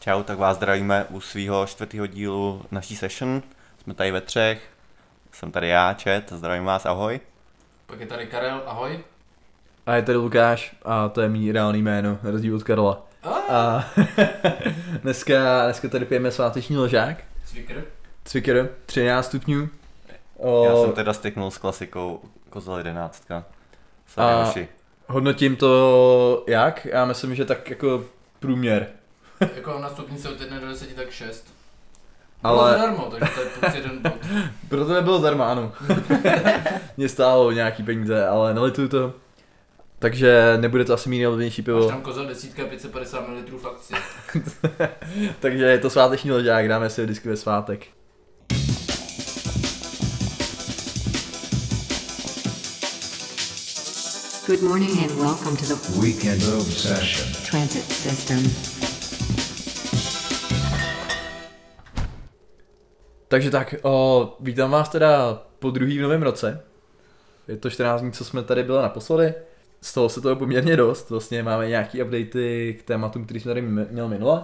Čau, 0.00 0.22
tak 0.22 0.38
vás 0.38 0.56
zdravíme 0.56 1.04
u 1.10 1.20
svého 1.20 1.66
čtvrtého 1.66 2.06
dílu 2.06 2.62
naší 2.70 2.96
session. 2.96 3.42
Jsme 3.82 3.94
tady 3.94 4.10
ve 4.12 4.20
třech. 4.20 4.62
Jsem 5.32 5.52
tady 5.52 5.68
já, 5.68 5.94
Čet, 5.94 6.32
zdravím 6.32 6.64
vás, 6.64 6.86
ahoj. 6.86 7.20
Pak 7.86 8.00
je 8.00 8.06
tady 8.06 8.26
Karel, 8.26 8.62
ahoj. 8.66 9.00
A 9.86 9.94
je 9.96 10.02
tady 10.02 10.18
Lukáš 10.18 10.76
a 10.84 11.08
to 11.08 11.20
je 11.20 11.28
mý 11.28 11.52
reálný 11.52 11.82
jméno, 11.82 12.18
na 12.22 12.30
rozdíl 12.30 12.56
od 12.56 12.62
Karola. 12.62 13.06
A 13.50 13.84
dneska, 15.02 15.64
dneska 15.64 15.88
tady 15.88 16.04
pijeme 16.04 16.30
sváteční 16.30 16.76
ložák, 16.76 17.16
Cvikr. 17.44 17.84
Cviker, 18.24 18.68
13 18.86 19.26
stupňů. 19.26 19.68
O, 20.36 20.64
Já 20.64 20.76
jsem 20.76 20.92
teda 20.92 21.12
styknul 21.12 21.50
s 21.50 21.58
klasikou 21.58 22.20
Kozel 22.50 22.76
11. 22.76 23.24
Sorry, 24.06 24.32
A- 24.32 24.44
hoši. 24.44 24.68
Hodnotím 25.06 25.56
to 25.56 26.44
jak? 26.48 26.84
Já 26.84 27.04
myslím, 27.04 27.34
že 27.34 27.44
tak 27.44 27.70
jako 27.70 28.04
průměr. 28.38 28.86
Jako 29.56 29.78
na 29.78 29.88
stupnici 29.88 30.28
od 30.28 30.40
1 30.40 30.58
do 30.60 30.68
10 30.68 30.94
tak 30.94 31.10
6. 31.10 31.54
Ale... 32.42 32.56
Bylo 32.70 32.78
zadarmo, 32.78 33.10
takže 33.10 33.34
to 33.34 33.40
je 33.40 33.46
plus 33.60 33.74
jeden 33.74 33.98
bod. 34.02 34.12
proto 34.68 34.92
nebylo 34.94 35.18
zdarma, 35.18 35.50
ano. 35.52 35.72
Mě 36.96 37.08
stálo 37.08 37.52
nějaký 37.52 37.82
peníze, 37.82 38.26
ale 38.26 38.54
nelituju 38.54 38.88
to. 38.88 39.12
Takže 39.98 40.56
nebude 40.60 40.84
to 40.84 40.94
asi 40.94 41.08
mý 41.08 41.18
nejlevnější 41.18 41.62
Máš 41.62 41.64
pivo. 41.64 41.88
tam 41.88 42.00
kozel 42.02 42.26
desítka 42.26 42.64
550 42.64 43.28
ml 43.28 43.58
v 43.58 43.66
akci. 43.66 43.94
Takže 45.40 45.64
je 45.64 45.78
to 45.78 45.90
sváteční 45.90 46.30
ložák, 46.30 46.68
dáme 46.68 46.90
si 46.90 47.06
disky 47.06 47.28
ve 47.28 47.36
svátek. 47.36 47.86
Good 54.46 54.62
morning 54.62 54.90
and 55.02 55.10
welcome 55.16 55.56
to 55.56 55.64
the 55.66 56.00
Weekend 56.00 56.42
Obsession. 56.42 57.26
Transit 57.44 57.84
System. 57.92 58.89
Takže 63.30 63.50
tak, 63.50 63.74
o, 63.82 64.36
vítám 64.40 64.70
vás 64.70 64.88
teda 64.88 65.42
po 65.58 65.70
druhý 65.70 65.98
v 65.98 66.02
novém 66.02 66.22
roce. 66.22 66.62
Je 67.48 67.56
to 67.56 67.70
14 67.70 68.00
dní, 68.00 68.12
co 68.12 68.24
jsme 68.24 68.42
tady 68.42 68.62
byli 68.62 68.82
naposledy. 68.82 69.34
Stalo 69.80 70.08
se 70.08 70.20
toho 70.20 70.36
poměrně 70.36 70.76
dost, 70.76 71.10
vlastně 71.10 71.42
máme 71.42 71.68
nějaký 71.68 72.02
updaty 72.02 72.76
k 72.80 72.82
tématům, 72.82 73.24
který 73.24 73.40
jsme 73.40 73.48
tady 73.48 73.62
měl 73.62 74.08
minule. 74.08 74.42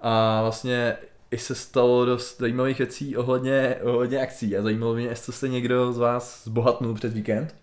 A 0.00 0.42
vlastně 0.42 0.96
i 1.30 1.38
se 1.38 1.54
stalo 1.54 2.04
dost 2.04 2.38
zajímavých 2.38 2.78
věcí 2.78 3.16
ohledně, 3.16 3.76
ohledně 3.82 4.20
akcí 4.20 4.56
a 4.56 4.62
zajímalo 4.62 4.94
mě, 4.94 5.06
jestli 5.06 5.32
jste 5.32 5.48
někdo 5.48 5.92
z 5.92 5.98
vás 5.98 6.44
zbohatnul 6.44 6.94
před 6.94 7.12
víkend. 7.12 7.54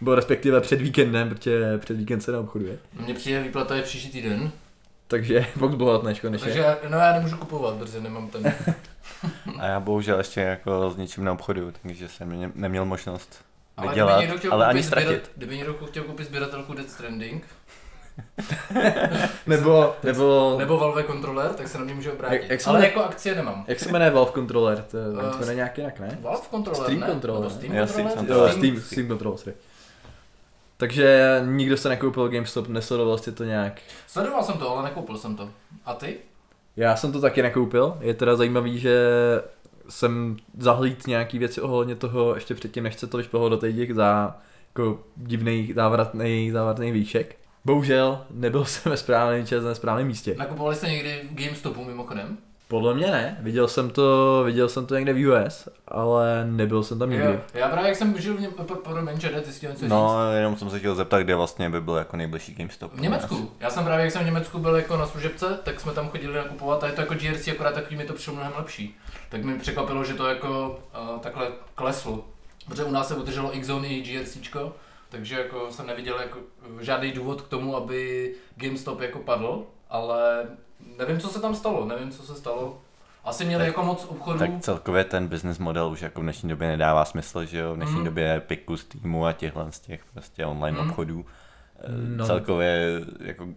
Nebo 0.00 0.14
respektive 0.14 0.60
před 0.60 0.80
víkendem, 0.80 1.28
protože 1.28 1.78
před 1.78 1.96
víkend 1.96 2.20
se 2.20 2.32
neobchoduje. 2.32 2.78
Mně 3.04 3.14
přijde 3.14 3.42
výplata 3.42 3.76
je 3.76 3.82
příští 3.82 4.10
týden. 4.10 4.50
Takže 5.08 5.46
pokud 5.58 5.74
bohatneš 5.74 6.20
konečně. 6.20 6.44
Takže 6.44 6.60
já- 6.60 6.76
no 6.88 6.98
já 6.98 7.12
nemůžu 7.12 7.36
kupovat, 7.36 7.74
protože 7.74 8.00
nemám 8.00 8.28
ten. 8.28 8.54
A 9.58 9.66
já 9.66 9.80
bohužel 9.80 10.18
ještě 10.18 10.40
jako 10.40 10.90
s 10.90 10.96
ničím 10.96 11.24
neobchoduju, 11.24 11.72
takže 11.82 12.08
jsem 12.08 12.40
ne- 12.40 12.52
neměl 12.54 12.84
možnost 12.84 13.44
Ale 13.76 13.88
vydělat, 13.88 14.12
kdyby 14.16 14.22
někdo 14.26 14.38
chtěl 14.38 14.52
ale 14.52 14.66
ani 14.66 14.82
ztratit. 14.82 15.30
kdyby 15.36 15.56
někdo 15.56 15.74
chtěl 15.86 16.04
koupit 16.04 16.26
sběratelku 16.26 16.74
Death 16.74 16.90
Stranding, 16.90 17.44
Nebo, 19.46 19.94
nebo, 20.02 20.56
nebo 20.58 20.78
Valve 20.78 21.02
kontroler, 21.02 21.50
tak 21.54 21.68
se 21.68 21.78
na 21.78 21.84
mě 21.84 21.94
může 21.94 22.12
obrátit. 22.12 22.34
Jak- 22.42 22.50
jak 22.50 22.60
Ale 22.66 22.78
jmenuje- 22.78 22.88
jako 22.88 23.04
akcie 23.04 23.34
nemám. 23.34 23.64
jak 23.68 23.80
se 23.80 23.92
jmenuje 23.92 24.10
Valve 24.10 24.32
Controller? 24.32 24.84
To, 24.90 24.98
uh, 24.98 25.30
to 25.32 25.38
jmenuje 25.38 25.54
nějak 25.54 25.78
jinak, 25.78 26.00
ne? 26.00 26.18
Valve 26.20 26.42
kontroler, 26.50 26.82
Steam 26.82 27.00
ne? 27.00 27.06
controller, 27.06 27.42
Nebo 27.42 27.54
Steam 27.54 27.72
Steam 27.88 28.08
controller? 28.08 28.16
controller. 28.18 28.50
Jo, 28.52 28.58
Steam, 28.58 28.80
Steam 28.80 29.08
Control, 29.08 29.36
sorry. 29.36 29.56
Takže 30.80 31.40
nikdo 31.46 31.76
se 31.76 31.88
nekoupil 31.88 32.28
GameStop, 32.28 32.68
nesledoval 32.68 33.18
jste 33.18 33.32
to 33.32 33.44
nějak. 33.44 33.80
Sledoval 34.06 34.42
jsem 34.42 34.58
to, 34.58 34.70
ale 34.70 34.82
nekoupil 34.82 35.16
jsem 35.18 35.36
to. 35.36 35.50
A 35.84 35.94
ty? 35.94 36.16
Já 36.76 36.96
jsem 36.96 37.12
to 37.12 37.20
taky 37.20 37.42
nekoupil, 37.42 37.96
je 38.00 38.14
teda 38.14 38.36
zajímavý, 38.36 38.78
že 38.78 38.98
jsem 39.88 40.36
zahlíd 40.58 41.06
nějaký 41.06 41.38
věci 41.38 41.60
ohledně 41.60 41.96
toho 41.96 42.34
ještě 42.34 42.54
předtím, 42.54 42.84
než 42.84 42.94
se 42.94 43.06
to 43.06 43.16
vyšplhlo 43.16 43.48
do 43.48 43.56
těch 43.56 43.94
za 43.94 44.36
jako 44.68 45.00
divný 45.16 45.72
závratný, 45.76 46.50
závratný 46.50 46.92
výšek. 46.92 47.36
Bohužel 47.64 48.24
nebyl 48.30 48.64
jsem 48.64 48.90
ve 48.90 48.96
správném 48.96 49.46
čas 49.46 49.64
na 49.64 49.74
správném 49.74 50.06
místě. 50.06 50.34
Nakupovali 50.38 50.76
jste 50.76 50.88
někdy 50.88 51.20
GameStopu 51.30 51.84
mimochodem? 51.84 52.38
Podle 52.68 52.94
mě 52.94 53.06
ne, 53.06 53.38
viděl 53.40 53.68
jsem 53.68 53.90
to, 53.90 54.42
viděl 54.44 54.68
jsem 54.68 54.86
to 54.86 54.94
někde 54.94 55.12
v 55.12 55.28
US, 55.28 55.68
ale 55.88 56.44
nebyl 56.44 56.82
jsem 56.82 56.98
tam 56.98 57.10
nikdy. 57.10 57.26
Jo, 57.26 57.40
já 57.54 57.68
právě 57.68 57.88
jak 57.88 57.96
jsem 57.96 58.20
žil 58.20 58.36
v 58.36 58.40
něm, 58.40 58.52
promiň, 58.84 59.20
Čede, 59.20 59.40
ty 59.40 59.52
jsi 59.52 59.58
chtěl 59.58 59.70
něco 59.70 59.80
říct? 59.80 59.90
No, 59.90 60.32
jenom 60.32 60.56
jsem 60.56 60.70
se 60.70 60.78
chtěl 60.78 60.94
zeptat, 60.94 61.20
kde 61.20 61.34
vlastně 61.34 61.70
by 61.70 61.80
byl 61.80 61.94
jako 61.94 62.16
nejbližší 62.16 62.54
GameStop. 62.54 62.92
V 62.94 63.00
Německu. 63.00 63.50
Já 63.60 63.70
jsem 63.70 63.84
právě, 63.84 64.04
jak 64.04 64.12
jsem 64.12 64.22
v 64.22 64.26
Německu 64.26 64.58
byl 64.58 64.76
jako 64.76 64.96
na 64.96 65.06
služebce, 65.06 65.58
tak 65.62 65.80
jsme 65.80 65.92
tam 65.92 66.08
chodili 66.08 66.34
nakupovat 66.34 66.84
a 66.84 66.86
je 66.86 66.92
to 66.92 67.00
jako 67.00 67.14
GRC, 67.14 67.48
akorát 67.48 67.74
takový 67.74 67.96
mi 67.96 68.04
to 68.04 68.12
přišlo 68.12 68.34
mnohem 68.34 68.52
lepší. 68.56 68.96
Tak 69.28 69.44
mi 69.44 69.58
překvapilo, 69.58 70.04
že 70.04 70.14
to 70.14 70.26
jako 70.26 70.80
uh, 71.12 71.18
takhle 71.18 71.48
kleslo. 71.74 72.24
Protože 72.68 72.84
u 72.84 72.90
nás 72.90 73.08
se 73.08 73.14
udrželo 73.14 73.56
X-Zone 73.56 73.88
i 73.88 74.00
GRCčko, 74.02 74.72
takže 75.08 75.38
jako 75.38 75.66
jsem 75.70 75.86
neviděl 75.86 76.20
jako 76.20 76.38
eh, 76.62 76.84
žádný 76.84 77.12
důvod 77.12 77.42
k 77.42 77.48
tomu, 77.48 77.76
aby 77.76 78.34
GameStop 78.56 79.00
jako 79.00 79.18
padl, 79.18 79.66
ale 79.90 80.46
nevím, 80.98 81.20
co 81.20 81.28
se 81.28 81.40
tam 81.40 81.54
stalo, 81.54 81.84
nevím, 81.84 82.10
co 82.10 82.22
se 82.22 82.34
stalo. 82.34 82.80
Asi 83.24 83.44
měli 83.44 83.60
Tak- 83.60 83.66
jako 83.66 83.82
moc 83.82 84.06
obchodů. 84.08 84.38
Tak 84.38 84.50
celkově 84.60 85.04
ten 85.04 85.26
business 85.28 85.58
model 85.58 85.88
už 85.88 86.02
jako 86.02 86.20
v 86.20 86.22
dnešní 86.22 86.48
době 86.48 86.68
nedává 86.68 87.04
smysl, 87.04 87.44
že 87.44 87.58
jo, 87.58 87.72
v 87.72 87.76
dnešní 87.76 87.94
Mhm. 87.94 88.04
době 88.04 88.42
piku 88.46 88.76
z 88.76 88.84
týmu 88.84 89.26
a 89.26 89.32
těchhle 89.32 89.66
z 89.72 89.80
těch 89.80 90.00
prostě 90.14 90.46
online 90.46 90.78
Mhm. 90.78 90.88
obchodů. 90.90 91.26
Eh, 91.80 91.82
No. 92.16 92.26
Celkově 92.26 93.00
jako 93.20 93.48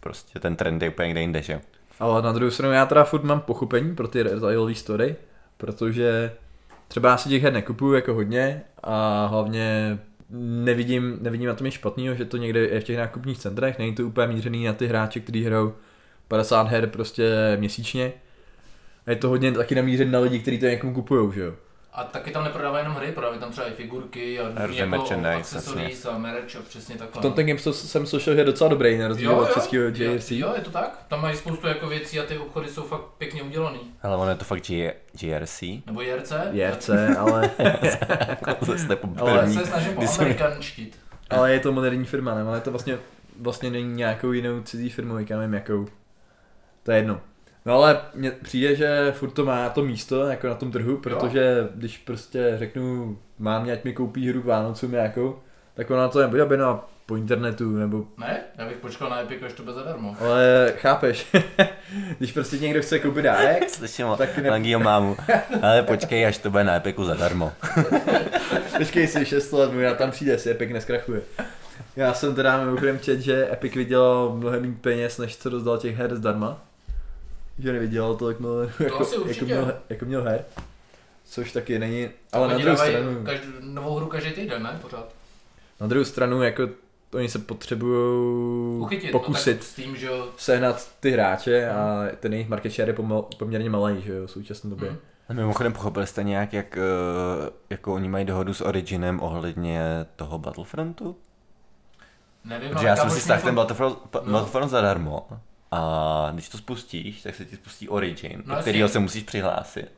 prostě 0.00 0.38
ten 0.40 0.56
trend 0.56 0.82
je 0.82 0.88
úplně 0.88 1.06
někde 1.06 1.20
jinde, 1.20 1.42
že 1.42 1.52
jo. 1.52 1.60
Ale 2.00 2.22
na 2.22 2.32
druhou 2.32 2.50
stranu 2.50 2.74
já 2.74 2.86
teda 2.86 3.04
furt 3.04 3.24
mám 3.24 3.40
pochopení 3.40 3.94
pro 3.96 4.08
ty 4.08 4.22
retailové 4.22 4.74
story, 4.74 5.16
protože 5.56 6.32
třeba 6.88 7.08
já 7.08 7.16
si 7.16 7.28
těch 7.28 7.42
her 7.42 7.52
nekupuju 7.52 7.92
jako 7.94 8.14
hodně 8.14 8.62
a 8.82 9.26
hlavně 9.26 9.98
nevidím, 10.64 11.18
nevidím 11.20 11.48
na 11.48 11.54
tom 11.54 11.64
nic 11.64 11.74
špatného, 11.74 12.14
že 12.14 12.24
to 12.24 12.36
někde 12.36 12.60
je 12.60 12.80
v 12.80 12.84
těch 12.84 12.96
nákupních 12.96 13.38
centrech, 13.38 13.78
není 13.78 13.94
to 13.94 14.02
úplně 14.02 14.26
mířený 14.26 14.64
na 14.64 14.72
ty 14.72 14.86
hráče, 14.86 15.20
kteří 15.20 15.44
hrajou 15.44 15.72
50 16.28 16.68
her 16.68 16.86
prostě 16.86 17.56
měsíčně. 17.60 18.12
A 19.06 19.10
je 19.10 19.16
to 19.16 19.28
hodně 19.28 19.52
taky 19.52 19.74
namířený 19.74 20.10
na 20.10 20.18
lidi, 20.18 20.38
kteří 20.38 20.58
to 20.58 20.66
někomu 20.66 20.94
kupujou, 20.94 21.32
že 21.32 21.40
jo. 21.40 21.52
A 21.94 22.04
taky 22.04 22.30
tam 22.30 22.44
neprodávají 22.44 22.84
jenom 22.84 22.96
hry, 22.96 23.12
prodávají 23.12 23.40
tam 23.40 23.50
třeba 23.52 23.66
i 23.66 23.70
figurky 23.72 24.40
a 24.40 24.66
Různé 24.66 24.76
jako 24.80 24.90
merchandise, 24.90 25.38
accessories 25.38 26.06
a 26.06 26.18
merch 26.18 26.56
a 26.56 26.62
přesně 26.68 26.96
takhle. 26.96 27.20
V 27.20 27.22
tom 27.22 27.32
ten 27.32 27.46
GameStop 27.46 27.74
jsem 27.74 28.06
slyšel, 28.06 28.34
že 28.34 28.40
je 28.40 28.44
docela 28.44 28.70
dobrý, 28.70 28.98
na 28.98 29.08
rozdíl 29.08 29.32
od 29.32 29.52
českého 29.54 29.84
jo, 29.84 29.90
JRC. 29.94 30.30
jo, 30.30 30.52
je 30.56 30.60
to 30.60 30.70
tak. 30.70 31.04
Tam 31.08 31.22
mají 31.22 31.36
spoustu 31.36 31.66
jako 31.66 31.86
věcí 31.88 32.20
a 32.20 32.22
ty 32.22 32.38
obchody 32.38 32.68
jsou 32.68 32.82
fakt 32.82 33.04
pěkně 33.18 33.42
udělaný. 33.42 33.78
Ale 34.02 34.16
ono 34.16 34.30
je 34.30 34.36
to 34.36 34.44
fakt 34.44 34.66
G- 34.66 34.94
GRC. 35.20 35.62
Nebo 35.86 36.02
JRC? 36.02 36.32
JRC, 36.50 36.90
ale, 37.18 37.50
po 39.00 39.08
Ale 39.26 39.48
se 39.50 39.66
snažím 39.66 39.98
amerikanštit. 40.18 40.98
ale 41.30 41.52
je 41.52 41.60
to 41.60 41.72
moderní 41.72 42.04
firma, 42.04 42.34
ne? 42.34 42.42
Ale 42.42 42.60
to 42.60 42.70
vlastně, 42.70 42.98
vlastně 43.40 43.70
není 43.70 43.94
nějakou 43.94 44.32
jinou 44.32 44.62
cizí 44.62 44.90
firmou, 44.90 45.18
já 45.28 45.38
nevím 45.38 45.54
jakou. 45.54 45.86
To 46.82 46.90
je 46.92 46.98
jedno. 46.98 47.20
No 47.66 47.74
ale 47.74 48.00
mně 48.14 48.30
přijde, 48.30 48.74
že 48.76 49.12
furt 49.16 49.30
to 49.30 49.44
má 49.44 49.68
to 49.68 49.84
místo 49.84 50.26
jako 50.26 50.46
na 50.48 50.54
tom 50.54 50.72
trhu, 50.72 50.96
protože 50.96 51.68
když 51.74 51.98
prostě 51.98 52.54
řeknu, 52.58 53.18
mám 53.38 53.70
ať 53.72 53.84
mi 53.84 53.92
koupí 53.92 54.28
hru 54.28 54.42
k 54.42 54.44
Vánocům 54.44 54.92
nějakou, 54.92 55.38
tak 55.74 55.90
ona 55.90 56.08
to 56.08 56.20
nebude 56.20 56.42
objednat 56.44 56.88
po 57.06 57.16
internetu, 57.16 57.70
nebo, 57.76 58.04
Ne? 58.18 58.40
Já 58.58 58.66
bych 58.68 58.76
počkal 58.76 59.10
na 59.10 59.20
Epic, 59.20 59.42
až 59.42 59.52
to 59.52 59.62
bude 59.62 59.74
zadarmo. 59.74 60.16
ale 60.20 60.72
chápeš, 60.76 61.26
když 62.18 62.32
prostě 62.32 62.58
někdo 62.58 62.82
chce 62.82 62.98
koupit 62.98 63.22
dárek, 63.22 63.70
Slyším 63.70 64.06
Tak 64.16 64.38
ne- 64.38 64.50
Langýho 64.50 64.80
mámu. 64.80 65.16
Ale 65.62 65.82
počkej, 65.82 66.26
až 66.26 66.38
to 66.38 66.50
bude 66.50 66.64
na 66.64 66.74
Epiku 66.76 67.04
zadarmo. 67.04 67.52
Počkej 68.78 69.06
si 69.06 69.26
6 69.26 69.52
let, 69.52 69.72
já 69.72 69.94
tam 69.94 70.10
přijde, 70.10 70.38
si 70.38 70.50
Epic 70.50 70.70
neskrachuje. 70.72 71.20
Já 71.96 72.14
jsem 72.14 72.34
teda 72.34 72.64
mimochodem 72.64 72.98
čet, 72.98 73.20
že 73.20 73.48
Epic 73.52 73.74
vydělal 73.74 74.32
mnohem 74.36 74.60
méně 74.62 74.74
peněz, 74.80 75.18
než 75.18 75.36
co 75.36 75.48
rozdal 75.48 75.78
těch 75.78 75.96
her 75.96 76.16
zdarma. 76.16 76.64
Že 77.62 77.72
nevydělal 77.72 78.16
tolik 78.16 78.40
milionů, 78.40 78.70
jako, 78.80 79.00
asi 79.00 79.14
jako, 79.14 79.24
určitě. 79.24 79.44
měl, 79.44 79.74
jako 79.88 80.04
měl 80.04 80.22
her. 80.22 80.44
Což 81.24 81.52
taky 81.52 81.78
není, 81.78 82.08
ale 82.32 82.48
na 82.48 82.58
druhou 82.58 82.76
stranu, 82.76 83.24
každý, 83.24 83.46
novou 83.60 83.96
hru 83.96 84.06
každý 84.06 84.30
týden, 84.32 84.62
ne? 84.62 84.78
Pořád. 84.82 85.08
na 85.80 85.86
druhou 85.86 86.04
stranu, 86.04 86.42
jako 86.42 86.68
oni 87.14 87.28
se 87.28 87.38
potřebují 87.38 88.80
Uchytit. 88.80 89.12
pokusit 89.12 89.56
No, 89.56 89.62
s 89.62 89.74
tím, 89.74 89.96
že 89.96 90.06
jo. 90.06 90.28
sehnat 90.36 90.90
ty 91.00 91.10
hráče 91.10 91.68
a 91.70 92.02
ten 92.20 92.32
jejich 92.32 92.48
market 92.48 92.72
share 92.72 92.88
je 92.90 92.94
pomal, 92.94 93.22
poměrně 93.38 93.70
malý, 93.70 94.02
že 94.02 94.12
jo, 94.12 94.26
v 94.26 94.30
současné 94.30 94.70
době. 94.70 94.88
Hmm. 94.88 94.98
A 95.28 95.32
mimochodem 95.32 95.72
pochopili 95.72 96.06
jste 96.06 96.22
nějak, 96.22 96.52
jak 96.52 96.76
eh, 96.76 96.80
jako 97.70 97.94
oni 97.94 98.08
mají 98.08 98.24
dohodu 98.24 98.54
s 98.54 98.60
Originem 98.60 99.20
ohledně 99.22 100.06
toho 100.16 100.38
Battlefrontu? 100.38 101.16
Nevím, 102.44 102.68
Protože 102.70 102.78
ale 102.78 102.88
já 102.88 102.96
jsem 102.96 103.10
si 103.10 103.20
stáhl 103.20 103.42
ten 103.42 103.54
Battlefront, 103.54 103.98
No. 104.24 104.32
Battlefront 104.32 104.70
zadarmo. 104.70 105.26
A 105.74 106.30
když 106.34 106.48
to 106.48 106.58
spustíš, 106.58 107.22
tak 107.22 107.34
se 107.34 107.44
ti 107.44 107.56
spustí 107.56 107.88
Origin, 107.88 108.42
No 108.46 108.54
do 108.54 108.60
kterého 108.60 108.88
se 108.88 108.98
musíš 108.98 109.22
přihlásit. 109.22 109.90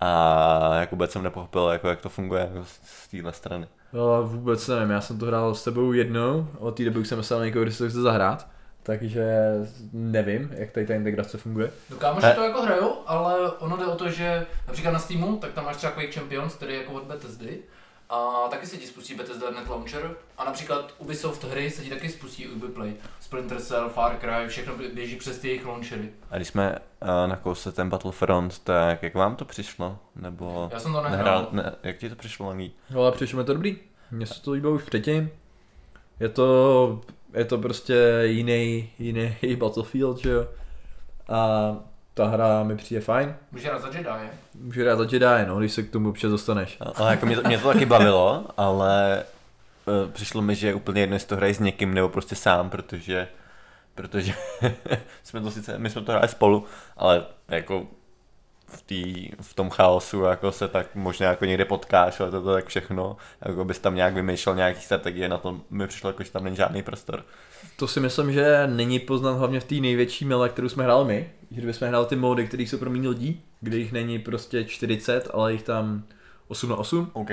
A 0.00 0.74
jako 0.74 0.96
vůbec 0.96 1.10
jsem 1.12 1.22
nepochopil, 1.22 1.68
jako, 1.68 1.88
jak 1.88 2.00
to 2.00 2.08
funguje 2.08 2.40
jako 2.52 2.64
z, 2.64 2.80
z 2.84 3.08
téhle 3.08 3.32
strany. 3.32 3.66
No, 3.92 4.22
vůbec 4.22 4.68
nevím, 4.68 4.90
já 4.90 5.00
jsem 5.00 5.18
to 5.18 5.26
hrál 5.26 5.54
s 5.54 5.64
tebou 5.64 5.92
jednou, 5.92 6.48
od 6.58 6.76
té 6.76 6.84
doby 6.84 6.98
už 6.98 7.08
jsem 7.08 7.18
myslel 7.18 7.38
na 7.38 7.44
někoho, 7.44 7.62
kdo 7.62 7.72
si 7.72 7.78
to 7.78 7.88
chce 7.88 8.00
zahrát. 8.00 8.46
takže 8.82 9.24
nevím, 9.92 10.50
jak 10.56 10.70
tady 10.70 10.86
ta 10.86 10.94
integrace 10.94 11.38
funguje. 11.38 11.70
No 11.90 11.96
kámoši 11.96 12.26
to 12.34 12.42
jako 12.44 12.62
hrajou, 12.62 12.94
ale 13.06 13.50
ono 13.52 13.76
jde 13.76 13.86
o 13.86 13.96
to, 13.96 14.10
že 14.10 14.46
například 14.66 14.90
na 14.92 14.98
Steamu, 14.98 15.36
tak 15.36 15.52
tam 15.52 15.64
máš 15.64 15.76
třeba 15.76 15.92
Quake 15.92 16.14
Champions, 16.14 16.54
který 16.54 16.72
je 16.72 16.78
jako 16.80 16.92
od 16.92 17.04
Bethesdy. 17.04 17.58
A 18.10 18.48
taky 18.50 18.66
se 18.66 18.76
ti 18.76 18.86
spustí 18.86 19.14
Bethesda 19.14 19.50
Net 19.50 19.68
Launcher. 19.68 20.16
A 20.38 20.44
například 20.44 20.94
Ubisoft 20.98 21.44
hry 21.44 21.70
se 21.70 21.82
ti 21.82 21.90
taky 21.90 22.08
spustí 22.08 22.48
Ubiplay. 22.48 22.92
Splinter 23.20 23.60
Cell, 23.60 23.88
Far 23.88 24.16
Cry, 24.20 24.48
všechno 24.48 24.74
bě- 24.74 24.94
běží 24.94 25.16
přes 25.16 25.38
ty 25.38 25.48
jejich 25.48 25.66
launchery. 25.66 26.10
A 26.30 26.36
když 26.36 26.48
jsme 26.48 26.78
uh, 27.02 27.08
nakousli 27.26 27.72
ten 27.72 27.88
Battlefront, 27.90 28.58
tak 28.58 29.02
jak 29.02 29.14
vám 29.14 29.36
to 29.36 29.44
přišlo? 29.44 29.98
Nebo 30.16 30.68
Já 30.72 30.80
jsem 30.80 30.92
to 30.92 31.02
nehrál. 31.02 31.18
nehrál, 31.18 31.48
ne, 31.52 31.72
jak 31.82 31.98
ti 31.98 32.08
to 32.10 32.16
přišlo, 32.16 32.48
Lemí? 32.48 32.72
No 32.90 33.00
ale 33.02 33.12
přišlo 33.12 33.38
mi 33.38 33.44
to 33.44 33.52
dobrý. 33.54 33.76
Mně 34.10 34.26
se 34.26 34.42
to 34.42 34.50
líbilo 34.52 34.72
už 34.72 34.82
předtím. 34.82 35.30
Je 36.20 36.28
to, 36.28 37.00
je 37.32 37.44
to 37.44 37.58
prostě 37.58 38.20
jiný, 38.24 38.90
jiný 38.98 39.36
Battlefield, 39.58 40.18
že 40.18 40.30
jo. 40.30 40.46
A 41.28 41.70
ta 42.14 42.26
hra 42.26 42.62
mi 42.62 42.76
přijde 42.76 43.00
fajn. 43.00 43.34
Můžeš 43.52 43.66
hrát 43.68 43.82
za 43.82 43.88
Jedi, 43.88 44.08
je? 44.22 44.30
Můžu 44.54 44.80
hrát 44.80 44.96
za 44.98 45.04
Jedi, 45.04 45.46
no, 45.46 45.58
když 45.58 45.72
se 45.72 45.82
k 45.82 45.90
tomu 45.90 46.08
občas 46.08 46.30
dostaneš. 46.30 46.78
Ale 46.94 47.10
jako 47.10 47.26
mě 47.26 47.36
to, 47.36 47.48
mě 47.48 47.58
to 47.58 47.72
taky 47.72 47.86
bavilo, 47.86 48.46
ale 48.56 49.24
uh, 49.86 50.10
přišlo 50.10 50.42
mi, 50.42 50.54
že 50.54 50.66
je 50.66 50.74
úplně 50.74 51.00
jedno, 51.00 51.16
jestli 51.16 51.28
to 51.28 51.36
hrají 51.36 51.54
s 51.54 51.58
někým 51.58 51.94
nebo 51.94 52.08
prostě 52.08 52.36
sám, 52.36 52.70
protože 52.70 53.28
protože 53.94 54.34
jsme 55.22 55.40
to 55.40 55.50
sice, 55.50 55.78
my 55.78 55.90
jsme 55.90 56.02
to 56.02 56.12
hráli 56.12 56.28
spolu, 56.28 56.64
ale 56.96 57.26
jako 57.48 57.86
v, 58.66 58.82
tý, 58.82 59.30
v 59.40 59.54
tom 59.54 59.70
chaosu 59.70 60.22
jako 60.22 60.52
se 60.52 60.68
tak 60.68 60.94
možná 60.94 61.26
jako 61.26 61.44
někde 61.44 61.64
potkáš, 61.64 62.20
ale 62.20 62.30
to, 62.30 62.42
to 62.42 62.52
tak 62.52 62.66
všechno, 62.66 63.16
jako 63.46 63.64
bys 63.64 63.78
tam 63.78 63.94
nějak 63.94 64.14
vymýšlel 64.14 64.56
nějaký 64.56 64.80
strategie, 64.80 65.28
na 65.28 65.38
to 65.38 65.60
mi 65.70 65.86
přišlo 65.86 66.10
jako, 66.10 66.22
že 66.22 66.30
tam 66.30 66.44
není 66.44 66.56
žádný 66.56 66.82
prostor. 66.82 67.24
To 67.76 67.88
si 67.88 68.00
myslím, 68.00 68.32
že 68.32 68.66
není 68.66 68.98
poznat 68.98 69.32
hlavně 69.32 69.60
v 69.60 69.64
té 69.64 69.74
největší 69.74 70.24
mele, 70.24 70.48
kterou 70.48 70.68
jsme 70.68 70.84
hráli 70.84 71.04
my. 71.04 71.30
Že 71.50 71.60
kdybychom 71.60 71.88
hráli 71.88 72.06
ty 72.06 72.16
módy, 72.16 72.46
které 72.46 72.62
jsou 72.62 72.78
pro 72.78 72.90
méně 72.90 73.08
lidí, 73.08 73.42
kde 73.60 73.76
jich 73.76 73.92
není 73.92 74.18
prostě 74.18 74.64
40, 74.64 75.28
ale 75.32 75.52
jich 75.52 75.62
tam 75.62 76.02
8 76.48 76.70
na 76.70 76.76
8, 76.76 77.10
OK. 77.12 77.30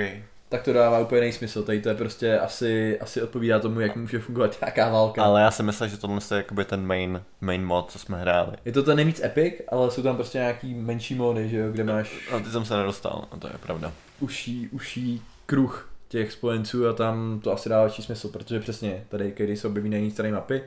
Tak 0.52 0.62
to 0.62 0.72
dává 0.72 0.98
úplně 0.98 1.20
nejsmysl. 1.20 1.62
Tady 1.62 1.80
to 1.80 1.88
je 1.88 1.94
prostě 1.94 2.38
asi, 2.38 3.00
asi 3.00 3.22
odpovídá 3.22 3.58
tomu, 3.58 3.80
jak 3.80 3.96
může 3.96 4.18
fungovat 4.18 4.58
nějaká 4.60 4.88
válka. 4.90 5.24
Ale 5.24 5.40
já 5.42 5.50
si 5.50 5.62
myslel, 5.62 5.88
že 5.88 5.96
tohle 5.96 6.20
je 6.30 6.36
jakoby 6.36 6.64
ten 6.64 6.86
main, 6.86 7.22
main 7.40 7.64
mod, 7.64 7.90
co 7.92 7.98
jsme 7.98 8.20
hráli. 8.20 8.56
Je 8.64 8.72
to 8.72 8.82
ten 8.82 8.96
nejvíc 8.96 9.20
epic, 9.24 9.54
ale 9.68 9.90
jsou 9.90 10.02
tam 10.02 10.16
prostě 10.16 10.38
nějaký 10.38 10.74
menší 10.74 11.14
módy, 11.14 11.48
že 11.48 11.56
jo, 11.56 11.72
kde 11.72 11.84
máš 11.84 12.28
A 12.34 12.38
ty 12.38 12.50
jsem 12.50 12.64
se 12.64 12.76
nedostal, 12.76 13.24
no 13.32 13.38
to 13.40 13.46
je 13.46 13.52
pravda. 13.62 13.92
uší, 14.20 14.68
uší 14.72 15.22
kruh 15.46 15.90
těch 16.08 16.32
spojenců 16.32 16.88
a 16.88 16.92
tam 16.92 17.40
to 17.44 17.52
asi 17.52 17.68
dává 17.68 17.84
větší 17.84 18.02
smysl, 18.02 18.28
protože 18.28 18.60
přesně 18.60 19.04
tady, 19.08 19.32
když 19.36 19.58
se 19.60 19.68
objeví 19.68 19.88
na 19.90 19.96
jiné 19.96 20.10
straně 20.10 20.32
mapy, 20.32 20.62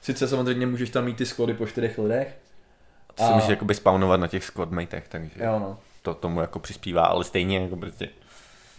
sice 0.00 0.28
samozřejmě 0.28 0.66
můžeš 0.66 0.90
tam 0.90 1.04
mít 1.04 1.16
ty 1.16 1.26
sklady 1.26 1.54
po 1.54 1.66
čtyřech 1.66 1.98
lidech, 1.98 2.36
A 3.10 3.12
ty 3.12 3.22
si 3.22 3.28
A- 3.30 3.34
můžeš 3.34 3.48
jakoby 3.50 3.74
spawnovat 3.74 4.20
na 4.20 4.26
těch 4.26 4.44
squadmatech, 4.44 5.04
takže 5.08 5.30
jo 5.44 5.58
no. 5.58 5.78
to 6.02 6.14
tomu 6.14 6.40
jako 6.40 6.58
přispívá, 6.58 7.02
ale 7.04 7.24
stejně 7.24 7.58
jako 7.60 7.76
prostě. 7.76 8.08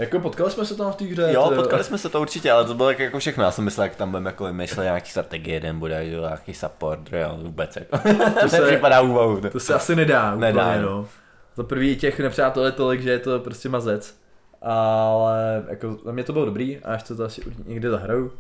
Jako 0.02 0.20
potkali 0.20 0.52
jsme 0.52 0.66
se 0.66 0.76
tam 0.76 0.92
v 0.92 0.96
té 0.96 1.06
hře. 1.06 1.28
Jo, 1.34 1.50
to- 1.50 1.56
potkali 1.56 1.84
jsme 1.84 1.98
se 1.98 2.10
to 2.10 2.22
určitě, 2.22 2.52
ale 2.52 2.66
to 2.66 2.74
bylo 2.74 2.88
tak 2.88 3.00
jako 3.00 3.20
všechno. 3.20 3.44
Já 3.44 3.52
jsem 3.52 3.64
myslel, 3.66 3.84
jak 3.84 3.96
tam 3.96 4.10
budeme 4.12 4.30
jako 4.30 4.46
vymýšlet 4.46 4.84
nějaký 4.84 5.10
strategie, 5.12 5.56
jeden 5.56 5.80
bude 5.80 6.06
nějaký 6.10 6.54
support, 6.54 7.00
jo, 7.14 7.38
vůbec 7.42 7.76
jako. 7.76 7.98
To 8.42 8.50
se- 8.50 8.62
připadá 8.68 9.02
úvahu. 9.02 9.42
To 9.52 9.60
se 9.60 9.74
asi 9.74 9.96
nedá, 9.96 10.34
úplně, 10.34 10.54
Nedá, 10.54 10.82
no. 10.82 11.08
Za 11.56 11.64
prvý 11.64 11.96
těch 11.96 12.20
nepřátel 12.20 12.66
je 12.66 12.72
tolik, 12.72 13.02
že 13.02 13.10
je 13.10 13.20
to 13.20 13.40
prostě 13.40 13.70
mazec. 13.70 14.18
Ale 14.62 15.64
jako 15.70 15.98
za 16.06 16.12
mě 16.12 16.24
to 16.24 16.34
bylo 16.34 16.46
dobrý 16.46 16.80
a 16.80 16.94
až 16.94 17.04
to 17.04 17.16
to 17.16 17.24
asi 17.24 17.42
někde 17.66 17.90
zahraju. 17.90 18.32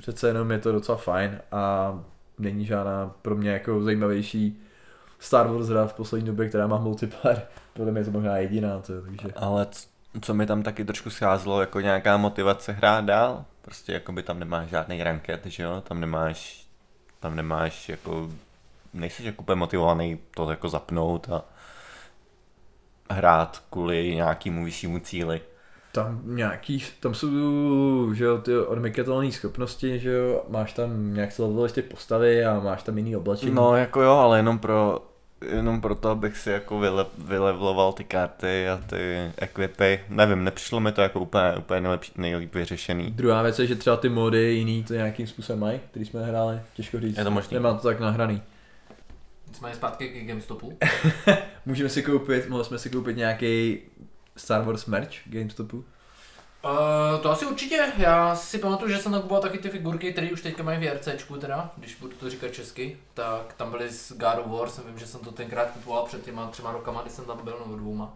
Přece 0.00 0.28
jenom 0.28 0.50
je 0.50 0.58
to 0.58 0.72
docela 0.72 0.98
fajn 0.98 1.40
a 1.52 1.94
není 2.38 2.64
žádná 2.66 3.10
pro 3.22 3.34
mě 3.36 3.50
jako 3.50 3.82
zajímavější 3.82 4.60
Star 5.18 5.46
Wars 5.48 5.66
hra 5.66 5.86
v 5.86 5.92
poslední 5.94 6.26
době, 6.26 6.48
která 6.48 6.66
má 6.66 6.78
multiplayer. 6.78 7.42
Podle 7.74 7.92
mě 7.92 8.00
je 8.00 8.04
to 8.04 8.10
možná 8.10 8.36
jediná, 8.36 8.78
to, 8.78 8.92
takže... 9.02 9.28
Ale 9.36 9.66
c- 9.70 9.86
co 10.20 10.34
mi 10.34 10.46
tam 10.46 10.62
taky 10.62 10.84
trošku 10.84 11.10
scházelo, 11.10 11.60
jako 11.60 11.80
nějaká 11.80 12.16
motivace 12.16 12.72
hrát 12.72 13.04
dál. 13.04 13.44
Prostě 13.62 13.92
jako 13.92 14.12
by 14.12 14.22
tam 14.22 14.38
nemáš 14.38 14.68
žádný 14.68 15.02
ranket, 15.02 15.46
že 15.46 15.62
jo, 15.62 15.82
tam 15.88 16.00
nemáš, 16.00 16.66
tam 17.20 17.36
nemáš 17.36 17.88
jako, 17.88 18.30
nejsi 18.94 19.24
jako 19.24 19.42
úplně 19.42 19.56
motivovaný 19.56 20.18
to 20.34 20.50
jako 20.50 20.68
zapnout 20.68 21.28
a 21.28 21.44
hrát 23.10 23.62
kvůli 23.70 24.14
nějakému 24.14 24.64
vyššímu 24.64 24.98
cíli. 25.00 25.40
Tam 25.92 26.20
nějaký, 26.24 26.84
tam 27.00 27.14
jsou, 27.14 27.30
že 28.14 28.24
jo, 28.24 28.38
ty 28.38 28.58
odmykatelné 28.58 29.32
schopnosti, 29.32 29.98
že 29.98 30.12
jo, 30.12 30.44
máš 30.48 30.72
tam 30.72 31.14
nějak 31.14 31.32
se 31.32 31.42
leveluješ 31.42 31.72
ty 31.72 31.82
postavy 31.82 32.44
a 32.44 32.60
máš 32.60 32.82
tam 32.82 32.98
jiný 32.98 33.16
oblečení. 33.16 33.54
No 33.54 33.76
jako 33.76 34.02
jo, 34.02 34.12
ale 34.12 34.38
jenom 34.38 34.58
pro, 34.58 34.98
jenom 35.40 35.80
proto, 35.80 36.08
abych 36.08 36.36
si 36.36 36.50
jako 36.50 36.78
vyle, 36.78 37.06
vylevloval 37.18 37.92
ty 37.92 38.04
karty 38.04 38.68
a 38.68 38.76
ty 38.76 39.32
equipy. 39.36 40.00
Nevím, 40.08 40.44
nepřišlo 40.44 40.80
mi 40.80 40.92
to 40.92 41.00
jako 41.00 41.20
úplně, 41.20 41.54
úplně 41.58 41.80
nejlepší, 41.80 42.12
nejlíp 42.16 42.54
vyřešený. 42.54 43.10
Druhá 43.10 43.42
věc 43.42 43.58
je, 43.58 43.66
že 43.66 43.76
třeba 43.76 43.96
ty 43.96 44.08
mody 44.08 44.52
jiný 44.52 44.84
to 44.84 44.94
nějakým 44.94 45.26
způsobem 45.26 45.60
mají, 45.60 45.80
který 45.90 46.04
jsme 46.04 46.24
hráli, 46.24 46.60
těžko 46.74 47.00
říct. 47.00 47.18
Je 47.18 47.24
to 47.24 47.30
možný. 47.30 47.54
Nemám 47.54 47.76
to 47.78 47.88
tak 47.88 48.00
nahraný. 48.00 48.42
Nicméně 49.48 49.74
zpátky 49.74 50.08
k 50.08 50.26
GameStopu. 50.26 50.78
Můžeme 51.66 51.88
si 51.88 52.02
koupit, 52.02 52.48
mohli 52.48 52.64
jsme 52.64 52.78
si 52.78 52.90
koupit 52.90 53.16
nějaký 53.16 53.78
Star 54.36 54.64
Wars 54.64 54.86
merch 54.86 55.14
GameStopu. 55.26 55.84
Uh, 56.64 57.20
to 57.22 57.30
asi 57.30 57.46
určitě. 57.46 57.92
Já 57.96 58.36
si 58.36 58.58
pamatuju, 58.58 58.90
že 58.90 58.98
jsem 58.98 59.12
nakupoval 59.12 59.42
taky 59.42 59.58
ty 59.58 59.70
figurky, 59.70 60.12
které 60.12 60.32
už 60.32 60.42
teďka 60.42 60.62
mají 60.62 60.78
v 60.78 60.82
JRCčku 60.82 61.36
teda, 61.36 61.70
když 61.76 61.94
budu 61.94 62.16
to 62.16 62.30
říkat 62.30 62.52
česky, 62.52 62.98
tak 63.14 63.54
tam 63.56 63.70
byly 63.70 63.90
z 63.90 64.12
God 64.12 64.38
of 64.38 64.46
War, 64.46 64.68
jsem 64.70 64.84
vím, 64.84 64.98
že 64.98 65.06
jsem 65.06 65.20
to 65.20 65.32
tenkrát 65.32 65.70
kupoval 65.70 66.04
před 66.04 66.24
těma 66.24 66.46
třema 66.46 66.72
rokama, 66.72 67.02
když 67.02 67.12
jsem 67.12 67.24
tam 67.24 67.40
byl, 67.44 67.58
nebo 67.64 67.76
dvouma. 67.76 68.12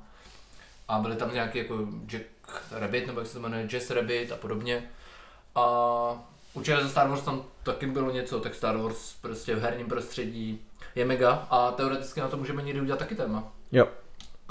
A 0.88 0.98
byly 0.98 1.16
tam 1.16 1.34
nějaký 1.34 1.58
jako 1.58 1.78
Jack 2.06 2.24
Rabbit, 2.70 3.06
nebo 3.06 3.20
jak 3.20 3.26
se 3.26 3.34
to 3.34 3.40
jmenuje, 3.40 3.66
Jazz 3.66 3.90
Rabbit 3.90 4.32
a 4.32 4.36
podobně. 4.36 4.90
A 5.54 5.64
určitě 6.54 6.82
ze 6.82 6.88
Star 6.88 7.08
Wars 7.08 7.22
tam 7.22 7.44
taky 7.62 7.86
bylo 7.86 8.10
něco, 8.10 8.40
tak 8.40 8.54
Star 8.54 8.76
Wars 8.76 9.12
prostě 9.20 9.54
v 9.54 9.62
herním 9.62 9.86
prostředí 9.86 10.60
je 10.94 11.04
mega 11.04 11.46
a 11.50 11.70
teoreticky 11.70 12.20
na 12.20 12.28
to 12.28 12.36
můžeme 12.36 12.62
někdy 12.62 12.80
udělat 12.80 12.98
taky 12.98 13.14
téma. 13.14 13.52
Jo. 13.72 13.88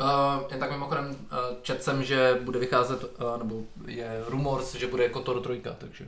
Uh, 0.01 0.43
jen 0.51 0.59
tak 0.59 0.71
mimochodem, 0.71 1.05
uh, 1.05 1.37
četl 1.61 1.83
jsem, 1.83 2.03
že 2.03 2.39
bude 2.43 2.59
vycházet, 2.59 3.03
uh, 3.03 3.37
nebo 3.37 3.55
je 3.87 4.23
rumors, 4.27 4.75
že 4.75 4.87
bude 4.87 5.09
Kotor 5.09 5.41
3, 5.41 5.61
takže. 5.77 6.05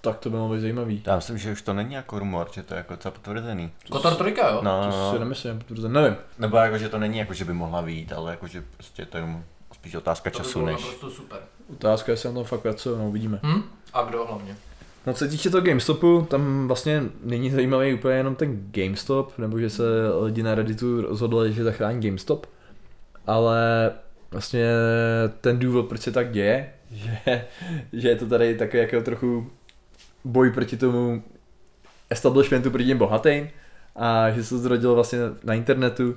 Tak 0.00 0.18
to 0.18 0.30
bylo 0.30 0.48
by 0.48 0.60
zajímavý. 0.60 1.02
Já 1.06 1.16
myslím, 1.16 1.38
že 1.38 1.52
už 1.52 1.62
to 1.62 1.72
není 1.72 1.94
jako 1.94 2.18
rumor, 2.18 2.48
že 2.52 2.62
to 2.62 2.74
je 2.74 2.78
jako 2.78 2.92
docela 2.92 3.12
potvrzený. 3.12 3.70
Kotor 3.90 4.14
3, 4.14 4.34
jo? 4.38 4.60
No, 4.62 4.80
To 4.82 4.86
no, 4.86 5.10
si 5.10 5.14
no. 5.14 5.18
nemyslím, 5.18 5.58
protože 5.58 5.88
nevím. 5.88 6.16
Nebo 6.38 6.56
jako, 6.56 6.78
že 6.78 6.88
to 6.88 6.98
není 6.98 7.18
jako, 7.18 7.34
že 7.34 7.44
by 7.44 7.52
mohla 7.52 7.80
vyjít, 7.80 8.12
ale 8.12 8.30
jako, 8.30 8.46
že 8.46 8.64
prostě 8.76 9.06
to 9.06 9.16
je 9.16 9.24
spíš 9.74 9.94
otázka 9.94 10.30
to 10.30 10.36
času, 10.38 10.64
než... 10.64 10.74
naprosto 10.74 11.10
super. 11.10 11.38
Otázka 11.72 12.12
je, 12.12 12.14
jestli 12.14 12.28
na 12.28 12.34
tom 12.34 12.44
fakt 12.44 12.60
pracují, 12.60 12.98
no 12.98 13.08
uvidíme. 13.08 13.40
Hm? 13.42 13.62
A 13.92 14.02
kdo 14.02 14.26
hlavně? 14.26 14.56
No 15.06 15.12
co 15.12 15.18
se 15.18 15.28
týče 15.28 15.50
toho 15.50 15.60
GameStopu, 15.60 16.26
tam 16.30 16.66
vlastně 16.66 17.02
není 17.22 17.50
zajímavý 17.50 17.94
úplně 17.94 18.16
jenom 18.16 18.34
ten 18.34 18.70
GameStop, 18.70 19.38
nebo 19.38 19.58
že 19.58 19.70
se 19.70 19.82
lidi 20.20 20.42
na 20.42 20.54
Redditu 20.54 21.00
rozhodli, 21.00 21.52
že 21.52 21.64
zachrání 21.64 22.00
GameStop, 22.00 22.46
ale 23.26 23.92
vlastně 24.30 24.66
ten 25.40 25.58
důvod, 25.58 25.88
proč 25.88 26.00
se 26.00 26.12
tak 26.12 26.32
děje, 26.32 26.72
že, 26.90 27.46
že 27.92 28.08
je 28.08 28.16
to 28.16 28.26
tady 28.26 28.54
takový 28.54 28.82
jako 28.82 29.00
trochu 29.00 29.50
boj 30.24 30.50
proti 30.50 30.76
tomu 30.76 31.22
establishmentu, 32.10 32.70
proti 32.70 32.86
těm 32.86 32.98
bohatým 32.98 33.48
a 33.96 34.30
že 34.30 34.44
se 34.44 34.50
to 34.50 34.58
zrodilo 34.58 34.94
vlastně 34.94 35.18
na 35.44 35.54
internetu 35.54 36.16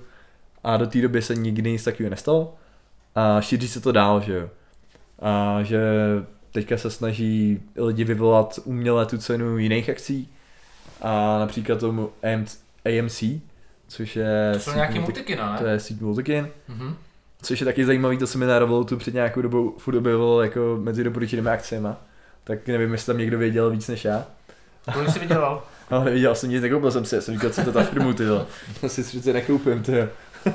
a 0.64 0.78
do 0.78 0.88
té 0.88 1.02
doby 1.02 1.22
se 1.22 1.36
nikdy 1.36 1.72
nic 1.72 1.84
takového 1.84 2.10
nestalo 2.10 2.56
a 3.16 3.42
šíří 3.42 3.68
se 3.68 3.82
to 3.82 3.92
dál, 3.92 4.22
že 4.22 4.34
jo. 4.34 4.50
A 5.22 5.60
že 5.64 5.82
teďka 6.52 6.78
se 6.78 6.92
snaží 6.92 7.60
lidi 7.76 8.04
vyvolat 8.04 8.60
uměle 8.64 9.06
tu 9.06 9.18
cenu 9.18 9.58
jiných 9.58 9.90
akcí 9.90 10.30
a 11.02 11.40
například 11.40 11.80
tomu 11.80 12.10
AM, 12.24 12.46
AMC, 12.86 13.24
což 13.90 14.16
je... 14.16 14.52
To 14.54 14.60
jsou 14.60 14.72
nějaký 14.76 14.94
multi- 14.94 15.02
multikina, 15.02 15.58
To 15.58 15.64
ne? 15.64 15.72
je 15.72 15.80
síť 15.80 16.02
Multikin, 16.02 16.48
Mhm. 16.68 16.96
což 17.42 17.60
je 17.60 17.66
taky 17.66 17.86
zajímavý, 17.86 18.18
to 18.18 18.28
se 18.28 18.38
mi 18.38 18.46
na 18.46 18.60
Revolutu 18.60 18.98
před 18.98 19.14
nějakou 19.14 19.42
dobou 19.42 19.76
furt 19.78 19.96
objevilo 19.98 20.42
jako 20.42 20.78
mezi 20.82 21.04
doporučenými 21.04 21.50
akcemi. 21.50 21.88
Tak 22.44 22.68
nevím, 22.68 22.92
jestli 22.92 23.08
tam 23.14 23.18
někdo 23.18 23.38
věděl 23.38 23.70
víc 23.70 23.88
než 23.88 24.06
já. 24.06 24.26
Kolik 24.94 25.10
jsi 25.10 25.20
vydělal? 25.20 25.64
Ale 25.90 26.06
neviděl 26.06 26.36
jsem 26.36 26.50
nic, 26.50 26.62
nekoupil 26.62 26.92
jsem 26.92 27.06
si, 27.06 27.16
já 27.16 27.22
jsem 27.22 27.34
říkal, 27.34 27.50
co 27.50 27.64
to 27.64 27.72
ta 27.72 27.84
firmu, 27.84 28.14
ty. 28.14 28.24
To 28.82 28.90
si 28.90 29.04
přece 29.04 29.34
nekoupím, 29.34 29.84
ty 29.84 29.98
jo. 29.98 30.08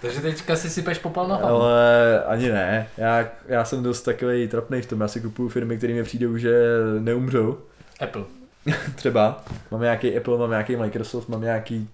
Takže 0.00 0.20
teďka 0.20 0.56
si 0.56 0.70
sypeš 0.70 0.98
popel 0.98 1.28
na 1.28 1.36
hlavu. 1.36 1.56
Ale 1.62 2.24
ani 2.24 2.48
ne, 2.48 2.88
já, 2.96 3.28
já 3.48 3.64
jsem 3.64 3.82
dost 3.82 4.02
takový 4.02 4.48
trapný 4.48 4.82
v 4.82 4.86
tom, 4.86 5.00
já 5.00 5.08
si 5.08 5.20
kupuju 5.20 5.48
firmy, 5.48 5.76
které 5.78 5.92
mi 5.92 6.02
přijdou, 6.02 6.36
že 6.36 6.64
neumřou. 6.98 7.58
Apple. 8.00 8.22
Třeba, 8.94 9.44
mám 9.70 9.80
nějaký 9.80 10.16
Apple, 10.16 10.38
mám 10.38 10.50
nějaký 10.50 10.76
Microsoft, 10.76 11.28
mám 11.28 11.42
nějaký 11.42 11.88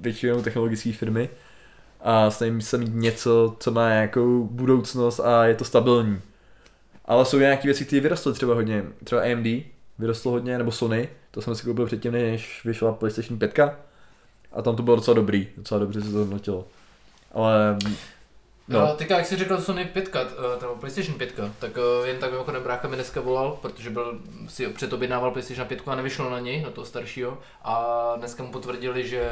většinou 0.00 0.42
technologické 0.42 0.92
firmy 0.92 1.30
a 2.00 2.30
snažím 2.30 2.60
se 2.60 2.78
mít 2.78 2.94
něco, 2.94 3.56
co 3.60 3.70
má 3.70 3.88
nějakou 3.88 4.44
budoucnost 4.44 5.20
a 5.20 5.44
je 5.44 5.54
to 5.54 5.64
stabilní. 5.64 6.20
Ale 7.04 7.24
jsou 7.24 7.38
nějaké 7.38 7.68
věci, 7.68 7.84
které 7.84 8.00
vyrostly 8.00 8.32
třeba 8.32 8.54
hodně, 8.54 8.84
třeba 9.04 9.22
AMD 9.22 9.46
vyrostlo 9.98 10.32
hodně, 10.32 10.58
nebo 10.58 10.72
Sony, 10.72 11.08
to 11.30 11.42
jsem 11.42 11.54
si 11.54 11.64
koupil 11.64 11.86
předtím, 11.86 12.12
než 12.12 12.64
vyšla 12.64 12.92
PlayStation 12.92 13.38
5. 13.38 13.58
A 14.52 14.62
tam 14.62 14.76
to 14.76 14.82
bylo 14.82 14.96
docela 14.96 15.14
dobrý, 15.14 15.48
docela 15.56 15.80
dobře 15.80 16.02
se 16.02 16.10
to 16.10 16.18
hodnotilo. 16.18 16.68
Ale 17.32 17.78
No. 18.70 18.80
No. 18.80 18.94
teďka, 18.96 19.16
jak 19.16 19.26
jsi 19.26 19.36
říkal 19.36 19.60
Sony 19.60 19.84
5, 19.84 20.16
nebo 20.60 20.74
PlayStation 20.76 21.18
5, 21.18 21.34
tak 21.58 21.70
eh, 22.04 22.08
jen 22.08 22.16
tak 22.18 22.30
mimochodem 22.32 22.62
brácha 22.62 22.88
mi 22.88 22.96
dneska 22.96 23.20
volal, 23.20 23.58
protože 23.62 23.90
byl, 23.90 24.18
si 24.48 24.66
předobjednával 24.66 25.30
PlayStation 25.30 25.68
5 25.68 25.82
a 25.86 25.94
nevyšlo 25.94 26.30
na 26.30 26.38
něj, 26.40 26.62
na 26.62 26.70
toho 26.70 26.84
staršího. 26.84 27.38
A 27.64 27.94
dneska 28.16 28.42
mu 28.42 28.52
potvrdili, 28.52 29.08
že 29.08 29.30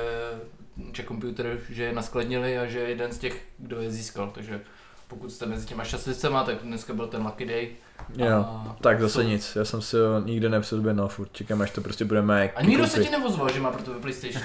Czech 0.92 1.06
Computer, 1.06 1.58
že 1.70 1.82
je 1.82 1.92
naskladnili 1.92 2.58
a 2.58 2.66
že 2.66 2.78
je 2.78 2.88
jeden 2.88 3.12
z 3.12 3.18
těch, 3.18 3.42
kdo 3.58 3.80
je 3.80 3.90
získal. 3.90 4.30
Takže 4.34 4.60
pokud 5.08 5.32
jste 5.32 5.46
mezi 5.46 5.66
těma 5.66 5.84
šťastlivcema, 5.84 6.44
tak 6.44 6.56
dneska 6.62 6.94
byl 6.94 7.06
ten 7.06 7.22
lucky 7.22 7.46
day. 7.46 7.68
jo, 8.16 8.26
A 8.38 8.76
tak 8.80 9.00
zase 9.00 9.14
jsou- 9.22 9.28
nic, 9.28 9.56
já 9.56 9.64
jsem 9.64 9.82
si 9.82 9.96
ho 9.96 10.20
nikde 10.20 10.48
nepředobědnal 10.48 11.08
furt, 11.08 11.28
čekám 11.32 11.62
až 11.62 11.70
to 11.70 11.80
prostě 11.80 12.04
budeme 12.04 12.50
A 12.56 12.62
nikdo 12.62 12.86
se 12.86 13.04
ti 13.04 13.10
nevozval, 13.10 13.52
že 13.52 13.60
má 13.60 13.70
pro 13.70 13.82
tebe 13.82 13.96
PlayStation. 14.00 14.42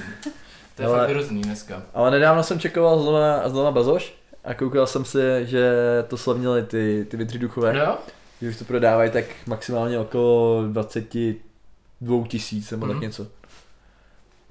To 0.76 0.82
je 0.82 0.88
Ale- 0.88 1.00
fakt 1.00 1.10
hrozný 1.10 1.42
dneska. 1.42 1.84
Ale 1.94 2.12
nedávno 2.12 2.44
jsem 2.44 2.60
čekoval 2.60 3.00
znova, 3.02 3.50
znova 3.50 3.72
Bazoš 3.72 4.16
a 4.44 4.54
koukal 4.54 4.88
jsem 4.88 5.06
si, 5.06 5.20
že 5.42 5.72
to 6.08 6.18
slavnili 6.18 6.64
ty, 6.64 7.06
ty 7.10 7.18
vidřiduchové. 7.18 7.78
Jo? 7.78 7.98
Že 8.42 8.50
už 8.50 8.58
to 8.58 8.66
prodávají 8.66 9.12
tak 9.12 9.26
maximálně 9.48 10.00
okolo 10.00 10.64
22 10.68 12.28
tisíc 12.28 12.72
nebo 12.72 12.86
tak 12.88 12.96
Mhm. 12.96 13.02
něco. 13.04 13.28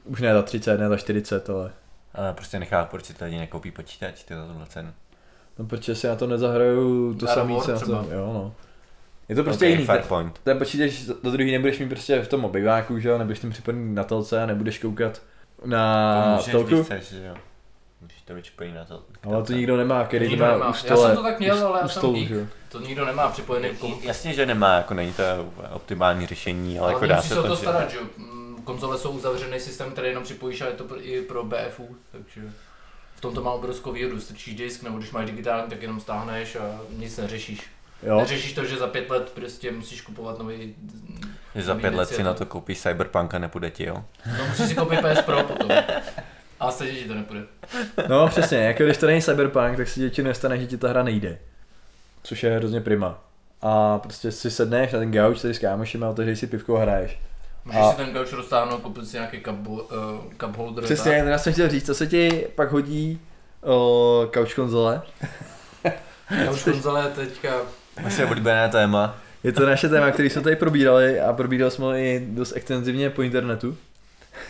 Už 0.04 0.20
ne 0.20 0.34
za 0.34 0.42
30, 0.42 0.78
ne 0.80 0.88
za 0.88 0.96
40, 0.96 1.50
ale 1.50 1.70
Ale 2.14 2.32
prostě 2.32 2.58
nechápu, 2.58 2.90
proč 2.90 3.04
si 3.04 3.14
to 3.14 3.24
lidi 3.24 3.38
nekoupí 3.38 3.70
počítač, 3.70 4.22
ty 4.24 4.34
za 4.34 4.46
tohle 4.46 4.66
cenu. 4.66 4.92
no 5.58 5.64
protože 5.64 5.94
si 5.94 6.06
na 6.06 6.16
to 6.16 6.26
nezahraju 6.26 7.14
to 7.14 7.26
War 7.26 7.34
co 7.62 7.70
na 7.72 8.02
to, 8.02 8.08
jo 8.12 8.30
no. 8.34 8.54
Je 9.28 9.36
to 9.36 9.44
prostě 9.44 9.64
okay, 9.64 9.72
jiný. 9.72 9.84
fair 9.84 9.98
Ten, 10.00 10.08
point. 10.08 10.38
ten 10.44 10.58
počítač 10.58 10.92
do 11.22 11.30
druhý 11.30 11.52
nebudeš 11.52 11.78
mít 11.78 11.88
prostě 11.88 12.22
v 12.22 12.28
tom 12.28 12.44
obyváku, 12.44 12.98
že 12.98 13.08
jo, 13.08 13.18
nebudeš 13.18 13.38
tím 13.38 13.50
připojený 13.50 13.94
na 13.94 14.04
telce 14.04 14.42
a 14.42 14.46
nebudeš 14.46 14.78
koukat 14.78 15.22
na 15.64 16.24
to 16.24 16.36
můžeš, 16.36 16.52
telku. 16.52 16.84
chceš, 16.84 17.08
že 17.10 17.26
jo. 17.26 17.34
Můžeš 18.02 18.22
to 18.22 18.34
vyčpojí 18.34 18.72
na 18.72 18.84
to. 18.84 19.02
Ale 19.24 19.42
to 19.42 19.52
nikdo 19.52 19.76
nemá, 19.76 20.04
který 20.04 20.26
to 20.26 20.30
Nikdo 20.30 20.44
má 20.44 20.52
nemá. 20.52 20.64
u 20.64 20.68
Já 20.68 20.74
stole. 20.74 21.06
jsem 21.08 21.16
to 21.16 21.22
tak 21.22 21.38
měl, 21.40 21.66
ale 21.66 21.78
já 21.78 21.84
u 21.84 21.88
jsem 21.88 21.98
stolu, 22.00 22.14
geek. 22.14 22.48
To 22.68 22.80
nikdo 22.80 23.04
nemá 23.06 23.28
připojený 23.28 23.68
k 23.68 23.78
komu. 23.78 23.98
Jasně, 24.02 24.34
že 24.34 24.46
nemá, 24.46 24.74
jako 24.76 24.94
není 24.94 25.12
to 25.12 25.22
optimální 25.72 26.26
řešení, 26.26 26.78
ale, 26.78 26.84
Ale 26.86 26.92
jako 26.92 27.06
dá 27.06 27.22
se 27.22 27.34
to, 27.34 27.42
to 27.42 27.56
starat, 27.56 27.90
že 27.90 27.96
jo. 27.96 28.02
Mm, 28.16 28.62
Konzole 28.64 28.98
jsou 28.98 29.10
uzavřený 29.10 29.60
systém, 29.60 29.90
který 29.92 30.08
jenom 30.08 30.24
připojíš 30.24 30.60
a 30.60 30.66
je 30.66 30.72
to 30.72 30.86
i 31.00 31.22
pro 31.22 31.44
BFU, 31.44 31.96
takže 32.12 32.40
v 33.14 33.20
tom 33.20 33.34
to 33.34 33.42
má 33.42 33.50
obrovskou 33.50 33.92
výhodu. 33.92 34.20
Strčíš 34.20 34.54
disk, 34.54 34.82
nebo 34.82 34.98
když 34.98 35.10
máš 35.10 35.26
digitální, 35.26 35.70
tak 35.70 35.82
jenom 35.82 36.00
stáhneš 36.00 36.56
a 36.56 36.80
nic 36.96 37.16
neřešíš. 37.16 37.60
Jo, 38.02 38.18
Neřešíš 38.18 38.52
to, 38.52 38.64
že 38.64 38.76
za 38.76 38.86
pět 38.86 39.10
let 39.10 39.32
prostě 39.34 39.72
musíš 39.72 40.00
kupovat 40.00 40.38
nový... 40.38 40.74
že 41.54 41.62
za 41.62 41.74
pět 41.74 41.94
let 41.94 42.08
si 42.08 42.22
na 42.22 42.34
to 42.34 42.46
koupíš 42.46 42.80
Cyberpunk 42.80 43.34
a 43.34 43.38
nepůjde 43.38 43.70
ti, 43.70 43.84
jo? 43.84 44.04
No 44.38 44.46
musíš 44.48 44.66
si 44.68 44.74
koupit 44.74 44.98
PS 45.00 45.22
Pro 45.22 45.42
potom. 45.42 45.68
A 46.62 46.70
stejně 46.70 46.98
ti 46.98 47.08
to 47.08 47.14
nepůjde. 47.14 47.44
no 48.08 48.28
přesně, 48.28 48.58
jako 48.58 48.84
když 48.84 48.96
to 48.96 49.06
není 49.06 49.22
Cyberpunk, 49.22 49.76
tak 49.76 49.88
si 49.88 50.00
většinou 50.00 50.28
nestane, 50.28 50.58
že 50.58 50.66
ti 50.66 50.76
ta 50.78 50.88
hra 50.88 51.02
nejde. 51.02 51.38
Což 52.22 52.42
je 52.42 52.56
hrozně 52.56 52.80
prima. 52.80 53.24
A 53.62 53.98
prostě 53.98 54.32
si 54.32 54.50
sedneš 54.50 54.92
na 54.92 54.98
ten 54.98 55.12
gauč 55.12 55.42
tady 55.42 55.54
s 55.54 55.58
kámošem 55.58 56.04
a 56.04 56.08
otevřeš 56.08 56.38
si 56.38 56.46
pivko 56.46 56.76
a 56.76 56.80
hraješ. 56.80 57.18
Můžeš 57.64 57.80
A- 57.82 57.90
si 57.90 57.96
ten 57.96 58.12
gauč 58.12 58.32
roztáhnout, 58.32 58.80
koupit 58.82 59.06
si 59.08 59.16
nějaký 59.16 59.40
cup, 59.40 59.68
uh, 59.68 59.80
cup 60.40 60.56
holder. 60.56 60.84
Přesně, 60.84 61.12
já 61.12 61.38
jsem 61.38 61.52
chtěl 61.52 61.68
říct, 61.68 61.86
co 61.86 61.94
se 61.94 62.06
ti 62.06 62.46
pak 62.54 62.72
hodí 62.72 63.20
o 63.62 64.30
couch 64.34 64.54
konzole. 64.54 65.02
Gauč 66.44 66.62
konzole 66.62 67.10
teďka... 67.14 67.52
Naše 68.02 68.24
oblíbené 68.24 68.68
téma. 68.68 69.18
Je 69.44 69.52
to 69.52 69.66
naše 69.66 69.88
téma, 69.88 70.10
který 70.10 70.30
jsme 70.30 70.42
tady 70.42 70.56
probírali 70.56 71.20
a 71.20 71.32
probírali 71.32 71.70
jsme 71.70 71.84
ho 71.84 71.94
i 71.94 72.26
dost 72.28 72.56
extenzivně 72.56 73.10
po 73.10 73.22
internetu. 73.22 73.76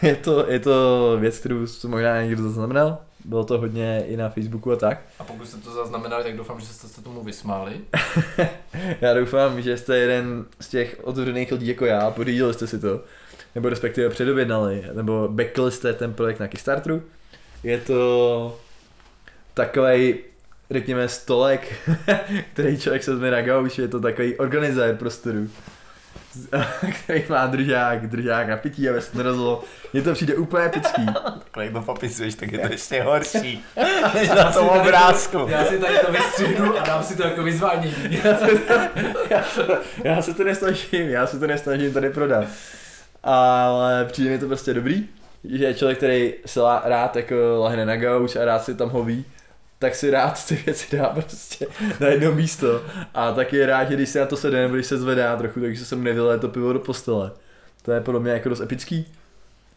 Je 0.07 0.17
to, 0.17 0.51
je 0.51 0.59
to 0.59 1.17
věc, 1.21 1.39
kterou 1.39 1.67
jste 1.67 1.89
možná 1.89 2.23
někdo 2.23 2.43
zaznamenal. 2.43 2.99
Bylo 3.25 3.45
to 3.45 3.59
hodně 3.59 4.05
i 4.07 4.17
na 4.17 4.29
Facebooku 4.29 4.73
a 4.73 4.77
tak. 4.77 5.01
A 5.19 5.25
pokud 5.25 5.49
jste 5.49 5.57
to 5.57 5.73
zaznamenali, 5.73 6.25
tak 6.25 6.37
doufám, 6.37 6.61
že 6.61 6.67
jste 6.67 6.89
se 6.89 7.03
tomu 7.03 7.25
vysmáli. 7.25 7.81
Já 9.01 9.15
doufám, 9.15 9.63
že 9.63 9.77
jste 9.77 9.99
jeden 9.99 10.45
z 10.61 10.69
těch 10.69 11.01
otevřených 11.03 11.53
lidí 11.53 11.69
jako 11.69 11.87
já, 11.87 12.11
pořídili 12.11 12.55
jste 12.55 12.67
si 12.67 12.79
to, 12.79 13.01
nebo 13.55 13.69
respektive 13.69 14.09
předobjednali, 14.09 14.85
nebo 14.93 15.29
backli 15.29 15.73
jste 15.73 15.93
ten 15.93 16.15
projekt 16.15 16.41
na 16.41 16.49
Kickstarteru. 16.49 17.03
Je 17.63 17.79
to 17.79 18.61
takový, 19.55 20.15
řekněme, 20.71 21.09
stolek, 21.09 21.91
který 22.53 22.79
člověk 22.79 23.03
se 23.03 23.15
na 23.15 23.43
gauč, 23.43 23.79
je 23.79 23.89
to 23.89 24.01
takový 24.01 24.37
organizér 24.37 24.97
prostoru, 24.97 25.49
který 27.05 27.25
má 27.29 27.47
držák, 27.47 28.07
držák 28.07 28.49
na 28.49 28.57
pití, 28.57 28.89
aby 28.89 29.01
se 29.01 29.13
to 29.13 29.19
nerozlo. 29.19 29.65
Mně 29.93 30.03
to 30.03 30.13
přijde 30.13 30.35
úplně 30.35 30.67
epický. 30.67 31.07
Takhle 31.51 31.71
to 31.71 31.83
popisuješ, 31.83 32.35
tak 32.35 32.53
je 32.53 32.59
to 32.59 32.73
ještě 32.73 33.03
horší. 33.03 33.65
Než 34.15 34.29
na 34.29 34.53
tom 34.53 34.69
obrázku. 34.69 35.47
Já 35.49 35.65
si 35.65 35.79
tady 35.79 35.99
to 35.99 36.13
vystřihnu 36.13 36.79
a 36.79 36.83
dám 36.87 37.03
si 37.03 37.17
to 37.17 37.23
jako 37.23 37.43
vyzvánění. 37.43 37.95
já 40.05 40.23
se 40.23 40.35
to 40.35 40.45
nesnažím, 40.45 41.09
já 41.09 41.27
se 41.27 41.39
to 41.39 41.47
nesnažím 41.47 41.93
tady 41.93 42.11
prodat. 42.11 42.45
Ale 43.23 44.05
přijde 44.05 44.31
mi 44.31 44.39
to 44.39 44.47
prostě 44.47 44.75
dobrý, 44.75 45.07
že 45.45 45.65
je 45.65 45.75
člověk, 45.75 45.99
který 45.99 46.35
se 46.47 46.61
rád 46.85 47.17
jako 47.17 47.35
lahne 47.59 47.87
na 47.87 47.97
gauč 47.97 48.37
a 48.37 48.45
rád 48.45 48.65
si 48.65 48.75
tam 48.75 48.89
hoví, 48.89 49.25
tak 49.83 49.95
si 49.95 50.11
rád 50.11 50.47
ty 50.47 50.55
věci 50.67 50.97
dá 50.97 51.07
prostě 51.09 51.67
na 52.01 52.07
jedno 52.07 52.33
místo. 52.33 52.83
A 53.15 53.33
taky 53.33 53.57
je 53.57 53.67
rád, 53.67 53.89
že 53.89 53.95
když 53.95 54.09
se 54.09 54.21
na 54.21 54.27
to 54.27 54.37
sedne 54.37 54.63
nebo 54.63 54.75
když 54.75 54.87
se 54.87 54.99
zvedá 54.99 55.37
trochu, 55.37 55.61
takže 55.61 55.85
se 55.85 55.97
mu 55.97 56.03
nevylé 56.03 56.39
to 56.39 56.49
pivo 56.49 56.73
do 56.73 56.79
postele. 56.79 57.31
To 57.83 57.93
je 57.93 58.01
podle 58.01 58.21
mě 58.21 58.33
jako 58.33 58.49
dost 58.49 58.61
epický. 58.61 59.07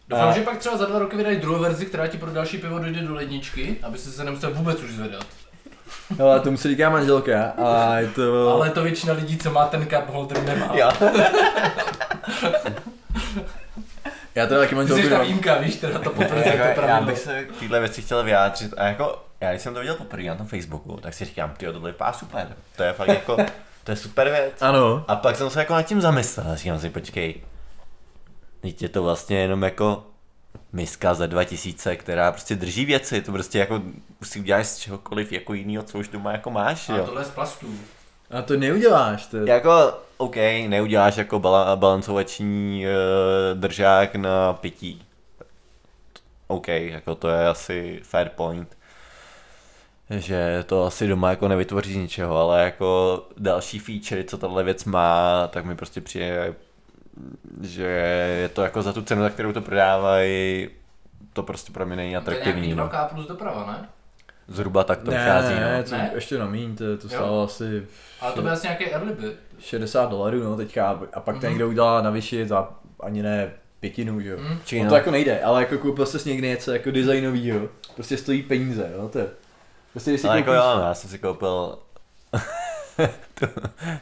Doufám, 0.10 0.30
A- 0.30 0.32
že 0.32 0.42
pak 0.42 0.58
třeba 0.58 0.78
za 0.78 0.86
dva 0.86 1.00
roky 1.00 1.18
vydají 1.18 1.38
druhou 1.38 1.60
verzi, 1.62 1.86
která 1.86 2.08
ti 2.08 2.18
pro 2.18 2.32
další 2.32 2.58
pivo 2.58 2.80
dojde 2.80 3.02
do 3.02 3.14
ledničky, 3.14 3.76
aby 3.84 3.98
se 3.98 4.12
se 4.12 4.24
nemusel 4.24 4.54
vůbec 4.54 4.84
už 4.84 4.92
zvedat. 4.92 5.26
Ale 6.20 6.40
tomu 6.40 6.58
se 6.58 6.68
říká 6.68 6.90
manželka 6.90 7.44
a 7.58 7.98
je 8.00 8.08
to... 8.08 8.50
Ale 8.50 8.70
to 8.70 8.84
většina 8.84 9.14
lidí, 9.14 9.38
co 9.38 9.52
má 9.52 9.66
ten 9.66 9.86
cup 9.86 10.10
holder, 10.10 10.44
nemá. 10.44 10.70
Jo. 10.74 10.92
Já 14.36 14.48
teda 14.48 14.60
taky 14.60 14.76
manželku 14.76 15.04
jsi 15.04 15.10
ta 15.10 15.22
výjimka, 15.22 15.56
víš, 15.58 15.76
teda 15.76 16.00
to 16.00 16.10
potvrzuje 16.10 16.52
to 16.52 16.58
Jako, 16.58 16.82
já 16.82 17.02
bych 17.02 17.18
se 17.20 17.44
k 17.44 17.60
téhle 17.60 17.80
věci 17.80 18.02
chtěl 18.02 18.24
vyjádřit 18.24 18.74
a 18.78 18.88
jako, 18.88 19.24
já 19.46 19.52
když 19.52 19.62
jsem 19.62 19.74
to 19.74 19.80
viděl 19.80 19.96
poprvé 19.96 20.24
na 20.24 20.36
tom 20.36 20.48
Facebooku, 20.48 20.98
tak 21.02 21.14
si 21.14 21.26
říkám, 21.26 21.54
ty 21.58 21.66
tohle 21.66 21.92
vypadá 21.92 22.14
super, 22.14 22.56
to 22.76 22.84
je 22.84 22.94
fakt 22.94 23.08
jako, 23.08 23.38
to 23.84 23.92
je 23.92 23.96
super 23.96 24.30
věc. 24.30 24.62
Ano. 24.62 25.06
A 25.08 25.16
pak 25.16 25.36
jsem 25.36 25.50
se 25.50 25.60
jako 25.60 25.74
nad 25.74 25.82
tím 25.84 26.02
zamyslel 26.02 26.52
a 26.52 26.56
říkám 26.56 26.80
si, 26.80 26.90
počkej, 26.90 27.42
teď 28.62 28.82
je 28.82 28.90
to 28.90 29.04
vlastně 29.04 29.38
jenom 29.38 29.64
jako 29.64 30.04
miska 30.74 31.14
za 31.14 31.26
2000, 31.26 31.96
která 31.96 32.32
prostě 32.32 32.56
drží 32.56 32.86
věci, 32.86 33.22
to 33.22 33.32
prostě 33.32 33.60
jako 33.60 33.82
si 34.24 34.40
uděláš 34.40 34.68
z 34.68 34.78
čehokoliv 34.78 35.32
jako 35.32 35.54
jinýho, 35.54 35.84
co 35.84 36.00
už 36.00 36.08
doma 36.08 36.32
jako 36.32 36.52
máš, 36.52 36.90
A 36.90 36.98
jo. 36.98 37.06
tohle 37.06 37.22
je 37.22 37.26
z 37.26 37.30
plastů. 37.30 37.68
A 38.32 38.42
to 38.42 38.58
neuděláš, 38.58 39.26
to 39.26 39.38
Jako, 39.38 39.94
OK, 40.18 40.36
neuděláš 40.68 41.18
jako 41.18 41.40
bala, 41.40 41.76
balancovační 41.76 42.86
uh, 42.86 43.60
držák 43.60 44.16
na 44.16 44.54
pití. 44.54 45.06
OK, 46.48 46.68
jako 46.68 47.16
to 47.16 47.30
je 47.30 47.48
asi 47.48 48.00
fair 48.04 48.30
point. 48.30 48.78
Že 50.10 50.64
to 50.68 50.86
asi 50.86 51.08
doma 51.08 51.30
jako 51.30 51.48
nevytvoří 51.48 51.94
z 51.94 51.98
ničeho, 51.98 52.38
ale 52.38 52.64
jako 52.64 53.22
další 53.38 53.80
feature, 53.80 54.24
co 54.24 54.38
tahle 54.38 54.64
věc 54.64 54.86
má, 54.86 55.48
tak 55.48 55.66
mi 55.66 55.76
prostě 55.76 56.02
přijde, 56.02 56.54
že 57.62 57.84
je 58.42 58.50
to 58.50 58.62
jako 58.64 58.82
za 58.82 58.94
tu 58.94 59.02
cenu, 59.02 59.22
za 59.22 59.30
kterou 59.30 59.52
to 59.54 59.62
prodávají, 59.62 60.70
to 61.34 61.44
prostě 61.44 61.72
pro 61.72 61.86
mě 61.86 61.96
není 61.96 62.10
To 62.12 62.14
je 62.14 62.18
atraktivní. 62.18 62.62
nějaký 62.62 62.76
No. 62.76 62.88
2K 62.88 63.10
plus 63.14 63.28
doprava, 63.28 63.66
ne? 63.72 63.90
Zhruba 64.48 64.84
tak 64.84 65.00
to 65.02 65.12
ne, 65.12 65.18
vychází. 65.18 65.54
ne, 65.56 65.78
No. 65.78 65.84
to 65.84 65.92
Ne? 65.96 66.12
ještě 66.16 66.38
na 66.38 66.46
míň, 66.46 66.76
to, 66.76 66.84
to 66.84 67.08
Jo. 67.08 67.10
stálo 67.10 67.44
asi 67.44 67.88
Ale 68.22 68.32
to 68.34 68.42
byl 68.42 68.52
asi 68.52 68.68
nějaký 68.68 68.86
early 68.86 69.14
bit. 69.14 69.36
60 69.60 70.10
dolarů, 70.10 70.44
no 70.44 70.56
teďka, 70.58 71.00
a 71.14 71.20
pak 71.20 71.36
ten 71.36 71.44
Mhm. 71.44 71.50
někdo 71.50 71.68
udělá 71.70 72.02
na 72.02 72.10
vyšší 72.10 72.46
za 72.48 72.70
ani 73.00 73.24
ne 73.24 73.52
pětinu, 73.80 74.20
že 74.22 74.30
jo. 74.30 74.38
Či 74.66 74.78
No 74.78 74.84
no. 74.84 74.90
to 74.90 74.96
jako 74.96 75.12
nejde, 75.12 75.42
ale 75.44 75.62
jako 75.62 75.78
koupil 75.78 76.06
jsi 76.06 76.30
někdy 76.30 76.48
něco 76.48 76.72
jako 76.74 76.92
designovýho, 76.92 77.60
prostě 77.96 78.18
stojí 78.18 78.44
peníze, 78.44 78.92
jo, 78.98 79.10
to 79.10 79.20
je. 79.20 79.28
Prostě 79.96 80.12
když 80.12 80.22
si 80.22 80.28
Ale 80.28 80.42
koupíš, 80.42 80.56
jako 80.56 80.68
jo, 80.68 80.76
no, 80.76 80.88
já 80.88 80.94
jsem 80.94 81.10
si 81.10 81.20
koupil 81.20 81.78
tu, 83.34 83.46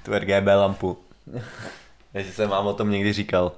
tu 0.04 0.14
RGB 0.20 0.48
lampu. 0.48 0.98
Jestli 2.14 2.34
jsem 2.34 2.50
vám 2.50 2.68
o 2.68 2.74
tom 2.74 2.92
někdy 2.92 3.14
říkal. 3.14 3.52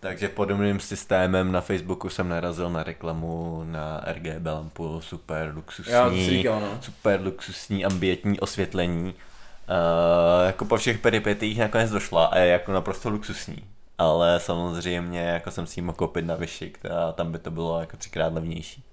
Takže 0.00 0.28
podobným 0.28 0.80
systémem 0.80 1.52
na 1.52 1.60
Facebooku 1.60 2.08
jsem 2.08 2.28
narazil 2.28 2.70
na 2.70 2.82
reklamu 2.82 3.64
na 3.66 4.04
RGB 4.06 4.46
lampu, 4.46 5.00
super 5.00 5.52
luxusní, 5.54 5.92
já 5.92 6.10
říkal, 6.10 6.60
no. 6.60 6.78
super 6.80 7.20
luxusní 7.20 7.84
ambientní 7.84 8.40
osvětlení. 8.40 9.14
Uh, 9.14 10.46
jako 10.46 10.64
po 10.64 10.76
všech 10.76 10.98
peripetích 10.98 11.58
nakonec 11.58 11.90
došla 11.90 12.26
a 12.26 12.38
je 12.38 12.48
jako 12.48 12.72
naprosto 12.72 13.10
luxusní. 13.10 13.64
Ale 13.98 14.40
samozřejmě 14.40 15.20
jako 15.20 15.50
jsem 15.50 15.66
si 15.66 15.80
ji 15.80 15.84
mohl 15.84 15.96
koupit 15.96 16.26
na 16.26 16.34
Vyšik 16.34 16.78
a 16.86 17.12
tam 17.12 17.32
by 17.32 17.38
to 17.38 17.50
bylo 17.50 17.80
jako 17.80 17.96
třikrát 17.96 18.32
levnější. 18.32 18.84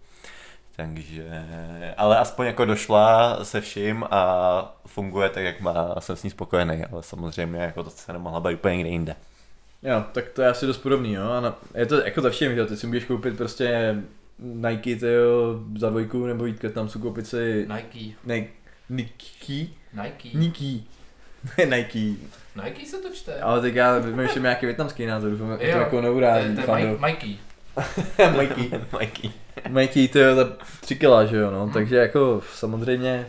Takže, 0.76 1.24
ale 1.98 2.18
aspoň 2.20 2.46
jako 2.46 2.66
došla 2.66 3.40
se 3.46 3.62
vším 3.62 4.04
a 4.12 4.76
funguje 4.88 5.30
tak, 5.30 5.44
jak 5.44 5.62
má 5.62 5.72
a 5.72 6.02
jsem 6.02 6.16
s 6.16 6.24
ní 6.24 6.30
spokojený, 6.30 6.84
ale 6.92 7.04
samozřejmě 7.04 7.60
jako 7.60 7.84
to 7.84 7.90
se 7.90 8.14
nemohla 8.14 8.40
být 8.40 8.54
úplně 8.54 8.76
někde 8.78 8.90
jinde. 8.90 9.16
Jo, 9.84 10.04
tak 10.12 10.30
to 10.30 10.42
je 10.42 10.48
asi 10.50 10.66
dost 10.68 10.78
podobný, 10.78 11.14
jo. 11.14 11.30
A 11.32 11.40
na, 11.42 11.56
je 11.76 11.86
to 11.86 12.02
jako 12.06 12.22
za 12.22 12.30
všem, 12.30 12.54
že 12.54 12.60
jo, 12.60 12.66
ty 12.66 12.78
si 12.78 12.88
můžeš 12.88 13.06
koupit 13.06 13.38
prostě 13.38 13.96
Nike, 14.40 14.96
tyjo, 14.96 15.60
za 15.78 15.90
dvojku, 15.90 16.26
nebo 16.26 16.46
jít 16.46 16.60
ke 16.60 16.70
tam 16.70 16.90
si 16.90 17.00
koupit 17.00 17.28
si 17.28 17.68
Nike. 17.76 18.16
ne, 18.26 18.48
Nike, 18.90 19.68
Nike. 19.94 20.38
Nike, 20.38 20.84
ne 21.58 21.78
Nike, 21.78 22.00
Nike 22.64 22.86
se 22.86 22.98
to 22.98 23.10
čte. 23.14 23.40
ale 23.42 23.62
tak 23.62 23.76
já 23.76 23.98
vymýšlím 24.00 24.44
nějaký 24.44 24.66
větnamský 24.66 25.06
názor, 25.06 25.32
doufám, 25.32 25.52
že 25.52 25.58
to 25.58 25.64
Jo, 25.64 25.78
jako 25.78 25.90
To 25.90 25.96
je, 25.96 26.02
neuráží, 26.02 26.56
to 26.56 26.62
je 26.62 26.68
fando. 26.68 26.88
Mike- 26.88 27.00
Mikey. 27.00 27.38
Mikey. 28.38 28.72
Mikey. 29.00 29.32
Mikey, 29.70 30.08
to 30.08 30.20
je 30.20 30.36
za 30.36 30.50
tři 30.82 30.96
kila, 30.96 31.26
že 31.26 31.38
jo, 31.38 31.52
no, 31.52 31.64
Hmm. 31.64 31.74
takže 31.74 31.96
jako 31.96 32.42
samozřejmě 32.56 33.28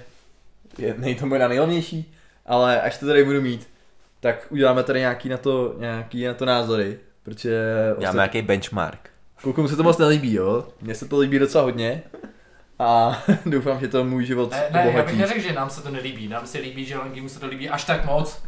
je, 0.79 0.95
nej 0.99 1.15
to 1.15 1.27
moje 1.27 1.49
nejhlavnější, 1.49 2.15
ale 2.47 2.81
až 2.81 2.99
to 2.99 3.07
tady 3.07 3.25
budu 3.25 3.41
mít, 3.43 3.69
tak 4.21 4.47
uděláme 4.51 4.83
tady 4.83 5.01
nějaký 5.01 5.29
na 5.29 5.37
to, 5.37 5.75
nějaký 5.79 6.25
na 6.25 6.35
to 6.35 6.45
názory, 6.45 6.99
protože 7.23 7.63
Děláme 7.99 8.17
nějaký 8.17 8.43
benchmark. 8.43 9.11
klukům 9.43 9.69
se 9.69 9.77
to 9.77 9.83
moc 9.83 9.99
nelíbí, 9.99 10.35
jo, 10.35 10.69
mně 10.83 10.95
se 10.95 11.09
to 11.09 11.19
líbí 11.19 11.39
docela 11.39 11.65
hodně 11.65 12.03
a 12.79 13.23
doufám, 13.47 13.81
že 13.81 13.89
to 13.89 14.05
můj 14.05 14.25
život 14.27 14.51
Ne, 14.51 14.57
ne, 14.71 14.79
já 14.79 14.85
bych 14.87 14.95
obohatí. 14.95 15.19
neřekl, 15.19 15.41
že 15.41 15.53
nám 15.53 15.71
se 15.71 15.83
to 15.83 15.91
nelíbí. 15.91 16.29
Nám 16.29 16.47
se 16.47 16.59
líbí, 16.59 16.85
že 16.85 16.99
Langimu 16.99 17.29
se 17.29 17.41
to 17.41 17.47
líbí 17.47 17.69
až 17.69 17.85
tak 17.85 18.05
moc. 18.05 18.43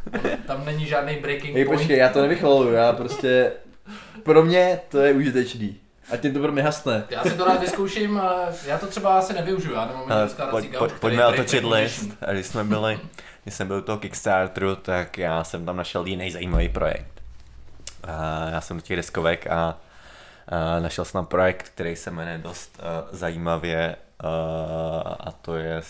Tam 0.47 0.65
není 0.65 0.87
žádný 0.87 1.17
breaking 1.17 1.55
Hej, 1.55 1.65
point. 1.65 1.79
počkej, 1.81 1.99
já 1.99 2.09
to 2.09 2.23
nevychvaluju, 2.23 2.73
já 2.73 2.93
prostě, 2.93 3.53
pro 4.23 4.45
mě 4.45 4.81
to 4.89 4.99
je 4.99 5.13
užitečný. 5.13 5.77
A 6.11 6.17
tím 6.17 6.35
to 6.35 6.41
pro 6.41 6.53
mě 6.53 6.63
hasne. 6.63 7.05
Já 7.11 7.23
si 7.23 7.31
to 7.31 7.45
rád 7.45 7.61
vyzkouším, 7.61 8.19
ale 8.19 8.55
já 8.67 8.79
to 8.79 8.87
třeba 8.87 9.19
asi 9.19 9.33
nevyužiju, 9.33 9.75
já 9.75 9.87
nemám 9.87 10.13
Ale 10.13 10.29
skládací 10.29 10.53
pojď, 10.53 10.71
gauč, 10.71 10.91
pojď, 10.91 11.01
pojďme 11.01 11.27
otočit 11.27 11.65
list. 11.65 12.11
A 12.21 12.33
když 12.33 12.47
jsme 12.47 12.65
byli, 12.65 13.01
když 13.43 13.55
jsem 13.55 13.67
byl 13.67 13.77
u 13.77 13.83
toho 13.83 13.99
Kickstarteru, 13.99 14.77
tak 14.77 15.19
já 15.19 15.45
jsem 15.45 15.65
tam 15.65 15.77
našel 15.77 16.07
jiný 16.07 16.31
zajímavý 16.31 16.69
projekt. 16.69 17.23
A 18.05 18.49
já 18.49 18.61
jsem 18.61 18.77
do 18.77 18.83
těch 18.83 18.97
deskovek 18.97 19.47
a, 19.47 19.79
a 20.49 20.81
našel 20.81 21.05
jsem 21.05 21.13
tam 21.13 21.27
projekt, 21.27 21.69
který 21.75 21.97
se 21.97 22.11
jmenuje 22.11 22.39
dost 22.39 22.81
uh, 22.81 23.19
zajímavě 23.19 23.97
uh, 24.25 25.13
a 25.21 25.33
to 25.43 25.57
je 25.57 25.83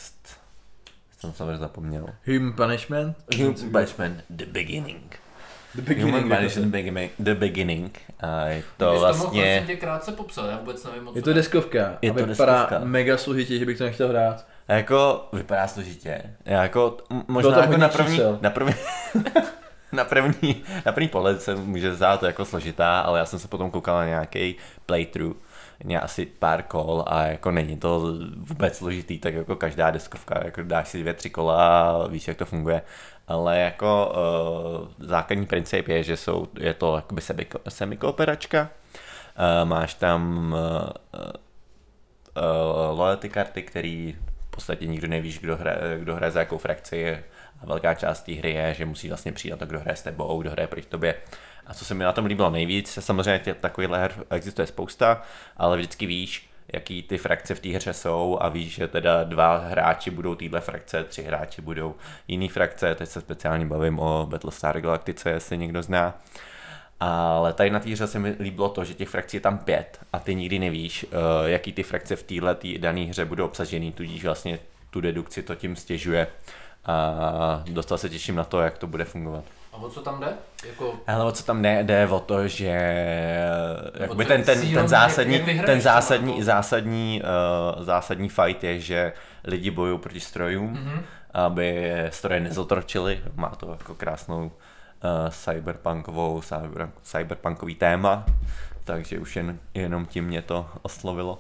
jsem 1.21 1.33
samozřejmě 1.33 1.57
zapomněl. 1.57 2.07
Human 2.27 2.53
Punishment? 2.53 3.17
Human 3.37 3.55
Punishment 3.73 4.25
The 4.31 4.47
Beginning. 4.47 5.21
The 5.75 5.81
Human 5.83 5.95
beginning. 5.97 6.31
jako 6.31 6.37
Punishment 6.37 6.71
Beginning, 6.73 7.13
The 7.19 7.35
Beginning. 7.35 7.99
A 8.21 8.45
je 8.47 8.63
to 8.63 8.85
to 8.85 8.85
mohl 8.85 9.01
vlastně... 9.01 9.77
krátce 9.81 10.13
popsat, 10.13 10.51
já 10.51 10.57
vůbec 10.59 10.85
nevím 10.85 11.05
moc. 11.05 11.17
Je 11.17 11.23
to 11.23 11.33
deskovka. 11.33 11.99
Je 12.03 12.11
a 12.11 12.15
to 12.15 12.27
vypadá 12.27 12.53
deskovka. 12.53 12.85
mega 12.85 13.17
složitě, 13.17 13.59
že 13.59 13.67
bych 13.67 13.79
to 13.79 13.85
nechtěl 13.85 14.09
hrát. 14.09 14.47
A 14.69 14.73
Jako 14.73 15.29
vypadá 15.33 15.67
složitě. 15.69 16.23
Já 16.45 16.63
Jako 16.63 16.97
možná 17.29 17.51
tam 17.51 17.61
jako 17.63 17.77
na 17.77 17.89
první, 17.89 18.17
čísel. 18.17 18.39
na 18.43 18.51
první, 18.51 18.75
na 19.93 20.05
první, 20.05 20.63
na 20.87 20.93
první 20.93 21.09
pohled 21.09 21.43
se 21.43 21.55
může 21.55 21.95
zdát 21.95 22.23
jako 22.23 22.45
složitá, 22.45 23.01
ale 23.01 23.19
já 23.19 23.25
jsem 23.25 23.39
se 23.39 23.49
potom 23.49 23.71
koukal 23.71 23.97
na 23.97 24.07
nějaký 24.07 24.57
playthrough, 24.87 25.37
mě 25.85 26.01
asi 26.01 26.27
pár 26.27 26.63
kol 26.63 27.05
a 27.07 27.27
jako 27.27 27.51
není 27.51 27.77
to 27.77 28.15
vůbec 28.37 28.77
složitý, 28.77 29.19
tak 29.19 29.35
jako 29.35 29.57
každá 29.57 29.91
deskovka, 29.91 30.45
jako 30.45 30.63
dáš 30.63 30.89
si 30.89 31.01
dvě, 31.01 31.15
tři 31.15 31.31
kola 31.31 31.91
a 31.91 32.07
víš, 32.07 32.29
jak 32.29 32.37
to 32.37 32.45
funguje. 32.45 32.83
Ale 33.29 33.59
jako 33.59 34.13
uh, 34.99 35.07
základní 35.07 35.47
princip 35.47 35.89
je, 35.89 36.03
že 36.03 36.17
jsou, 36.17 36.47
je 36.59 36.75
to 36.75 36.97
jakoby 36.97 37.21
semiko- 37.21 37.61
semikooperačka, 37.69 38.61
uh, 38.61 39.69
máš 39.69 39.95
tam 39.95 40.53
uh, 40.53 41.21
uh, 42.37 42.99
loyalty 42.99 43.29
karty, 43.29 43.63
který 43.63 44.17
v 44.47 44.51
podstatě 44.51 44.87
nikdo 44.87 45.09
nevíš, 45.09 45.39
kdo 45.39 45.57
hraje, 45.57 45.99
kdo 45.99 46.15
hraje 46.15 46.31
za 46.31 46.41
jakou 46.41 46.59
frakci 46.59 47.25
a 47.63 47.67
velká 47.67 47.95
část 47.95 48.23
té 48.23 48.33
hry 48.33 48.53
je, 48.53 48.75
že 48.75 48.87
musí 48.87 49.09
vlastně 49.09 49.33
přijít 49.33 49.51
na 49.51 49.57
to, 49.57 49.67
kdo 49.67 49.81
hraje 49.81 49.97
s 49.97 50.03
tebou, 50.03 50.41
kdo 50.41 50.51
hraje 50.51 50.67
proti 50.67 50.89
tobě. 50.89 51.15
A 51.69 51.75
co 51.75 51.85
se 51.85 51.95
mi 51.95 52.05
na 52.05 52.13
tom 52.13 52.27
líbilo 52.27 52.51
nejvíc, 52.51 52.99
samozřejmě 53.01 53.39
tě, 53.39 53.55
takovýchhle 53.55 53.99
her 53.99 54.13
existuje 54.31 54.67
spousta, 54.67 55.23
ale 55.57 55.77
vždycky 55.77 56.07
víš, 56.07 56.51
jaký 56.73 57.03
ty 57.03 57.19
frakce 57.19 57.55
v 57.55 57.61
té 57.61 57.69
hře 57.69 57.93
jsou 57.93 58.39
a 58.41 58.49
víš, 58.49 58.75
že 58.75 58.89
teda 58.89 59.25
dva 59.25 59.59
hráči 59.59 60.11
budou 60.11 60.35
téhle 60.35 60.61
frakce, 60.61 61.05
tři 61.05 61.23
hráči 61.23 61.63
budou 61.63 61.95
jiný 62.29 62.49
frakce, 62.49 62.95
teď 62.95 63.09
se 63.09 63.21
speciálně 63.21 63.67
bavím 63.67 63.99
o 63.99 64.27
Battlestar 64.31 64.81
Galactice, 64.81 65.31
jestli 65.31 65.59
někdo 65.59 65.83
zná. 65.83 66.19
Ale 67.01 67.53
tady 67.53 67.71
na 67.71 67.81
té 67.81 67.91
hře 67.91 68.07
se 68.07 68.19
mi 68.19 68.37
líbilo 68.41 68.69
to, 68.69 68.85
že 68.85 68.95
těch 68.95 69.09
frakcí 69.09 69.37
je 69.37 69.41
tam 69.41 69.59
pět 69.59 69.99
a 70.13 70.19
ty 70.19 70.35
nikdy 70.35 70.59
nevíš, 70.59 71.05
uh, 71.05 71.11
jaký 71.47 71.73
ty 71.73 71.83
frakce 71.83 72.17
v 72.17 72.23
téhle 72.23 72.57
dané 72.79 73.01
hře 73.01 73.25
budou 73.25 73.45
obsažený, 73.45 73.93
tudíž 73.93 74.25
vlastně 74.25 74.59
tu 74.91 75.01
dedukci 75.01 75.43
to 75.43 75.55
tím 75.55 75.77
stěžuje. 75.77 76.27
A 76.87 77.65
dostal 77.71 77.99
se 77.99 78.09
těším 78.09 78.35
na 78.35 78.45
to, 78.45 78.61
jak 78.61 78.79
to 78.79 78.87
bude 78.87 79.05
fungovat. 79.05 79.45
A 79.79 79.81
o 79.81 79.89
co 79.91 80.01
tam 80.03 80.21
jde? 80.21 80.29
Jako, 80.67 80.95
Ale 81.07 81.25
o 81.25 81.33
co 81.33 81.45
tam 81.45 81.63
jde, 81.63 81.85
jde 81.85 82.07
o 82.09 82.21
to, 82.21 82.49
že 82.49 82.67
jakoby 84.01 84.25
ten, 84.25 84.43
ten, 84.43 84.75
ten 84.75 84.89
zásadní, 84.89 85.39
ten 85.41 85.57
třeba, 85.65 85.79
zásadní, 85.81 86.31
jako? 86.33 86.45
zásadní, 86.45 87.23
uh, 87.77 87.83
zásadní 87.85 88.29
fight 88.29 88.65
je, 88.65 88.81
že 88.81 89.13
lidi 89.45 89.71
bojují 89.71 89.99
proti 89.99 90.21
strojům, 90.21 90.71
Mhm. 90.73 91.03
aby 91.35 91.93
stroje 92.11 92.41
nezotročily. 92.41 93.21
Má 93.35 93.49
to 93.49 93.71
jako 93.71 93.95
krásnou 93.95 94.45
uh, 94.45 94.51
cyberpunkovou, 95.31 96.41
cyber, 96.43 96.91
cyberpunkový 97.03 97.75
téma, 97.75 98.25
takže 98.85 99.19
už 99.19 99.37
jen, 99.37 99.59
jenom 99.75 100.07
tím 100.07 100.25
mě 100.25 100.43
to 100.43 100.67
oslovilo. 100.83 101.39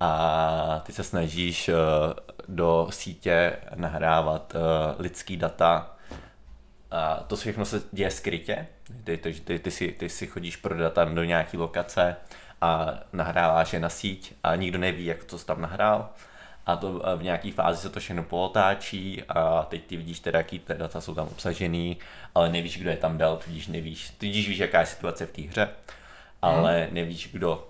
A 0.00 0.80
ty 0.86 0.92
se 0.92 1.02
snažíš 1.02 1.68
uh, 1.68 1.74
do 2.48 2.86
sítě 2.90 3.52
nahrávat 3.74 4.52
uh, 4.54 4.60
lidský 5.02 5.36
data 5.36 5.93
a 6.94 7.24
to 7.26 7.36
všechno 7.36 7.64
se 7.64 7.82
děje 7.92 8.10
skrytě. 8.10 8.66
Ty, 9.04 9.16
ty, 9.16 9.32
ty, 9.32 9.58
ty, 9.58 9.70
si, 9.70 9.88
ty 9.88 10.08
si 10.08 10.26
chodíš 10.26 10.56
pro 10.56 10.76
data 10.78 11.04
do 11.04 11.24
nějaký 11.24 11.56
lokace 11.56 12.16
a 12.60 12.90
nahráváš 13.12 13.72
je 13.72 13.80
na 13.80 13.88
síť 13.88 14.34
a 14.42 14.56
nikdo 14.56 14.78
neví, 14.78 15.04
jak 15.04 15.24
to 15.24 15.38
jsi 15.38 15.46
tam 15.46 15.60
nahrál. 15.60 16.08
A 16.66 16.76
to 16.76 17.02
v 17.16 17.22
nějaký 17.22 17.50
fázi 17.50 17.78
se 17.78 17.88
to 17.90 18.00
všechno 18.00 18.22
pootáčí 18.22 19.22
a 19.28 19.66
teď 19.68 19.84
ty 19.86 19.96
vidíš 19.96 20.20
teda, 20.20 20.38
jaký 20.38 20.58
ty 20.58 20.74
data 20.74 21.00
jsou 21.00 21.14
tam 21.14 21.26
obsažený, 21.26 21.96
ale 22.34 22.48
nevíš, 22.48 22.78
kdo 22.78 22.90
je 22.90 22.96
tam 22.96 23.18
dal, 23.18 23.36
tudíž 23.36 23.66
nevíš, 23.66 24.10
tudíž 24.18 24.48
víš, 24.48 24.58
jaká 24.58 24.80
je 24.80 24.86
situace 24.86 25.26
v 25.26 25.30
té 25.30 25.42
hře, 25.42 25.68
ale 26.42 26.88
nevíš, 26.92 27.28
kdo, 27.32 27.66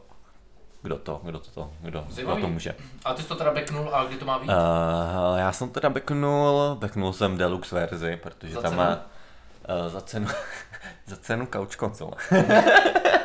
kdo 0.82 0.96
to, 0.98 1.20
kdo 1.24 1.38
to, 1.38 1.50
to 1.50 1.70
kdo, 1.80 2.00
kdo 2.00 2.14
Zajímavý. 2.14 2.42
to 2.42 2.48
může. 2.48 2.74
a 3.04 3.14
ty 3.14 3.22
jsi 3.22 3.28
to 3.28 3.34
teda 3.34 3.54
backnul 3.54 3.94
a 3.94 4.04
kdy 4.04 4.16
to 4.16 4.24
má 4.24 4.38
být? 4.38 4.48
Uh, 4.48 5.38
já 5.38 5.52
jsem 5.52 5.70
teda 5.70 5.90
backnul, 5.90 6.76
backnul 6.80 7.12
jsem 7.12 7.38
deluxe 7.38 7.74
verzi, 7.74 8.18
protože 8.22 8.54
Za 8.54 8.62
tam 8.62 8.70
cenu? 8.70 8.82
má 8.82 8.98
uh, 9.68 9.92
za 9.92 10.00
cenu, 10.00 10.26
za 11.06 11.16
cenu 11.16 11.46
couch 11.52 11.76
konzole. 11.76 12.12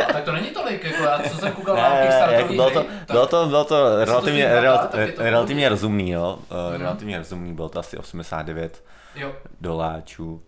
A 0.10 0.14
tak 0.14 0.24
to 0.24 0.32
není 0.32 0.50
tolik, 0.50 0.84
jako 0.84 1.04
já 1.04 1.20
co 1.30 1.38
jsem 1.38 1.52
koukal 1.52 1.76
na 1.76 1.82
Ne, 1.90 1.96
jako 1.96 2.02
Kickstarterový 2.08 2.56
bylo, 2.56 2.70
to, 2.72 2.80
hry, 2.80 2.90
tak 3.06 3.12
bylo 3.12 3.28
to, 3.28 3.46
bylo 3.48 3.64
to 3.66 4.06
relativně, 4.06 4.44
stojí 4.48 4.62
rel, 4.62 4.78
tak 4.78 4.92
to 5.16 5.24
relativně 5.24 5.70
rozumný, 5.70 6.10
jo. 6.12 6.40
Uh, 6.52 6.58
Mhm. 6.74 6.82
Relativně 6.82 7.18
rozumný, 7.18 7.54
bylo 7.54 7.70
to 7.70 7.80
asi 7.80 7.98
89 7.98 8.84
jo, 9.16 9.34
doláčů. 9.62 10.42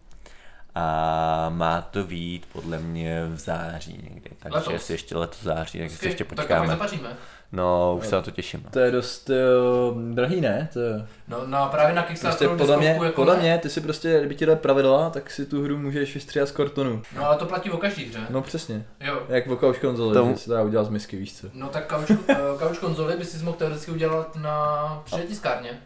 A 0.75 1.49
má 1.49 1.81
to 1.81 2.03
být 2.03 2.45
podle 2.53 2.77
mě 2.79 3.25
v 3.25 3.37
září 3.39 3.99
někdy, 4.13 4.29
takže 4.39 4.57
Letos. 4.57 4.73
jestli 4.73 4.93
ještě 4.93 5.17
letos 5.17 5.43
září, 5.43 5.79
tak 5.79 5.89
si 5.91 6.05
ještě 6.07 6.23
tak 6.23 6.35
to 6.35 6.41
počkáme. 6.41 6.67
zapaříme. 6.67 7.09
No, 7.53 7.95
už 7.99 8.07
se 8.07 8.15
na 8.15 8.21
to 8.21 8.31
těším. 8.31 8.63
To 8.71 8.79
je 8.79 8.91
dost 8.91 9.29
uh, 9.29 10.01
drahý, 10.01 10.41
ne? 10.41 10.69
To 10.73 10.79
je... 10.79 11.05
No, 11.27 11.37
no 11.45 11.67
právě 11.71 11.95
na 11.95 12.01
Prostě 12.03 12.13
Kickstarteru 12.27 12.57
podle 12.57 12.77
mě, 12.77 12.87
jako 12.87 13.11
podle 13.15 13.37
mě, 13.37 13.57
ty 13.57 13.69
si 13.69 13.81
prostě, 13.81 14.19
kdyby 14.19 14.35
ti 14.35 14.45
dali 14.45 14.59
pravidla, 14.59 15.09
tak 15.09 15.31
si 15.31 15.45
tu 15.45 15.63
hru 15.63 15.77
můžeš 15.77 16.13
vystříhat 16.13 16.49
z 16.49 16.51
kartonu. 16.51 17.01
No 17.15 17.25
ale 17.25 17.37
to 17.37 17.45
platí 17.45 17.71
o 17.71 17.77
každý 17.77 18.05
hře. 18.05 18.19
No 18.29 18.41
přesně. 18.41 18.85
Jo. 18.99 19.21
Jak 19.29 19.47
v 19.47 19.57
couch 19.57 19.79
konzoli, 19.79 20.13
Tomu- 20.13 20.35
to 20.45 20.51
dá 20.51 20.61
udělat 20.61 20.83
z 20.83 20.89
misky, 20.89 21.17
víš 21.17 21.33
co. 21.35 21.47
No 21.53 21.67
tak 21.69 21.93
couch, 21.95 22.17
eh, 22.29 22.35
couch 22.67 22.79
konzoli 22.79 23.15
by 23.17 23.25
si 23.25 23.43
mohl 23.43 23.57
teoreticky 23.57 23.91
udělat 23.91 24.35
na 24.35 25.01
přetiskárně. 25.05 25.79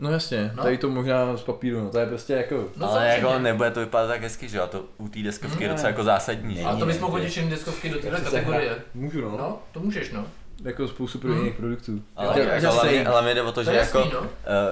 No 0.00 0.10
jasně, 0.10 0.52
No. 0.56 0.62
tady 0.62 0.78
to 0.78 0.88
možná 0.90 1.36
z 1.36 1.42
papíru, 1.42 1.80
no 1.84 1.90
to 1.90 1.98
je 1.98 2.06
prostě 2.06 2.32
jako... 2.32 2.64
No 2.76 2.90
ale 2.92 3.08
jako 3.08 3.38
nebude 3.38 3.70
to 3.70 3.80
vypadat 3.80 4.08
tak 4.08 4.22
hezky, 4.22 4.48
že 4.48 4.58
jo, 4.58 4.66
to 4.66 4.84
u 4.98 5.08
té 5.08 5.18
deskovky 5.22 5.62
je 5.64 5.68
Ne. 5.68 5.74
docela 5.74 5.88
jako 5.88 6.04
zásadní. 6.04 6.64
A 6.64 6.76
to 6.76 6.86
bys 6.86 6.98
mohl 7.00 7.12
hodit 7.12 7.28
všechny 7.28 7.50
deskovky 7.50 7.88
do 7.90 7.98
téhle 7.98 8.18
se 8.18 8.24
kategorie. 8.24 8.76
Můžu 8.94 9.20
no. 9.20 9.30
No, 9.38 9.58
to 9.72 9.80
můžeš 9.80 10.12
no. 10.12 10.26
Jako 10.64 10.88
spoustu 10.88 11.18
pro 11.18 11.30
Mhm. 11.30 11.38
jiných 11.38 11.54
produktů. 11.54 12.02
Ale, 12.16 12.26
Jo, 12.26 12.38
jako, 12.44 12.54
jak 12.54 12.64
ale, 12.64 12.74
zase- 12.76 12.88
mě, 12.90 13.06
ale 13.06 13.22
mě 13.22 13.34
jde 13.34 13.42
o 13.42 13.52
to, 13.52 13.52
To 13.52 13.64
že 13.64 13.76
jako 13.76 13.98
jasný, 13.98 14.12
no. 14.14 14.20
uh, 14.20 14.26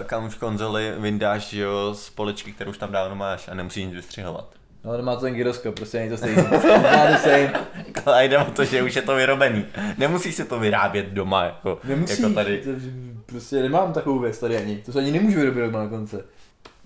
kam 0.06 0.26
už 0.26 0.34
konzoli 0.34 0.92
vyndáš 0.98 1.52
jo, 1.52 1.94
z 1.94 2.10
poličky, 2.10 2.52
kterou 2.52 2.70
už 2.70 2.78
tam 2.78 2.92
dávno 2.92 3.16
máš 3.16 3.48
a 3.48 3.54
nemusíš 3.54 3.84
nic 3.84 3.94
vystřihovat. 3.94 4.48
Ale 4.84 4.96
nemá 4.96 5.14
to 5.14 5.20
ten 5.20 5.34
gyroskop, 5.34 5.74
prostě 5.74 5.98
není 5.98 6.10
to 6.10 6.16
stejný. 6.16 6.42
Ale 8.06 8.24
jde 8.24 8.38
o 8.38 8.50
to, 8.50 8.64
že 8.64 8.82
už 8.82 8.96
je 8.96 9.02
to 9.02 9.14
vyrobený. 9.16 9.64
Nemusíš 9.98 10.34
si 10.34 10.44
to 10.44 10.58
vyrábět 10.58 11.06
doma, 11.06 11.44
jako, 11.44 11.78
Nemusí, 11.84 12.22
jako 12.22 12.34
tady. 12.34 12.58
To, 12.60 12.70
prostě 13.26 13.62
nemám 13.62 13.92
takovou 13.92 14.18
věc 14.18 14.38
tady 14.38 14.56
ani. 14.56 14.76
To 14.86 14.92
se 14.92 14.98
ani 14.98 15.10
nemůžu 15.12 15.40
vyrobit 15.40 15.64
doma 15.64 15.78
na 15.82 15.88
konce. 15.88 16.24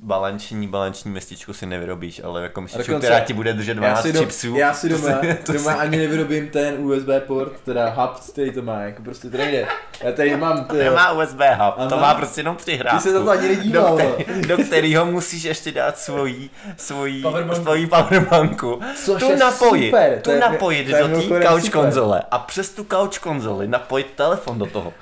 Balanční, 0.02 0.68
balanční 0.68 1.10
městičku 1.10 1.52
si 1.52 1.66
nevyrobíš, 1.66 2.20
ale 2.24 2.42
jako 2.42 2.60
dokonce- 2.60 2.98
která 2.98 3.20
ti 3.20 3.32
bude 3.32 3.52
držet 3.52 3.74
12 3.74 3.96
Já 3.96 4.02
si, 4.02 4.12
do, 4.12 4.20
chipsů. 4.20 4.54
já 4.56 4.74
si 4.74 4.88
to 4.88 4.96
doma, 4.98 5.18
to 5.46 5.52
doma 5.52 5.72
si- 5.72 5.78
ani 5.78 5.96
nevyrobím 5.96 6.48
ten 6.48 6.74
USB 6.78 7.08
port, 7.26 7.52
teda 7.64 7.88
hub, 7.90 8.10
který 8.32 8.52
to 8.52 8.62
má, 8.62 8.80
jako 8.80 9.02
prostě 9.02 9.30
to 9.30 9.36
nejde. 9.36 9.66
Já 10.02 10.12
tady 10.12 10.36
mám, 10.36 10.64
ty, 10.64 10.76
Nemá 10.76 11.12
USB 11.12 11.40
hub, 11.40 11.74
to 11.74 11.80
Ano. 11.80 11.96
má 11.96 12.14
prostě 12.14 12.40
jenom 12.40 12.56
tři 12.56 12.76
hrávku. 12.76 13.02
Ty 13.02 13.08
se 13.12 13.18
to 13.24 13.30
ani 13.30 13.48
do, 13.48 13.54
nedíval, 13.56 13.96
který, 13.98 14.40
do 14.42 14.58
kterého 14.58 15.06
musíš 15.06 15.42
ještě 15.44 15.72
dát 15.72 15.98
svoji, 15.98 16.50
svoji, 16.76 17.22
Powerbanku. 17.22 17.62
svoji 17.62 17.86
powerbanku. 17.86 18.80
Což 19.04 19.22
tu 19.22 19.36
napojit, 19.36 19.86
super, 19.90 20.14
tu 20.16 20.20
to 20.22 20.30
je- 20.30 20.40
napojit 20.40 20.90
to 20.90 21.08
do 21.08 21.20
té 21.20 21.26
couch 21.48 21.62
super. 21.64 21.70
konzole 21.82 22.22
a 22.30 22.38
přes 22.38 22.70
tu 22.70 22.84
couch 22.84 23.18
konzoli 23.18 23.68
napojit 23.68 24.06
telefon 24.16 24.58
do 24.58 24.66
toho. 24.66 24.92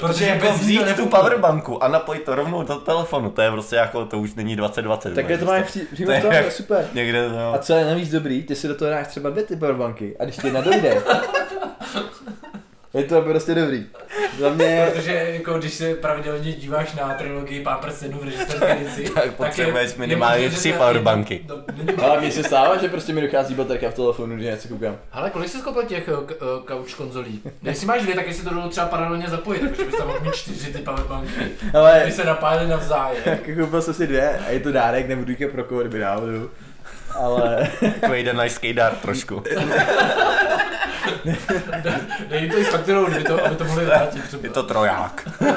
Protože, 0.00 0.12
Protože 0.12 0.26
jako 0.26 0.52
vzít 0.52 0.96
tu 0.96 1.06
powerbanku 1.06 1.82
a 1.84 1.88
napojit 1.88 2.24
to 2.24 2.34
rovnou 2.34 2.62
do 2.62 2.74
telefonu, 2.74 3.30
to 3.30 3.42
je 3.42 3.50
prostě 3.50 3.76
jako, 3.76 4.04
to 4.04 4.18
už 4.18 4.34
není 4.34 4.56
2020. 4.56 5.14
takhle 5.14 5.38
to 5.38 5.44
máš 5.44 5.60
máš 5.60 5.68
pří, 5.70 5.80
přímo 5.92 6.06
To 6.20 6.32
je 6.32 6.44
je 6.44 6.50
super. 6.50 6.88
Někde, 6.94 7.28
no. 7.28 7.54
A 7.54 7.58
co 7.58 7.72
je 7.72 7.84
navíc 7.84 8.10
dobrý, 8.10 8.42
ty 8.42 8.54
si 8.56 8.68
do 8.68 8.74
toho 8.74 8.90
dáš 8.90 9.06
třeba 9.06 9.30
dvě 9.30 9.42
ty 9.42 9.56
powerbanky 9.56 10.16
a 10.18 10.24
když 10.24 10.36
ti 10.36 10.46
jedna 10.46 10.60
dojde, 10.60 11.02
je 12.94 13.04
to 13.04 13.22
prostě 13.22 13.54
dobrý. 13.54 13.86
Za 14.38 14.48
mě, 14.50 14.88
Protože 14.94 15.12
jako 15.12 15.58
když 15.58 15.74
se 15.74 15.94
pravidelně 15.94 16.52
díváš 16.52 16.94
na 16.94 17.14
trilogii 17.14 17.62
Pán 17.62 17.78
prstenů 17.78 18.18
v 18.18 18.24
režiserské 18.24 18.72
edici, 18.80 19.04
Tak 19.14 19.34
potřebuješ 19.34 19.90
je 19.90 19.98
minimálně 19.98 20.50
tři 20.50 20.72
powerbanky. 20.72 21.46
ale 22.02 22.20
mně 22.20 22.30
se 22.32 22.42
stává, 22.44 22.76
že 22.76 22.88
prostě 22.88 23.12
mi 23.12 23.20
dochází 23.20 23.54
baterka 23.54 23.90
v 23.90 23.94
telefonu, 23.94 24.34
když 24.36 24.46
něco 24.46 24.68
koukám. 24.68 24.96
Ale 25.12 25.30
kolik 25.30 25.48
jsi 25.48 25.58
koupil 25.62 25.82
těch 25.82 26.08
couch 26.68 26.94
konzolí? 26.96 27.40
Jestli 27.62 27.86
máš 27.86 28.02
dvě, 28.02 28.14
tak 28.14 28.26
jestli 28.26 28.44
to 28.44 28.50
jdou 28.54 28.68
třeba 28.68 28.86
paralelně 28.86 29.26
zapojit, 29.28 29.60
takže 29.60 29.84
bys 29.84 29.96
tam 29.96 30.06
mohl 30.06 30.20
mít 30.20 30.34
čtyři 30.34 30.72
ty 30.72 30.78
powerbanky. 30.78 31.30
Ale 31.74 32.02
Ty 32.04 32.12
se 32.12 32.24
napájeli 32.24 32.66
navzájem. 32.68 33.22
jako 33.26 33.44
koupil 33.60 33.82
jsem 33.82 33.94
si 33.94 34.06
dvě 34.06 34.38
a 34.46 34.50
je 34.50 34.60
to 34.60 34.72
dárek, 34.72 35.08
nebudu 35.08 35.30
jít 35.38 35.48
pro 35.52 35.64
koho, 35.64 35.80
kdyby 35.80 35.98
náhodou. 35.98 36.48
Ale 37.14 37.68
Takový 38.00 38.18
jeden 38.18 38.36
nice 38.42 38.54
skate 38.54 38.90
trošku. 39.02 39.42
Dej 42.28 42.50
to 42.50 42.58
i 42.58 42.64
s 42.64 42.68
fakturou, 42.68 43.06
aby 43.06 43.24
to, 43.24 43.46
aby 43.46 43.56
to 43.56 43.64
mohli 43.64 43.84
vrátit 43.84 44.24
třeba. 44.24 44.42
Je 44.42 44.50
to 44.50 44.62
troják. 44.62 45.28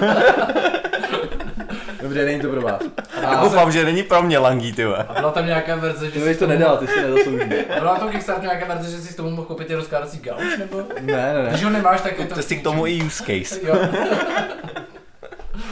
dobře, 2.02 2.26
není 2.26 2.41
to 2.41 2.50
pro 2.50 2.62
vás. 2.62 2.82
Já 3.22 3.28
A 3.30 3.44
doufám, 3.44 3.72
že 3.72 3.86
není 3.86 4.04
pro 4.04 4.24
mě 4.24 4.38
langý, 4.38 4.74
ty. 4.74 4.86
A 4.86 5.08
byla 5.20 5.32
tam 5.32 5.46
nějaká 5.46 5.76
verze, 5.76 6.06
že 6.06 6.12
ty 6.12 6.20
jsi 6.20 6.34
to 6.34 6.39
tomu- 6.39 6.52
nedal, 6.54 6.78
ty 6.78 6.88
si 6.88 7.02
nezasloužíš. 7.02 7.54
A 7.78 7.80
byla 7.80 8.00
tam 8.00 8.10
Kickstarter 8.10 8.44
nějaká 8.44 8.65
verze, 8.65 8.91
že 8.91 8.98
si 8.98 9.13
s 9.13 9.15
tomu 9.15 9.30
mohl 9.30 9.44
koupit 9.44 9.70
i 9.70 9.76
rozkládací 9.76 10.20
gauč, 10.20 10.58
nebo? 10.60 10.84
Ne, 11.02 11.34
ne, 11.34 11.46
Když 11.50 11.62
ne. 11.62 11.67
ho 11.67 11.74
nemáš, 11.74 12.02
tak 12.02 12.20
je 12.20 12.26
to... 12.26 12.36
To 12.36 12.41
si 12.41 12.56
k 12.58 12.63
tomu 12.63 12.88
i 12.88 13.04
use 13.04 13.24
case. 13.24 13.60
Jo. 13.63 13.76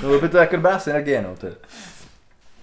No 0.03 0.19
by 0.19 0.29
to 0.29 0.37
jako 0.37 0.55
dobrá 0.55 0.79
synergie, 0.79 1.21
no, 1.21 1.35
ty. 1.35 1.47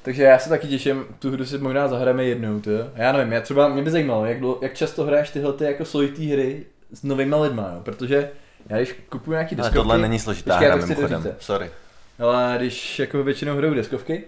Takže 0.06 0.22
já 0.22 0.38
se 0.38 0.48
taky 0.48 0.68
těším, 0.68 1.04
tu 1.18 1.30
hru 1.30 1.44
si 1.44 1.58
možná 1.58 1.88
zahrajeme 1.88 2.24
jednou, 2.24 2.60
ty. 2.60 2.70
Já 2.94 3.12
nevím, 3.12 3.32
já 3.32 3.40
třeba, 3.40 3.68
mě 3.68 3.82
by 3.82 3.90
zajímalo, 3.90 4.26
jak, 4.26 4.38
jak 4.62 4.74
často 4.74 5.04
hraješ 5.04 5.30
tyhle 5.30 5.52
ty 5.52 5.64
jako 5.64 5.84
složitý 5.84 6.32
hry 6.32 6.66
s 6.92 7.02
novýma 7.02 7.36
lidma, 7.40 7.70
jo? 7.74 7.80
protože 7.82 8.30
já 8.68 8.76
když 8.76 8.92
kupuju 9.08 9.32
nějaký 9.32 9.54
Ale 9.54 9.62
deskovky, 9.62 9.76
tohle 9.76 9.98
není 9.98 10.18
složitá 10.18 10.50
Počkej, 10.54 10.68
já 10.68 10.74
hra 10.74 10.82
to 10.82 10.86
mimochodem. 10.88 11.34
Sorry. 11.38 11.70
ale 12.18 12.54
když 12.58 12.98
jako 12.98 13.22
většinou 13.24 13.56
hraju 13.56 13.74
deskovky, 13.74 14.24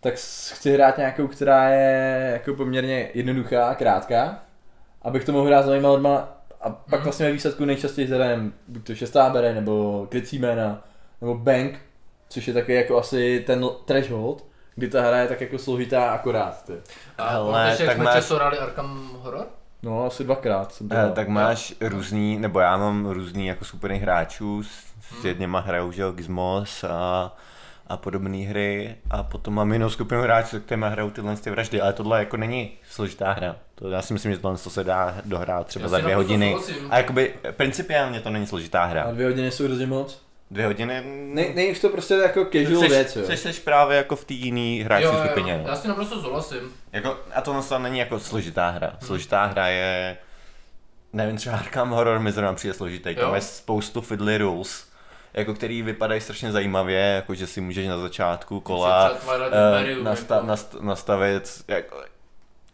tak 0.00 0.14
chci 0.54 0.72
hrát 0.72 0.98
nějakou, 0.98 1.26
která 1.26 1.68
je 1.70 2.30
jako 2.32 2.54
poměrně 2.54 3.10
jednoduchá 3.14 3.66
a 3.68 3.74
krátká, 3.74 4.42
abych 5.02 5.24
to 5.24 5.32
mohl 5.32 5.46
hrát 5.46 5.62
s 5.62 5.66
novýma 5.66 5.92
lidma 5.92 6.38
a 6.60 6.70
pak 6.70 6.92
Mhm. 7.00 7.02
vlastně 7.04 7.26
ve 7.26 7.32
výsledku 7.32 7.64
nejčastěji 7.64 8.08
zhrajem 8.08 8.52
buď 8.68 8.86
to 8.86 8.94
šestá 8.94 9.30
bere, 9.30 9.54
nebo 9.54 10.06
krycí 10.10 10.38
jména, 10.38 10.84
nebo 11.20 11.34
bank, 11.34 11.78
což 12.28 12.48
je 12.48 12.54
taky 12.54 12.74
jako 12.74 12.98
asi 12.98 13.44
ten 13.46 13.66
threshold, 13.84 14.47
kdy 14.78 14.88
ta 14.88 15.02
hra 15.02 15.18
je 15.18 15.28
tak 15.28 15.40
jako 15.40 15.58
složitá 15.58 16.10
akorát. 16.10 16.64
Ty. 16.64 16.72
A 17.18 17.28
Hele, 17.30 17.68
jak 17.68 17.78
tak 17.78 17.94
jsme 17.96 18.04
máš- 18.04 18.14
často 18.14 18.34
hráli 18.36 18.58
Arkham 18.58 19.10
Horror? 19.22 19.46
No 19.82 20.04
asi 20.06 20.24
dvakrát 20.24 20.72
jsem 20.74 20.88
to 20.88 20.94
Eh, 20.94 20.98
hrál. 20.98 21.12
tak 21.12 21.28
máš 21.28 21.74
různý, 21.80 22.38
nebo 22.38 22.60
já 22.60 22.76
mám 22.76 23.06
různý 23.06 23.46
jako 23.46 23.64
superných 23.64 24.02
hráčů, 24.02 24.62
s, 24.62 24.68
s 25.20 25.24
jedněma 25.24 25.60
hrajou, 25.60 25.92
že 25.92 26.02
jo, 26.02 26.12
Gizmos 26.12 26.84
a, 26.84 27.32
a 27.88 27.96
podobné 27.96 28.38
hry 28.38 28.96
a 29.10 29.22
potom 29.22 29.54
mám 29.54 29.72
jinou 29.72 29.90
skupinu 29.90 30.22
hráčů, 30.22 30.48
se 30.48 30.60
kterými 30.60 30.86
hrajou 30.88 31.10
tyhle 31.10 31.36
ty 31.36 31.50
vraždy, 31.50 31.80
ale 31.80 31.92
tohle 31.92 32.18
jako 32.18 32.36
není 32.36 32.70
složitá 32.90 33.32
hra. 33.32 33.56
To, 33.74 33.88
já 33.90 34.02
si 34.02 34.12
myslím, 34.12 34.32
že 34.32 34.38
tohle 34.38 34.58
to 34.58 34.70
se 34.70 34.84
dá 34.84 35.14
dohrát 35.24 35.66
třeba 35.66 35.82
Já 35.82 35.88
za 35.88 35.98
dvě 36.00 36.16
hodiny. 36.16 36.50
souhlasím. 36.50 36.86
A 36.90 36.96
jakoby 36.96 37.34
principiálně 37.56 38.20
to 38.20 38.30
není 38.30 38.46
složitá 38.46 38.82
A 38.82 38.86
hra. 38.86 39.10
dvě 39.12 39.26
hodiny 39.26 39.50
jsou 39.50 39.64
hrozně 39.64 39.86
moc. 39.86 40.27
Dvě 40.50 40.66
hodiny... 40.66 41.02
Nej, 41.34 41.52
nej 41.54 41.72
už 41.72 41.78
to 41.80 41.88
prostě 41.88 42.14
jako 42.14 42.44
casual 42.44 42.82
Seš- 42.82 42.88
věc, 42.88 43.16
jo. 43.16 43.26
Seš, 43.26 43.40
seš 43.40 43.58
právě 43.58 43.96
jako 43.96 44.16
v 44.16 44.24
té 44.24 44.34
jiné 44.34 44.84
hráčské 44.84 45.16
skupině. 45.24 45.60
no. 45.62 45.68
já 45.68 45.76
s 45.76 45.80
tím 45.82 45.88
naprosto 45.88 46.22
souhlasím. 46.22 46.58
Jako, 46.92 47.16
a 47.34 47.40
to 47.40 47.78
není 47.78 47.98
jako 47.98 48.20
složitá 48.20 48.70
hra. 48.70 48.92
Složitá 49.02 49.44
hra 49.44 49.68
je, 49.68 50.16
nevím, 51.12 51.36
třeba 51.36 51.56
Arkham 51.56 51.90
Horror 51.90 52.18
mi 52.18 52.32
zrovna 52.32 52.54
přijde 52.54 52.74
složitý. 52.74 53.14
Tam 53.14 53.28
Jo. 53.28 53.34
je 53.34 53.40
spoustu 53.40 54.00
fiddly 54.00 54.38
rules, 54.38 54.88
jako 55.34 55.54
který 55.54 55.82
vypadají 55.82 56.20
strašně 56.20 56.52
zajímavě, 56.52 56.98
jako 56.98 57.34
že 57.34 57.46
si 57.46 57.60
můžeš 57.60 57.86
na 57.88 57.98
začátku 57.98 58.60
kola 58.60 59.12
Imperium, 59.44 60.04
nasta, 60.04 60.34
jako. 60.34 60.46
nast, 60.46 60.76
nastavit, 60.80 61.64
jako, 61.68 61.96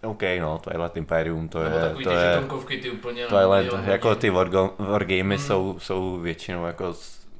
OK, 0.02 0.22
no, 0.40 0.58
Twilight 0.58 0.96
Imperium, 0.96 1.48
to 1.48 1.62
Nebo 1.62 1.76
je, 1.76 1.82
takový 1.82 2.04
to 2.04 2.10
ty 2.10 2.16
je, 2.16 2.80
ty 2.82 2.90
úplně 2.90 3.26
Twilight, 3.26 3.72
milion 3.72 3.90
jako 3.90 4.14
ty 4.14 4.30
wargamey 4.78 5.36
Hmm. 5.36 5.46
jsou, 5.46 5.76
jsou 5.78 6.18
většinou 6.18 6.66
jako, 6.66 6.94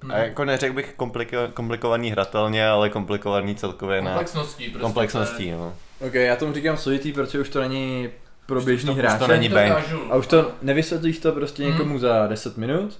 Hmm. 0.04 0.12
a 0.12 0.16
jako 0.18 0.44
neřekl 0.44 0.74
bych 0.74 0.92
kompliko, 0.96 1.36
komplikovaný 1.54 2.10
hratelně, 2.10 2.68
ale 2.68 2.90
komplikovaný 2.90 3.54
celkově 3.54 4.02
na 4.02 4.10
Komplexností 4.10 4.64
prostě. 4.64 4.78
komplexností, 4.82 5.50
no. 5.50 5.74
Ok, 6.06 6.14
já 6.14 6.36
tomu 6.36 6.52
říkám 6.54 6.76
složitý, 6.76 7.12
protože 7.12 7.40
už 7.40 7.48
to 7.48 7.60
není 7.60 8.08
pro 8.46 8.60
běžný 8.62 8.90
už 8.90 8.96
to 8.96 9.00
hráče. 9.00 9.28
není 9.28 9.48
to 9.48 9.54
bank. 9.54 9.74
A 10.10 10.16
už 10.16 10.26
to 10.26 10.52
nevysvětlíš 10.62 11.18
to 11.18 11.32
prostě 11.32 11.62
Hmm. 11.62 11.72
někomu 11.72 11.98
za 11.98 12.26
10 12.26 12.56
minut. 12.56 12.98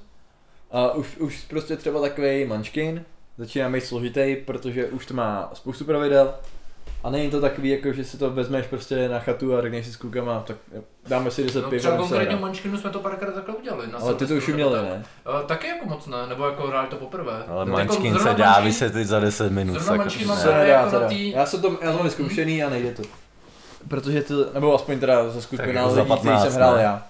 A 0.71 0.93
už, 0.93 1.17
už 1.17 1.45
prostě 1.51 1.77
třeba 1.77 2.01
takový 2.01 2.45
mančkin 2.45 3.05
začíná 3.38 3.71
být 3.71 3.85
složitý, 3.85 4.37
protože 4.47 4.87
už 4.87 5.07
to 5.07 5.14
má 5.14 5.51
spoustu 5.55 5.85
pravidel. 5.85 6.35
A 7.05 7.11
není 7.11 7.31
to 7.31 7.40
takový, 7.40 7.69
jako 7.71 7.93
že 7.93 8.05
si 8.05 8.19
to 8.19 8.31
vezmeš 8.31 8.67
prostě 8.67 9.09
na 9.09 9.19
chatu 9.19 9.57
a 9.57 9.61
řekneš 9.62 9.87
si 9.87 9.93
s 9.93 9.97
klukama, 9.97 10.45
tak 10.47 10.57
dáme 11.09 11.31
si 11.31 11.45
10 11.45 11.62
No, 11.62 11.71
piv 11.71 11.81
třeba 11.83 11.97
konkrétně. 11.97 12.37
Mančkinu 12.37 12.79
jsme 12.79 12.90
to 12.90 12.99
párkrát 12.99 13.35
takhle 13.35 13.55
udělali. 13.55 13.87
Na 13.93 13.99
Ale 13.99 14.14
ty 14.14 14.27
to 14.27 14.35
už 14.35 14.49
uměli, 14.49 14.73
tak. 14.73 14.83
ne? 14.85 15.05
Uh, 15.40 15.47
taky 15.47 15.67
jako 15.67 15.87
moc 15.87 16.07
ne, 16.07 16.27
nebo 16.29 16.47
jako 16.47 16.67
hráli 16.67 16.88
to 16.88 16.97
poprvé. 16.97 17.45
Ale 17.49 17.67
No, 17.67 17.77
Munchkin 17.79 18.12
jako 18.12 18.29
se 18.29 18.35
dá 18.35 18.61
vysvětlit 18.61 19.05
za 19.05 19.21
10 19.21 19.53
minut. 19.53 19.73
Zrovna 19.73 19.93
jako 19.93 20.03
Munchkin 20.05 20.29
mám 20.29 20.38
jako 20.38 20.85
na 20.85 20.90
teda. 20.90 21.09
tý- 21.09 21.31
Já 21.33 21.47
jsem 21.47 21.61
to, 21.62 21.79
já 21.83 21.93
jsem 21.93 22.03
vyzkoušený 22.05 22.64
a 22.64 22.71
nejde 22.71 22.90
to. 22.93 23.03
Protože 23.88 24.23
ty, 24.23 24.35
nebo 24.55 24.75
aspoň 24.75 24.99
teda 24.99 25.31
ze 25.31 25.43
skupina 25.43 25.69
jako 25.69 25.90
za 25.95 26.03
lidí, 26.03 26.14
který 26.14 26.23
15, 26.29 26.43
jsem 26.43 26.53
hrál 26.53 26.77
já. 26.77 27.07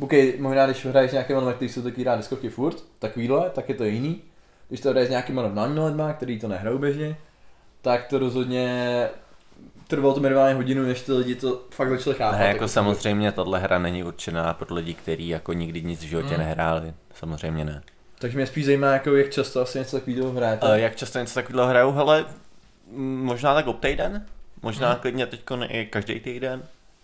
OK, 0.00 0.12
možná 0.38 0.66
když 0.66 0.86
hraješ 0.86 1.10
s 1.10 1.12
nějakým 1.12 1.36
lidmi, 1.36 1.52
kteří 1.54 1.72
jsou 1.72 1.82
taky 1.82 2.04
rád 2.04 2.16
deskovky 2.16 2.48
furt, 2.48 2.76
takovýhle, 2.98 3.50
tak 3.50 3.68
je 3.68 3.74
to 3.74 3.84
jiný. 3.84 4.22
Když 4.68 4.80
to 4.80 4.90
hraješ 4.90 5.06
s 5.06 5.10
nějakými 5.10 5.36
normálními 5.42 5.80
lidmi, 5.80 6.02
kteří 6.16 6.38
to 6.38 6.48
nehrajou 6.48 6.78
běžně, 6.78 7.16
tak 7.82 8.06
to 8.06 8.18
rozhodně 8.18 9.08
trvalo 9.88 10.14
to 10.14 10.20
minimálně 10.20 10.54
hodinu, 10.54 10.82
než 10.82 11.02
ty 11.02 11.12
lidi 11.12 11.34
to 11.34 11.62
fakt 11.70 11.90
začali 11.90 12.16
chápat. 12.16 12.38
Ne, 12.38 12.46
jako 12.46 12.58
tak- 12.60 12.70
samozřejmě 12.70 13.32
tahle 13.32 13.58
hra 13.58 13.78
není 13.78 14.04
určená 14.04 14.54
pro 14.54 14.74
lidi, 14.74 14.94
kteří 14.94 15.28
jako 15.28 15.52
nikdy 15.52 15.82
nic 15.82 16.00
v 16.00 16.06
životě 16.06 16.34
Hmm. 16.34 16.38
nehráli. 16.38 16.94
Samozřejmě 17.14 17.64
ne. 17.64 17.82
Takže 18.18 18.36
mě 18.36 18.46
spíš 18.46 18.66
zajímá, 18.66 18.86
jako 18.92 19.16
jak 19.16 19.30
často 19.30 19.60
asi 19.60 19.78
něco 19.78 20.00
takového 20.00 20.32
hrajete. 20.32 20.66
Ale 20.66 20.80
jak 20.80 20.96
často 20.96 21.18
něco 21.18 21.34
takového 21.34 21.68
hraju? 21.68 21.90
Hele, 21.92 22.24
možná 23.22 23.54
tak 23.54 23.66
ob 23.66 23.80
týden? 23.80 24.26
Možná 24.62 24.90
Hmm. 24.90 25.00
klidně 25.00 25.26
teď 25.26 25.40
i 25.68 25.86
každý 25.86 26.20
týden? 26.20 26.62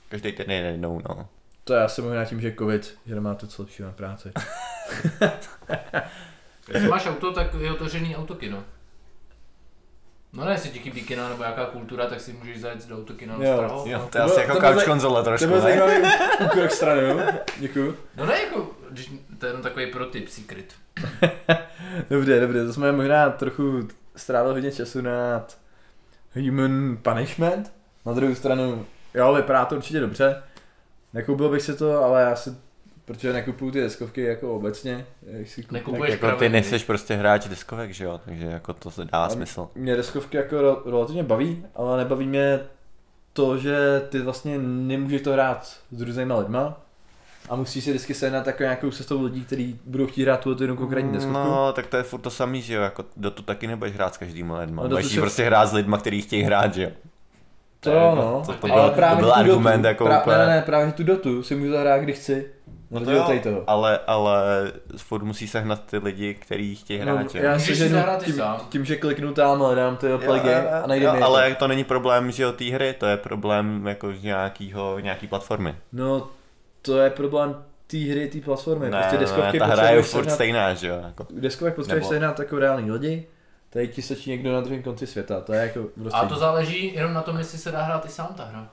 Každý 0.09 0.33
týden 0.33 0.51
jednou, 0.67 1.01
no. 1.09 1.29
To 1.65 1.75
je 1.75 1.83
asi 1.85 2.03
možná 2.03 2.25
tím, 2.25 2.41
že 2.41 2.55
covid, 2.59 2.95
že 3.07 3.15
nemáte 3.15 3.47
co 3.47 3.63
lepšího 3.63 3.89
na 3.89 3.93
práci. 3.95 4.33
Když 6.67 6.83
máš 6.83 7.07
auto, 7.07 7.33
tak 7.33 7.55
je 7.61 7.73
otevřený 7.73 8.17
autokino. 8.17 8.65
No 10.33 10.45
ne, 10.45 10.53
jestli 10.53 10.71
ti 10.71 10.79
chybí 10.79 11.03
kina 11.03 11.29
nebo 11.29 11.43
jaká 11.43 11.67
kultura, 11.67 12.07
tak 12.07 12.21
si 12.21 12.33
můžeš 12.33 12.61
zajet 12.61 12.89
do 12.89 12.97
autokina 12.97 13.39
na 13.39 13.45
Jo, 13.45 13.55
Strahu. 13.57 13.85
Jo, 13.87 13.99
to 14.13 14.19
je 14.19 14.23
To 14.23 14.23
asi 14.25 14.35
bylo- 14.35 14.41
jako 14.41 14.55
to 14.55 14.61
bylo 14.61 14.73
couch 14.75 14.85
konzole 14.85 15.21
To 15.21 15.25
trošku, 15.25 15.47
byl 15.49 15.57
ne? 15.57 15.63
zajímavý 15.63 15.95
úkrok 16.45 16.71
stranou, 16.71 17.21
děkuju. 17.59 17.97
no 18.17 18.27
ne, 18.27 18.41
jako, 18.43 18.71
když, 18.91 19.13
to 19.39 19.47
je 19.47 19.51
jenom 19.51 19.63
takový 19.63 19.87
pro 19.87 20.07
tip, 20.07 20.29
secret. 20.29 20.73
Dobře, 22.11 22.41
dobře, 22.41 22.67
to 22.67 22.73
jsme 22.73 22.93
možná 22.93 23.31
trochu 23.31 23.89
strávili 24.17 24.55
hodně 24.55 24.73
času 24.73 25.01
na 25.01 25.47
Human 26.35 26.99
Punishment. 27.03 27.73
Na 28.07 28.13
druhou 28.13 28.35
stranu, 28.35 28.87
jo, 29.15 29.35
vypadá 29.35 29.65
to 29.65 29.75
určitě 29.77 30.01
dobře. 30.01 30.43
Nekoupil 31.13 31.49
bych 31.49 31.63
si 31.63 31.77
to, 31.77 32.05
ale 32.05 32.23
já 32.23 32.37
si, 32.37 32.51
protože 33.05 33.33
nekupuju 33.33 33.71
ty 33.71 33.81
deskovky 33.81 34.23
jako 34.23 34.55
obecně. 34.57 35.07
Jak 35.23 35.49
si 35.49 35.63
kup- 35.63 35.73
Nekupuješ 35.73 36.11
Tak 36.15 36.23
jako 36.23 36.39
ty 36.39 36.49
nejseš 36.49 36.85
prostě 36.85 37.15
hráč 37.15 37.49
deskovek, 37.49 37.91
že 37.91 38.05
jo? 38.05 38.21
Takže 38.25 38.47
jako 38.47 38.73
to 38.73 38.91
se 38.91 39.05
dá 39.05 39.25
A 39.25 39.29
smysl. 39.29 39.69
Mě 39.75 39.97
deskovky 39.97 40.37
jako 40.37 40.83
relativně 40.87 41.23
baví, 41.23 41.67
ale 41.75 41.97
nebaví 41.97 42.27
mě 42.27 42.61
to, 43.33 43.59
že 43.59 44.03
ty 44.09 44.19
vlastně 44.19 44.59
nemůžeš 44.59 45.23
to 45.23 45.33
hrát 45.33 45.65
s 45.93 46.01
různýma 46.01 46.37
lidma 46.39 46.81
a 47.49 47.57
musíš 47.57 47.85
si 47.85 47.91
vždycky 47.91 48.15
sehnat 48.15 48.47
jako 48.47 48.63
nějakou 48.63 48.91
sestou 48.91 49.23
lidí, 49.25 49.45
kteří 49.45 49.81
budou 49.85 50.07
chtít 50.07 50.23
hrát 50.23 50.41
tu 50.41 50.57
jednu 50.61 50.77
konkrétní 50.77 51.13
deskovku. 51.13 51.39
No, 51.39 51.73
tak 51.73 51.87
to 51.87 51.97
je 51.97 52.03
furt 52.03 52.21
to 52.21 52.31
samý, 52.31 52.63
že 52.63 52.75
jo? 52.75 52.83
Jako 52.83 53.05
do 53.17 53.31
tu 53.31 53.43
taky 53.43 53.67
nebudeš 53.67 53.95
hrát 53.95 54.15
s 54.15 54.19
každým 54.19 54.51
lidma. 54.51 54.83
No, 54.83 54.89
do 54.89 54.97
tu 54.97 55.01
Budeš 55.03 55.15
se- 55.15 55.21
prostě 55.21 55.45
hrát 55.45 55.67
s 55.67 55.73
lidma, 55.73 55.99
kteří 55.99 56.23
chtějí 56.23 56.43
hrát, 56.43 56.75
že 56.75 56.83
jo? 56.83 56.91
To 57.81 57.91
jako- 57.91 58.17
no. 58.17 58.43
To, 58.47 58.53
to, 58.53 58.73
Ale 58.73 58.83
byl, 58.83 58.91
to 58.91 58.97
právě 58.97 59.17
byl 59.17 59.29
tu 59.29 59.35
argument 59.35 59.77
dotu, 59.83 59.87
jako 59.89 60.05
pra, 60.05 60.21
úplně... 60.21 60.37
Ne, 60.39 60.47
ne, 60.47 60.63
právě 60.63 60.93
tu 60.93 61.05
dotu 61.05 61.43
si 61.43 61.55
můžu 61.55 61.73
zahrát, 61.73 62.01
když 62.03 62.17
chci. 62.17 62.47
No 62.93 63.01
to 63.01 63.11
jo, 63.11 63.41
toho. 63.43 63.65
ale, 63.67 63.99
ale 64.07 64.33
furt 64.97 65.23
musí 65.23 65.49
sehnat 65.49 65.87
ty 65.87 65.99
lidi, 65.99 66.35
kteří 66.35 66.77
chtějí 66.77 67.01
hrát? 67.01 67.35
No, 67.35 67.41
já 67.41 67.59
si 67.59 67.65
si 67.67 67.75
ženu 67.75 67.99
tím, 68.25 68.35
sám. 68.35 68.61
tím, 68.69 68.85
že 68.85 68.97
kliknu 68.97 69.35
tam, 69.35 69.59
hledám 69.59 69.97
ty 69.97 70.07
play 70.25 70.41
game 70.41 70.71
a 70.71 70.87
najde 70.87 71.07
jo, 71.07 71.13
mi 71.13 71.21
ale 71.21 71.51
to. 71.51 71.59
to 71.59 71.69
není 71.69 71.85
problém, 71.85 72.31
že 72.31 72.43
jo, 72.43 72.53
té 72.53 72.65
hry, 72.65 72.95
to 72.99 73.07
je 73.07 73.17
problém 73.17 73.87
jako 73.87 74.13
z 74.13 74.23
nějakýho, 74.23 74.99
nějaký 74.99 75.27
platformy. 75.27 75.75
No, 75.93 76.29
to 76.83 76.99
je 76.99 77.11
problém 77.11 77.65
té 77.87 77.99
hry, 77.99 78.29
té 78.29 78.41
platformy. 78.41 78.91
Ne, 78.91 78.99
prostě 78.99 79.17
ne, 79.17 79.21
deskovky 79.21 79.59
ta 79.59 79.67
hra 79.67 79.91
je 79.91 80.03
furt 80.03 80.23
sehnat, 80.23 80.35
stejná, 80.35 80.75
že 80.75 80.89
jo, 80.89 81.01
jako. 81.05 81.27
deskovek 81.31 81.75
potřebuješ 81.75 82.03
Nebo- 82.05 82.13
sehnat 82.13 82.39
jako 82.39 82.59
reální 82.59 82.91
lidi, 82.91 83.27
tady 83.71 83.89
ti 83.89 84.03
stačí 84.03 84.31
někdo 84.31 84.53
na 84.53 84.61
druhém 84.61 84.83
konci 84.83 85.07
světa, 85.07 85.41
to 85.41 85.53
je 85.53 85.61
jako 85.61 85.85
prostě, 86.01 86.19
A 86.19 86.27
to 86.27 86.37
záleží 86.37 86.95
jenom 86.95 87.13
na 87.13 87.23
tom, 87.23 87.39
jestli 87.39 87.59
se 87.59 87.71
dá 87.73 87.83
hrát 87.83 88.07
i 88.07 88.09
sám 88.09 88.35
ta 88.37 88.45
hra. 88.45 88.69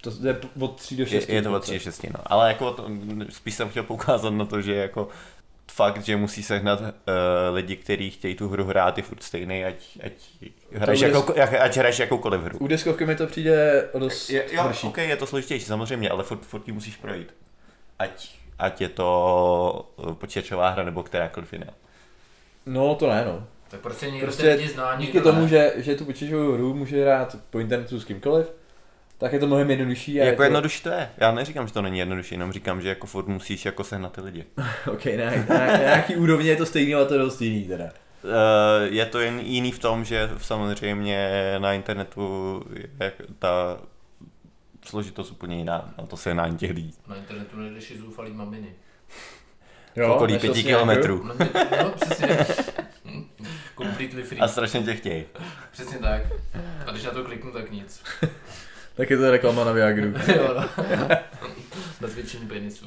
To 0.00 0.10
jde 0.10 0.40
od 0.60 0.76
3 0.80 0.96
do 0.96 1.06
6. 1.06 1.28
Je, 1.28 1.34
je 1.34 1.42
to 1.42 1.52
od 1.52 1.62
3 1.62 1.72
do 1.72 1.78
6, 1.80 2.02
no. 2.02 2.20
Ale 2.26 2.48
jako 2.48 2.72
to, 2.72 2.88
spíš 3.30 3.54
jsem 3.54 3.68
chtěl 3.68 3.82
poukázat 3.82 4.30
na 4.30 4.44
to, 4.44 4.60
že 4.60 4.74
jako 4.74 5.08
fakt, 5.70 6.04
že 6.04 6.16
musí 6.16 6.42
sehnat 6.42 6.80
uh, 6.80 6.86
lidi, 7.52 7.76
kteří 7.76 8.10
chtějí 8.10 8.34
tu 8.34 8.48
hru 8.48 8.64
hrát, 8.64 8.96
je 8.96 9.02
furt 9.04 9.22
stejný, 9.22 9.64
ať, 9.64 9.98
ať, 10.06 10.12
hraješ 10.72 11.00
bude- 11.00 11.12
jakou, 11.12 11.32
jak, 11.36 11.54
ať 11.54 11.76
hraješ 11.76 11.98
jakoukoliv 11.98 12.40
hru. 12.40 12.58
U 12.58 12.66
deskovky 12.66 13.06
mi 13.06 13.16
to 13.16 13.26
přijde 13.26 13.88
dost 13.98 14.30
Je, 14.30 14.44
jo, 14.52 14.62
horší. 14.62 14.86
ok, 14.86 14.98
je 14.98 15.16
to 15.16 15.26
složitější 15.26 15.64
samozřejmě, 15.64 16.10
ale 16.10 16.24
furt, 16.24 16.40
furt 16.40 16.68
ji 16.68 16.72
musíš 16.74 16.96
projít. 16.96 17.34
Ať, 17.98 18.28
ať 18.58 18.80
je 18.80 18.88
to 18.88 19.90
eh, 20.10 20.14
počítačová 20.14 20.68
hra 20.70 20.82
nebo 20.84 21.02
kterákoliv 21.02 21.52
jiná. 21.52 21.66
No 22.66 22.94
to 22.94 23.08
ne, 23.10 23.24
no. 23.24 23.46
Tak 23.68 23.80
prostě 23.80 24.06
někdo 24.10 24.26
Prostě 24.26 24.58
zná, 24.72 24.96
Díky 24.96 25.20
tomu, 25.20 25.46
že, 25.46 25.72
že 25.76 25.94
tu 25.94 26.04
počítačovou 26.04 26.52
hru 26.52 26.74
může 26.74 27.02
hrát 27.02 27.36
po 27.50 27.58
internetu 27.58 28.00
s 28.00 28.04
kýmkoliv, 28.04 28.46
tak 29.20 29.32
je 29.32 29.38
to 29.38 29.46
mnohem 29.46 29.70
jednodušší. 29.70 30.20
A 30.20 30.24
jako 30.24 30.42
je 30.42 30.46
jednodušší 30.46 30.82
to 30.82 30.88
je. 30.88 31.10
Já 31.16 31.32
neříkám, 31.32 31.66
že 31.66 31.72
to 31.72 31.82
není 31.82 31.98
jednodušší, 31.98 32.34
jenom 32.34 32.52
říkám, 32.52 32.80
že 32.80 32.88
jako 32.88 33.06
furt 33.06 33.26
musíš 33.26 33.64
jako 33.64 33.84
sehnat 33.84 34.12
ty 34.12 34.20
lidi. 34.20 34.44
to... 34.54 34.62
Ok, 34.92 35.04
na, 35.04 35.30
na, 35.48 35.66
na 35.66 35.76
nějaký 35.76 36.16
úrovni 36.16 36.48
je 36.48 36.56
to 36.56 36.66
stejný, 36.66 36.94
ale 36.94 37.06
to 37.06 37.14
je 37.14 37.20
dost 37.20 37.40
jiný 37.40 37.64
teda. 37.64 37.84
Eh, 37.84 38.88
je 38.88 39.06
to 39.06 39.20
jen 39.20 39.40
jiný 39.40 39.72
v 39.72 39.78
tom, 39.78 40.04
že 40.04 40.30
samozřejmě 40.38 41.28
na 41.58 41.72
internetu 41.72 42.64
je 43.00 43.12
ta 43.38 43.80
složitost 44.84 45.30
úplně 45.30 45.56
jiná, 45.56 45.94
a 45.96 46.06
to 46.06 46.16
se 46.16 46.30
jednání 46.30 46.56
těch 46.56 46.70
lidí. 46.70 46.94
Na 47.06 47.16
internetu 47.16 47.56
najdeš 47.56 47.90
i 47.90 47.98
zoufalý 47.98 48.32
maminy. 48.32 48.74
v 49.96 50.10
okolí 50.10 50.38
pěti 50.38 50.64
kilometrů. 50.64 51.24
No, 51.24 51.34
no 51.82 51.90
přesně. 51.90 52.46
Completely 53.76 54.22
free. 54.22 54.40
A 54.40 54.48
strašně 54.48 54.82
tě 54.82 54.94
chtějí. 54.94 55.24
Přesně 55.70 55.98
tak. 55.98 56.22
A 56.86 56.90
když 56.90 57.04
na 57.04 57.10
to 57.10 57.24
kliknu, 57.24 57.52
tak 57.52 57.70
nic. 57.70 58.02
Tak 58.96 59.10
je 59.10 59.16
to 59.16 59.30
reklama 59.30 59.64
na 59.64 59.72
Viagru. 59.72 60.06
jo, 60.36 60.54
no. 60.56 60.68
Na 62.00 62.08
zvětšení 62.08 62.46
penisů. 62.48 62.86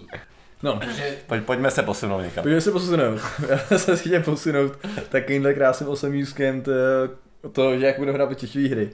No, 0.64 0.80
Takže 0.80 1.16
Pojď, 1.28 1.44
pojďme 1.44 1.72
se 1.72 1.84
posunout 1.84 2.22
někam. 2.22 2.44
pojďme 2.44 2.62
se 2.62 2.72
posunout. 2.72 3.20
Já 3.72 3.78
jsem 3.78 3.98
si 3.98 4.04
chtěl 4.10 4.22
posunout 4.24 4.74
takovýmhle 5.10 5.54
krásným 5.54 5.90
osemískem 5.90 6.62
to, 6.62 6.72
to, 7.52 7.80
že 7.80 7.86
jak 7.86 7.98
budeme 8.00 8.18
hrát 8.18 8.28
počítačové 8.28 8.68
hry. 8.68 8.90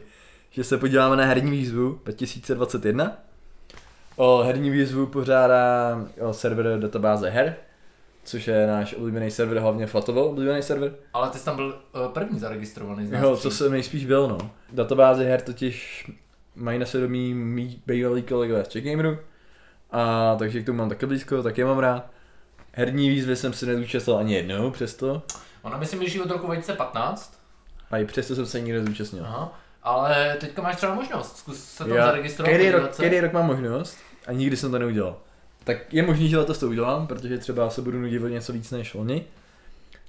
Že 0.52 0.64
se 0.64 0.78
podíváme 0.78 1.16
na 1.16 1.26
herní 1.26 1.52
výzvu 1.52 2.00
2021. 2.04 3.18
O 4.16 4.44
herní 4.44 4.70
výzvu 4.70 5.06
pořádá 5.06 5.98
o, 6.22 6.34
server 6.34 6.80
databáze 6.80 7.30
her, 7.30 7.56
což 8.24 8.48
je 8.48 8.68
náš 8.68 8.94
oblíbený 8.94 9.32
server, 9.32 9.60
hlavně 9.60 9.88
Flatovo 9.88 10.30
oblíbený 10.30 10.62
server. 10.62 10.92
Ale 11.14 11.30
ty 11.30 11.38
jsi 11.40 11.46
tam 11.46 11.56
byl 11.56 11.82
uh, 12.06 12.12
první 12.12 12.40
zaregistrovaný 12.40 13.08
z 13.08 13.12
nás 13.12 13.24
Jo, 13.24 13.38
to 13.38 13.52
jsem 13.52 13.72
nejspíš 13.72 14.06
byl, 14.06 14.28
no. 14.28 14.52
Databáze 14.72 15.24
her 15.24 15.42
totiž 15.42 16.06
mají 16.60 16.80
na 16.80 16.86
svědomí 16.86 17.34
mý 17.34 17.82
bývalý 17.86 18.22
kolegové 18.22 18.66
z 18.66 18.74
Checkgameru, 18.74 19.18
a 19.92 20.36
takže 20.40 20.62
k 20.62 20.66
tomu 20.66 20.78
mám 20.78 20.90
taky 20.90 21.06
blízko, 21.06 21.44
tak 21.44 21.58
je 21.58 21.66
mám 21.66 21.80
rád. 21.80 22.10
Herní 22.74 23.10
výzvy 23.10 23.36
jsem 23.36 23.54
si 23.54 23.66
nezúčastnil 23.66 24.18
ani 24.18 24.34
jednou 24.36 24.72
přesto, 24.72 25.22
Ona 25.62 25.78
myslím 25.78 26.00
běží 26.00 26.22
od 26.22 26.32
roku 26.32 26.46
2015. 26.46 27.40
a 27.92 27.98
i 27.98 28.06
přesto 28.06 28.36
jsem 28.36 28.46
se 28.46 28.60
nikdy 28.60 28.80
nezúčastnil. 28.80 29.26
Aha. 29.26 29.60
Ale 29.84 30.38
teďka 30.40 30.62
máš 30.62 30.76
třeba 30.76 30.94
možnost, 30.94 31.38
zkus 31.38 31.64
se 31.64 31.84
tam 31.84 31.94
Já- 31.94 32.06
zaregistrovat. 32.06 32.52
Podívat 32.56 32.80
rok, 32.80 32.96
každý 32.96 33.20
rok 33.20 33.34
mám 33.34 33.46
možnost 33.46 33.98
a 34.28 34.32
nikdy 34.32 34.58
jsem 34.58 34.72
to 34.72 34.80
neudělal. 34.80 35.18
Tak 35.64 35.94
je 35.94 36.04
možný, 36.04 36.30
že 36.30 36.38
letos 36.38 36.58
to 36.60 36.68
udělám, 36.68 37.08
protože 37.08 37.38
třeba 37.38 37.70
se 37.70 37.82
budu 37.82 38.00
nudit 38.00 38.24
o 38.24 38.28
něco 38.28 38.54
víc 38.54 38.72
než 38.72 38.94
loni. 38.94 39.26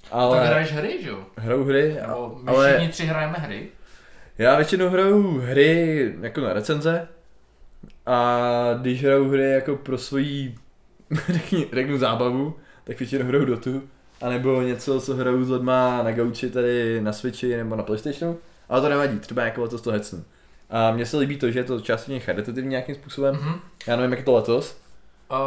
Tak 0.01 0.11
Ale 0.11 0.47
hraješ 0.47 0.71
hry, 0.71 0.99
že 1.03 1.09
jo? 1.09 1.25
hraju 1.37 1.63
hry, 1.63 1.99
a, 1.99 2.07
Nebo 2.07 2.39
my 2.43 2.51
ale 2.51 2.69
všichni 2.69 2.89
tři 2.89 3.05
hrajeme 3.05 3.37
hry. 3.37 3.67
Já 4.41 4.55
většinou 4.55 4.89
hraju 4.89 5.39
hry 5.39 6.13
jako 6.21 6.41
na 6.41 6.53
recenze 6.53 7.07
a 8.05 8.39
když 8.81 9.03
hraju 9.03 9.29
hry 9.29 9.51
jako 9.51 9.75
pro 9.75 9.97
svoji, 9.97 10.55
řeknu 11.73 11.97
zábavu, 11.97 12.55
tak 12.83 12.99
většinou 12.99 13.25
hraju 13.25 13.45
Dotu, 13.45 13.83
anebo 14.21 14.61
něco, 14.61 15.01
co 15.01 15.15
hraju 15.15 15.43
s 15.43 15.49
lidma 15.49 16.03
na 16.03 16.11
gauči 16.11 16.49
tady 16.49 17.01
na 17.01 17.13
Switchi 17.13 17.57
nebo 17.57 17.75
na 17.75 17.83
Playstationu, 17.83 18.37
ale 18.69 18.81
to 18.81 18.89
nevadí, 18.89 19.19
třeba 19.19 19.43
jako 19.43 19.61
letos 19.61 19.81
to 19.81 19.91
hecnu. 19.91 20.23
A 20.69 20.91
mně 20.91 21.05
se 21.05 21.17
líbí 21.17 21.37
to, 21.37 21.51
že 21.51 21.59
je 21.59 21.63
to 21.63 21.81
částečně 21.81 22.19
charitativní 22.19 22.69
nějakým 22.69 22.95
způsobem, 22.95 23.35
Mhm. 23.35 23.53
já 23.87 23.95
nevím, 23.95 24.11
jak 24.11 24.19
je 24.19 24.25
to 24.25 24.33
letos, 24.33 24.81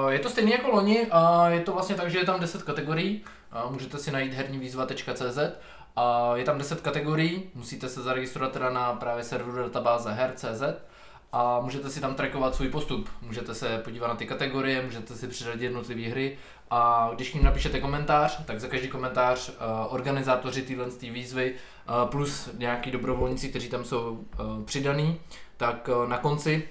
Uh, 0.04 0.08
je 0.12 0.18
to 0.18 0.28
stejně 0.30 0.52
jako 0.52 0.68
loni 0.70 1.06
a 1.10 1.48
je 1.48 1.60
to 1.60 1.72
vlastně 1.72 1.94
tak, 1.94 2.10
že 2.10 2.18
je 2.18 2.24
tam 2.24 2.40
10 2.40 2.62
kategorií. 2.62 3.24
A 3.52 3.68
můžete 3.70 3.98
si 3.98 4.10
najít 4.12 4.32
hernívízva.cz 4.34 5.38
a 5.38 5.50
je 6.34 6.44
tam 6.44 6.58
10 6.58 6.80
kategorií, 6.80 7.42
musíte 7.54 7.88
se 7.88 8.02
zaregistrovat 8.02 8.52
teda 8.52 8.70
na 8.70 8.92
právě 8.92 9.24
serveru 9.24 9.62
databáze 9.62 10.12
her.cz 10.12 10.62
a 11.32 11.60
můžete 11.60 11.90
si 11.90 12.00
tam 12.00 12.14
trackovat 12.14 12.54
svůj 12.54 12.68
postup. 12.68 13.08
Můžete 13.22 13.54
se 13.54 13.78
podívat 13.78 14.08
na 14.08 14.14
ty 14.14 14.26
kategorie, 14.26 14.82
můžete 14.82 15.14
si 15.14 15.28
přiřadit 15.28 15.64
jednotlivé 15.64 16.02
hry 16.02 16.38
a 16.70 17.10
když 17.14 17.30
k 17.30 17.34
ním 17.34 17.44
napíšete 17.44 17.80
komentář, 17.80 18.44
tak 18.44 18.60
za 18.60 18.68
každý 18.68 18.88
komentář 18.88 19.48
uh, 19.48 19.54
organizátoři 19.94 20.62
téhle 20.62 20.86
výzvy 21.00 21.54
uh, 21.54 22.10
plus 22.10 22.50
nějaký 22.58 22.90
dobrovolníci, 22.90 23.48
kteří 23.48 23.68
tam 23.68 23.84
jsou 23.84 24.10
uh, 24.10 24.64
přidaný, 24.64 25.20
tak 25.56 25.90
na 26.06 26.18
konci 26.18 26.68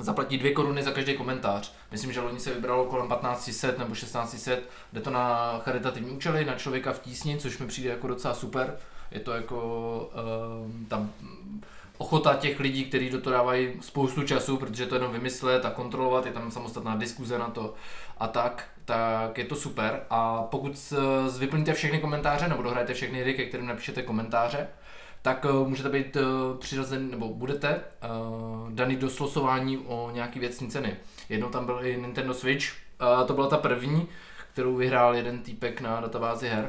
zaplatí 0.00 0.38
dvě 0.38 0.52
koruny 0.52 0.82
za 0.82 0.90
každý 0.90 1.14
komentář. 1.14 1.72
Myslím, 1.90 2.12
že 2.12 2.20
loni 2.20 2.40
se 2.40 2.54
vybralo 2.54 2.84
kolem 2.84 3.08
1500 3.08 3.78
nebo 3.78 3.94
1600, 3.94 4.68
jde 4.92 5.00
to 5.00 5.10
na 5.10 5.58
charitativní 5.58 6.10
účely, 6.10 6.44
na 6.44 6.54
člověka 6.54 6.92
v 6.92 6.98
tísni, 6.98 7.38
což 7.38 7.58
mi 7.58 7.66
přijde 7.66 7.90
jako 7.90 8.06
docela 8.06 8.34
super. 8.34 8.76
Je 9.10 9.20
to 9.20 9.32
jako 9.32 10.10
um, 10.64 10.86
tam 10.86 11.12
ochota 11.98 12.34
těch 12.34 12.60
lidí, 12.60 12.84
kteří 12.84 13.10
do 13.10 13.20
toho 13.20 13.36
dávají 13.36 13.72
spoustu 13.80 14.22
času, 14.22 14.56
protože 14.56 14.86
to 14.86 14.94
jenom 14.94 15.12
vymyslet 15.12 15.64
a 15.64 15.70
kontrolovat, 15.70 16.26
je 16.26 16.32
tam 16.32 16.50
samostatná 16.50 16.96
diskuze 16.96 17.38
na 17.38 17.48
to 17.48 17.74
a 18.18 18.28
tak, 18.28 18.68
tak 18.84 19.38
je 19.38 19.44
to 19.44 19.56
super. 19.56 20.02
A 20.10 20.42
pokud 20.42 20.92
vyplníte 21.38 21.72
všechny 21.72 21.98
komentáře 21.98 22.48
nebo 22.48 22.62
dohrajete 22.62 22.94
všechny 22.94 23.20
hry, 23.20 23.34
ke 23.34 23.44
kterým 23.44 23.66
napíšete 23.66 24.02
komentáře, 24.02 24.68
tak 25.22 25.44
uh, 25.44 25.68
můžete 25.68 25.88
být 25.88 26.16
uh, 26.16 26.22
přirozen, 26.58 27.10
nebo 27.10 27.28
budete 27.28 27.68
uh, 27.76 28.70
daný 28.72 28.96
do 28.96 29.10
slosování 29.10 29.78
o 29.78 30.10
nějaký 30.12 30.38
věcní 30.40 30.68
ceny. 30.70 30.96
Jednou 31.28 31.48
tam 31.48 31.66
byl 31.66 31.78
i 31.82 31.96
Nintendo 32.00 32.34
Switch, 32.34 32.64
uh, 33.20 33.26
to 33.26 33.34
byla 33.34 33.46
ta 33.48 33.56
první, 33.56 34.08
kterou 34.52 34.76
vyhrál 34.76 35.14
jeden 35.14 35.38
týpek 35.42 35.80
na 35.80 36.00
databázi 36.00 36.48
her. 36.48 36.68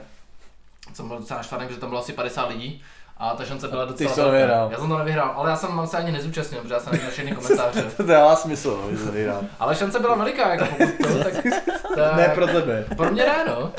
Jsem 0.93 1.07
byl 1.07 1.17
docela 1.17 1.37
naštvaný, 1.37 1.67
protože 1.67 1.79
tam 1.79 1.89
bylo 1.89 2.01
asi 2.01 2.13
50 2.13 2.49
lidí 2.49 2.83
a 3.17 3.35
ta 3.35 3.45
šance 3.45 3.67
byla 3.67 3.85
Ty 3.85 3.91
docela 3.91 4.09
jsi 4.09 4.15
to 4.15 4.21
velká. 4.21 4.37
nevyhrál. 4.37 4.69
Já 4.71 4.77
jsem 4.79 4.89
to 4.89 4.97
nevyhrál, 4.97 5.33
ale 5.35 5.49
já 5.49 5.55
jsem 5.55 5.81
se 5.87 5.97
ani 5.97 6.11
nezúčastnil, 6.11 6.61
protože 6.61 6.73
já 6.73 6.79
jsem 6.79 6.91
neviděl 6.91 7.11
všechny 7.11 7.31
komentáře. 7.35 7.83
to 7.97 8.03
dává 8.03 8.35
smysl, 8.35 8.81
no, 8.91 8.97
že 8.97 9.11
nehrám. 9.11 9.47
Ale 9.59 9.75
šance 9.75 9.99
byla 9.99 10.15
veliká, 10.15 10.53
jako 10.53 10.65
pokud 10.65 11.07
to, 11.07 11.23
tak, 11.23 11.33
tak 11.95 12.15
Ne 12.17 12.31
pro 12.35 12.47
tebe. 12.47 12.85
pro 12.97 13.11
mě 13.11 13.23
ne, 13.25 13.45
no. 13.47 13.71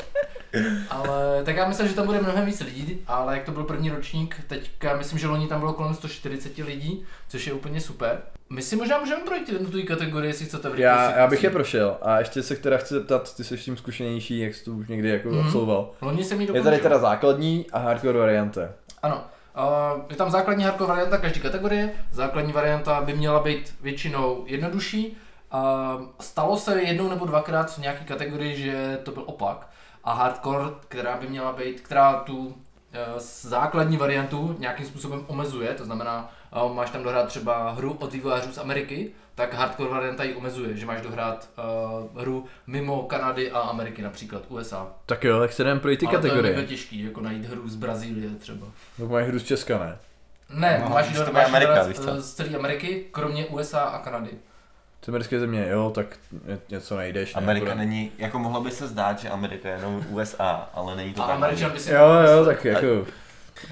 Ale 0.89 1.43
tak 1.43 1.55
já 1.55 1.67
myslím, 1.67 1.87
že 1.87 1.93
tam 1.93 2.05
bude 2.05 2.21
mnohem 2.21 2.45
víc 2.45 2.61
lidí, 2.61 2.99
ale 3.07 3.33
jak 3.35 3.43
to 3.43 3.51
byl 3.51 3.63
první 3.63 3.89
ročník, 3.89 4.35
teďka 4.47 4.97
myslím, 4.97 5.19
že 5.19 5.27
loni 5.27 5.47
tam 5.47 5.59
bylo 5.59 5.73
kolem 5.73 5.93
140 5.93 6.57
lidí, 6.57 7.05
což 7.27 7.47
je 7.47 7.53
úplně 7.53 7.81
super. 7.81 8.21
My 8.49 8.61
si 8.61 8.75
možná 8.75 8.97
můžeme 8.99 9.21
projít 9.21 9.49
jednotlivé 9.49 9.87
kategorie, 9.87 10.29
jestli 10.29 10.45
chcete 10.45 10.69
v 10.69 10.79
Já, 10.79 11.17
já 11.17 11.27
bych 11.27 11.43
je 11.43 11.49
prošel 11.49 11.97
a 12.01 12.19
ještě 12.19 12.43
se 12.43 12.55
teda 12.55 12.77
chci 12.77 12.93
zeptat, 12.93 13.35
ty 13.35 13.43
jsi 13.43 13.57
tím 13.57 13.77
zkušenější, 13.77 14.39
jak 14.39 14.55
jsi 14.55 14.65
to 14.65 14.71
už 14.71 14.87
někdy 14.87 15.09
jako 15.09 15.29
Mhm. 15.29 15.45
absolvoval. 15.45 15.91
Loni 16.01 16.23
jsem 16.23 16.41
Je 16.41 16.61
tady 16.63 16.77
teda 16.77 16.97
základní 16.99 17.65
a 17.73 17.79
hardcore 17.79 18.19
varianta. 18.19 18.61
Ano. 19.03 19.23
Uh, 19.95 20.01
je 20.09 20.15
tam 20.15 20.31
základní 20.31 20.63
hardcore 20.63 20.87
varianta 20.87 21.17
každé 21.17 21.39
kategorie. 21.39 21.89
Základní 22.11 22.53
varianta 22.53 23.01
by 23.01 23.13
měla 23.13 23.39
být 23.39 23.73
většinou 23.81 24.43
jednodušší. 24.47 25.17
Uh, 25.53 25.61
stalo 26.19 26.57
se 26.57 26.81
jednou 26.81 27.09
nebo 27.09 27.25
dvakrát 27.25 27.73
v 27.73 27.77
nějaké 27.77 28.03
kategorii, 28.05 28.55
že 28.63 28.99
to 29.03 29.11
byl 29.11 29.23
opak. 29.25 29.69
A 30.05 30.13
hardcore, 30.13 30.65
která 30.87 31.17
by 31.17 31.27
měla 31.27 31.51
být, 31.53 31.81
která 31.81 32.13
tu 32.13 32.37
uh, 32.47 32.53
základní 33.41 33.97
variantu 33.97 34.55
nějakým 34.59 34.85
způsobem 34.85 35.23
omezuje, 35.27 35.73
to 35.73 35.85
znamená, 35.85 36.31
uh, 36.65 36.73
máš 36.73 36.89
tam 36.89 37.03
dohrát 37.03 37.27
třeba 37.27 37.71
hru 37.71 37.93
od 37.99 38.13
vývojářů 38.13 38.51
z 38.51 38.57
Ameriky, 38.57 39.11
tak 39.35 39.53
hardcore 39.53 39.89
varianta 39.89 40.23
ji 40.23 40.33
omezuje, 40.35 40.77
že 40.77 40.85
máš 40.85 41.01
dohrát 41.01 41.49
uh, 42.13 42.21
hru 42.21 42.45
mimo 42.67 43.03
Kanady 43.03 43.51
a 43.51 43.59
Ameriky, 43.59 44.01
například 44.01 44.43
USA. 44.47 44.87
Tak 45.05 45.23
jo, 45.23 45.39
tak 45.39 45.53
se 45.53 45.63
jdeme 45.63 45.79
projít 45.79 45.99
ty 45.99 46.05
Ale 46.05 46.19
to 46.19 46.27
je 46.27 46.31
kategorie. 46.33 46.67
těžký, 46.67 47.03
jako 47.03 47.21
najít 47.21 47.45
hru 47.45 47.67
z 47.69 47.75
Brazílie 47.75 48.29
třeba. 48.29 48.67
No 48.99 49.07
mají 49.07 49.27
hru 49.27 49.39
z 49.39 49.43
Česka, 49.43 49.77
ne? 49.79 49.97
Ne, 50.49 50.79
No, 50.83 50.89
máš 50.89 51.13
máš 51.31 51.45
Amerika, 51.47 51.93
co? 51.93 52.11
eh, 52.11 52.21
z 52.21 52.33
celé 52.33 52.49
Ameriky, 52.49 53.05
kromě 53.11 53.45
USA 53.45 53.79
a 53.81 53.99
Kanady. 53.99 54.29
Ty 55.05 55.11
americké 55.11 55.39
země, 55.39 55.67
jo, 55.69 55.91
tak 55.95 56.05
ně- 56.47 56.57
něco 56.69 56.97
nejdeš. 56.97 57.35
ne, 57.35 57.41
Amerika 57.41 57.65
akorát. 57.65 57.77
není, 57.77 58.11
jako 58.17 58.39
mohlo 58.39 58.61
by 58.61 58.71
se 58.71 58.87
zdát, 58.87 59.19
že 59.19 59.29
Amerika 59.29 59.69
je 59.69 59.75
jenom 59.75 60.05
USA, 60.09 60.69
ale 60.73 60.95
není 60.95 61.13
to 61.13 61.23
A 61.23 61.27
tak. 61.27 61.35
Američan 61.35 61.71
by 61.71 61.79
si... 61.79 61.91
Jo, 61.93 62.05
jo, 62.37 62.45
tak 62.45 62.65
jako, 62.65 62.85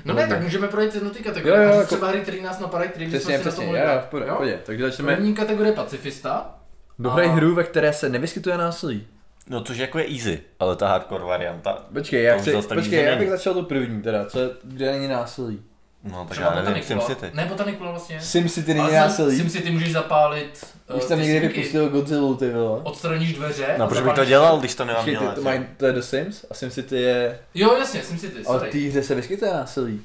No 0.06 0.14
ne, 0.14 0.28
tak 0.28 0.42
můžeme 0.44 0.68
projít 0.68 0.94
jednu 0.96 1.10
ty 1.10 1.24
kategorie. 1.24 1.56
Jo, 1.58 1.62
jo, 1.64 1.68
Jo, 1.70 1.74
jo, 1.76 1.80
jako- 1.82 1.96
třeba 1.96 2.08
hry, 2.10 2.20
který 2.22 2.42
nás 2.42 2.60
napadají, 2.60 2.90
který 2.90 3.06
bychom 3.06 3.20
si 3.20 3.32
na 3.32 3.38
to 3.38 3.42
přesně, 3.50 3.66
mohli 3.66 3.80
jo, 3.80 3.86
jo, 3.86 4.02
pohodě, 4.10 4.28
Jo? 4.30 4.36
pohodě. 4.36 4.60
Takže 4.66 4.84
začneme 4.84 5.16
První 5.16 5.34
kategorie 5.34 5.74
pacifista. 5.74 6.56
dobré 7.00 7.26
A- 7.26 7.30
hru, 7.32 7.56
ve 7.56 7.64
které 7.64 7.94
se 7.94 8.10
nevyskytuje 8.10 8.58
násilí. 8.58 9.08
No 9.50 9.62
což 9.62 9.78
jako 9.78 10.00
je 10.00 10.06
easy, 10.08 10.40
ale 10.60 10.76
ta 10.76 10.88
hardcore 10.88 11.24
varianta. 11.24 11.86
Počkej, 11.94 12.24
já 12.24 12.38
chci, 12.38 12.62
počkej, 12.76 13.06
já 13.06 13.16
bych 13.16 13.30
začal 13.30 13.54
to 13.54 13.64
první 13.64 14.02
teda, 14.02 14.26
co, 14.26 14.40
je- 14.40 14.50
kde 14.64 14.92
není 14.92 15.08
násilí. 15.08 15.62
No 16.04 16.18
tak 16.24 16.30
Třeba 16.30 16.50
já 16.50 16.56
nevím, 16.56 16.66
Botanic 16.66 16.86
SimCity. 16.88 17.32
Ne, 17.34 17.46
Botanic 17.46 17.80
World 17.80 17.92
vlastně. 17.92 18.22
SimCity 18.22 18.72
Ale 18.72 18.84
není 18.84 18.90
Sim- 18.90 19.02
násilí. 19.02 19.38
SimCity 19.38 19.72
můžeš 19.72 19.94
zapálit 19.94 20.66
uh, 20.90 20.98
Už 20.98 21.06
tam 21.06 21.20
někdy 21.22 21.40
vypustil 21.48 21.90
Godzilla, 21.90 22.38
ty 22.38 22.50
vole. 22.52 22.82
Odstraníš 22.84 23.34
dveře. 23.34 23.76
No 23.78 23.86
a 23.86 23.88
proč 23.88 24.02
bych 24.02 24.14
to 24.14 24.26
dělal, 24.26 24.60
když 24.60 24.76
to 24.76 24.86
nemám 24.86 25.06
ty, 25.06 25.12
dělat? 25.12 25.36
to, 25.36 25.42
to 25.78 25.86
je 25.86 25.92
The 25.94 26.00
Sims 26.02 26.46
a 26.52 26.54
SimCity 26.54 26.96
je... 26.96 27.40
Jo, 27.56 27.76
jasně, 27.80 28.04
SimCity, 28.04 28.36
Ale 28.46 28.60
sorry. 28.60 28.70
v 28.70 28.72
té 28.72 28.78
hře 28.90 29.04
se 29.04 29.16
vyskytuje 29.16 29.54
násilí. 29.54 30.02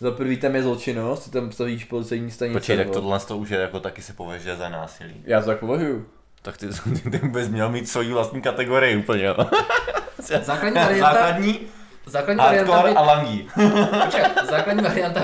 Za 0.00 0.10
prvý 0.10 0.36
tam 0.36 0.54
je 0.54 0.62
zločinnost, 0.62 1.24
ty 1.24 1.30
tam 1.30 1.52
stavíš 1.52 1.84
policejní 1.84 2.30
stanice. 2.30 2.58
Počkej, 2.58 2.76
tak 2.76 2.90
tohle 2.90 3.20
to 3.20 3.36
už 3.36 3.50
je 3.50 3.58
jako 3.58 3.80
taky 3.80 4.02
se 4.02 4.12
považuje 4.12 4.56
za 4.56 4.68
násilí. 4.68 5.14
Já 5.24 5.40
to 5.40 5.46
tak 5.46 5.58
považuju. 5.58 6.06
Tak 6.42 6.56
ty, 6.56 6.66
ty 7.10 7.18
bys 7.28 7.48
měl 7.48 7.68
mít 7.70 7.88
svoji 7.88 8.12
vlastní 8.12 8.42
kategorii 8.42 8.96
úplně. 8.96 9.24
jo. 9.24 9.36
Základní 10.42 10.78
varianta, 10.80 11.12
Základní, 11.12 11.60
základní 12.08 12.38
varianta 12.44 12.82
by, 12.82 12.88
a 12.90 13.00
langí. 13.02 13.48
počkej, 14.04 14.24
základní 14.50 14.82
varianta 14.82 15.20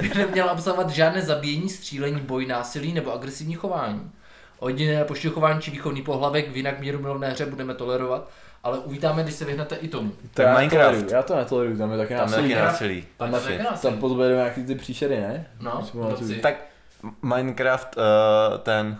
by 0.00 0.10
neměla 0.14 0.52
obsahovat 0.52 0.90
žádné 0.90 1.22
zabíjení, 1.22 1.68
střílení, 1.68 2.20
boj, 2.20 2.46
násilí 2.46 2.92
nebo 2.92 3.12
agresivní 3.14 3.54
chování. 3.54 4.10
Ojedinělé 4.58 5.04
pošťuchování 5.04 5.60
či 5.60 5.70
výchovný 5.70 6.02
pohlavek 6.02 6.50
v 6.50 6.56
jinak 6.56 6.80
míru 6.80 6.98
milovné 6.98 7.30
hře 7.30 7.46
budeme 7.46 7.74
tolerovat, 7.74 8.28
ale 8.64 8.78
uvítáme, 8.78 9.22
když 9.22 9.34
se 9.34 9.44
vyhnete 9.44 9.76
i 9.76 9.88
tomu. 9.88 10.12
To 10.34 10.42
já 10.42 10.58
Minecraft. 10.58 10.84
toleruju, 10.90 11.12
Já 11.14 11.22
to 11.22 11.36
netoleruju, 11.36 11.78
tam 11.78 11.92
je 11.92 11.98
taky 11.98 12.14
Tam 12.14 12.18
je 12.24 12.30
násilí. 12.30 12.48
taky 12.48 12.54
ne? 12.60 12.66
násilí. 12.66 13.04
Tam 13.16 13.26
je 13.28 13.32
násilí. 13.32 13.58
Tam 13.82 13.96
potom 13.98 14.16
budou 14.16 14.28
nějaký 14.34 14.64
ty 14.64 14.74
příšery, 14.74 15.20
ne? 15.20 15.46
No. 15.60 15.86
Tak 16.42 16.54
Minecraft, 17.22 17.96
uh, 17.96 18.58
ten, 18.58 18.98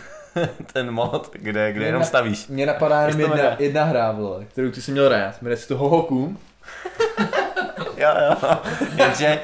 ten 0.72 0.90
mod, 0.90 1.30
kde, 1.32 1.72
kde 1.72 1.84
jenom 1.86 2.00
Jedna- 2.02 2.06
stavíš. 2.06 2.48
Mně 2.48 2.66
napadá 2.66 3.00
jenom 3.02 3.20
jedna, 3.20 3.56
jedna 3.58 3.84
hra, 3.84 4.12
vole, 4.12 4.44
kterou 4.44 4.70
ty 4.70 4.82
jsi 4.82 4.92
měl 4.92 5.08
rád. 5.08 5.42
Jmenuje 5.42 5.56
se 5.56 5.68
to 5.68 5.76
Hohokum. 5.76 6.38
Jo, 7.96 8.08
jo. 8.28 8.58
Jenže 8.96 9.40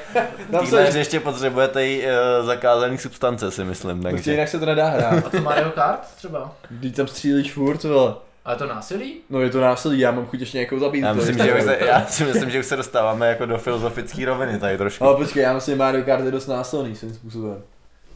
týhle 0.59 0.91
se- 0.91 0.97
ještě 0.99 1.19
potřebujete 1.19 1.87
i 1.87 2.07
uh, 2.39 2.45
zakázaný 2.45 2.97
substance, 2.97 3.51
si 3.51 3.63
myslím. 3.63 4.01
Prostě 4.01 4.15
Takže. 4.15 4.31
jinak 4.31 4.47
se 4.49 4.59
to 4.59 4.65
nedá 4.65 4.89
hrát. 4.89 5.25
A 5.25 5.29
co 5.29 5.41
Mario 5.41 5.69
Kart 5.71 5.99
třeba? 6.15 6.51
Když 6.69 6.95
tam 6.95 7.07
střílíš 7.07 7.53
furt, 7.53 7.83
vole. 7.83 8.13
A 8.45 8.51
je 8.51 8.57
to 8.57 8.67
násilí? 8.67 9.21
No 9.29 9.41
je 9.41 9.49
to 9.49 9.61
násilí, 9.61 9.99
já 9.99 10.11
mám 10.11 10.25
chuť 10.25 10.39
ještě 10.39 10.57
někoho 10.57 10.79
zabít. 10.79 11.03
Já 11.03 11.13
myslím, 11.13 11.37
že 11.37 11.53
už 11.53 11.63
se, 11.63 11.77
já 11.85 12.05
si 12.05 12.23
myslím, 12.23 12.49
že 12.49 12.59
už 12.59 12.65
se 12.65 12.75
dostáváme 12.75 13.27
jako 13.29 13.45
do 13.45 13.57
filozofické 13.57 14.25
roviny 14.25 14.59
tady 14.59 14.77
trošku. 14.77 15.03
Ale 15.05 15.15
počkej, 15.15 15.43
já 15.43 15.53
myslím, 15.53 15.75
že 15.75 15.79
Mario 15.79 16.05
Kart 16.05 16.25
je 16.25 16.31
dost 16.31 16.47
násilný 16.47 16.95
svým 16.95 17.13
způsobem. 17.13 17.61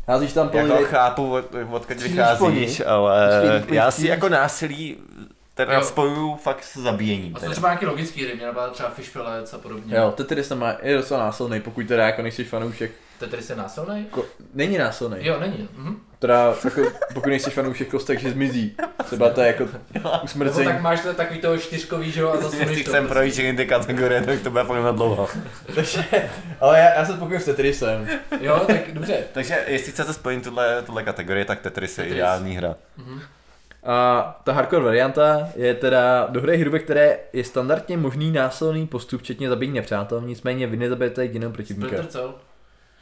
Házíš 0.07 0.33
tam 0.33 0.49
poli... 0.49 0.69
Jako 0.69 0.83
chápu, 0.85 1.33
od, 1.33 1.45
odkud 1.71 2.01
vycházíš, 2.01 2.81
ale 2.85 3.63
já 3.67 3.91
si 3.91 4.07
jako 4.07 4.29
násilí 4.29 4.97
teda 5.55 5.73
Jo. 5.73 5.81
spojuju 5.81 6.35
fakt 6.35 6.63
s 6.63 6.77
zabíjením. 6.77 7.35
A 7.35 7.39
jsou 7.39 7.49
třeba 7.51 7.67
nějaký 7.69 7.85
logický 7.85 8.25
hry, 8.25 8.35
mě 8.35 8.45
napadá 8.45 8.69
třeba 8.69 8.89
Fish 8.89 9.09
Fillets 9.09 9.53
a 9.53 9.57
podobně. 9.57 9.95
Jo, 9.97 10.11
Tetris 10.11 10.47
tam 10.47 10.59
má, 10.59 10.75
je 10.81 10.97
docela 10.97 11.19
násilný, 11.19 11.59
pokud 11.61 11.87
teda 11.87 12.05
jako 12.05 12.21
nejsi 12.21 12.43
fanoušek. 12.43 12.91
Tetris 13.19 13.49
je 13.49 13.55
násilný? 13.55 14.05
Ko, 14.11 14.25
není 14.53 14.77
násilný. 14.77 15.17
Jo, 15.19 15.39
není. 15.39 15.69
Mhm. 15.77 15.95
Teda, 16.19 16.53
jako, 16.63 16.81
pokud 17.13 17.29
nejsi 17.29 17.49
fanoušek 17.49 17.87
kostek, 17.89 18.19
že 18.19 18.31
zmizí. 18.31 18.75
Třeba 19.05 19.29
to 19.29 19.41
je 19.41 19.47
jako 19.47 19.67
Nebo 19.93 20.09
usmrcení. 20.23 20.65
tak 20.67 20.81
máš 20.81 21.01
to 21.01 21.13
takový 21.13 21.39
toho 21.39 21.57
čtyřkový, 21.57 22.11
že 22.11 22.21
jo, 22.21 22.29
a 22.29 22.35
Jestli 22.35 22.49
zasuneš 22.59 22.83
to. 22.83 22.89
chcem 22.89 23.07
projít 23.07 23.31
všechny 23.31 23.53
ty 23.57 23.65
kategorie, 23.65 24.21
tak 24.21 24.39
to 24.39 24.49
bude 24.49 24.63
fakt 24.63 24.83
na 24.83 24.91
dlouho. 24.91 25.27
Takže, 25.75 26.03
ale 26.59 26.79
já, 26.79 26.93
já 26.93 27.05
se 27.05 27.13
spokoju 27.13 27.39
s 27.39 27.45
Tetrisem. 27.45 28.07
Jo, 28.39 28.63
tak 28.67 28.91
dobře. 28.93 29.23
Takže 29.33 29.63
jestli 29.67 29.91
chcete 29.91 30.13
spojit 30.13 30.43
tuhle, 30.43 30.81
tuhle 30.81 31.03
kategorii, 31.03 31.45
tak 31.45 31.61
Tetris 31.61 31.91
je 31.97 32.03
Tetris. 32.03 32.13
ideální 32.15 32.55
hra. 32.57 32.75
Mhm. 32.97 33.21
A 33.83 34.41
ta 34.43 34.53
hardcore 34.53 34.83
varianta 34.83 35.49
je 35.55 35.73
teda 35.73 36.27
do 36.29 36.41
hry 36.41 36.57
hru, 36.57 36.71
ve 36.71 36.79
které 36.79 37.19
je 37.33 37.43
standardně 37.43 37.97
možný 37.97 38.31
násilný 38.31 38.87
postup, 38.87 39.21
včetně 39.21 39.49
zabíjení 39.49 39.75
nepřátel, 39.75 40.21
nicméně 40.21 40.67
vy 40.67 40.77
nezabijete 40.77 41.23
jediného 41.23 41.53
protivníka. 41.53 41.95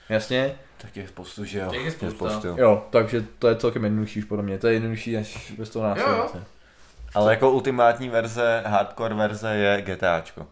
Jasně? 0.09 0.55
Tak 0.81 0.97
je 0.97 1.07
spoustu, 1.07 1.45
že 1.45 1.59
jo. 1.59 1.71
Těch 1.71 2.01
je 2.01 2.11
spousta. 2.11 2.47
Jo, 2.57 2.87
takže 2.89 3.25
to 3.39 3.47
je 3.47 3.55
celkem 3.55 3.83
jednodušší 3.83 4.19
už 4.19 4.25
podle 4.25 4.43
mě, 4.43 4.57
to 4.57 4.67
je 4.67 4.73
jednodušší 4.73 5.13
než 5.13 5.53
bez 5.57 5.69
toho 5.69 5.85
násilí. 5.85 6.43
Ale 7.13 7.33
jako 7.33 7.51
ultimátní 7.51 8.09
verze, 8.09 8.63
hardcore 8.65 9.15
verze 9.15 9.55
je 9.55 9.81
GTAčko. 9.81 10.47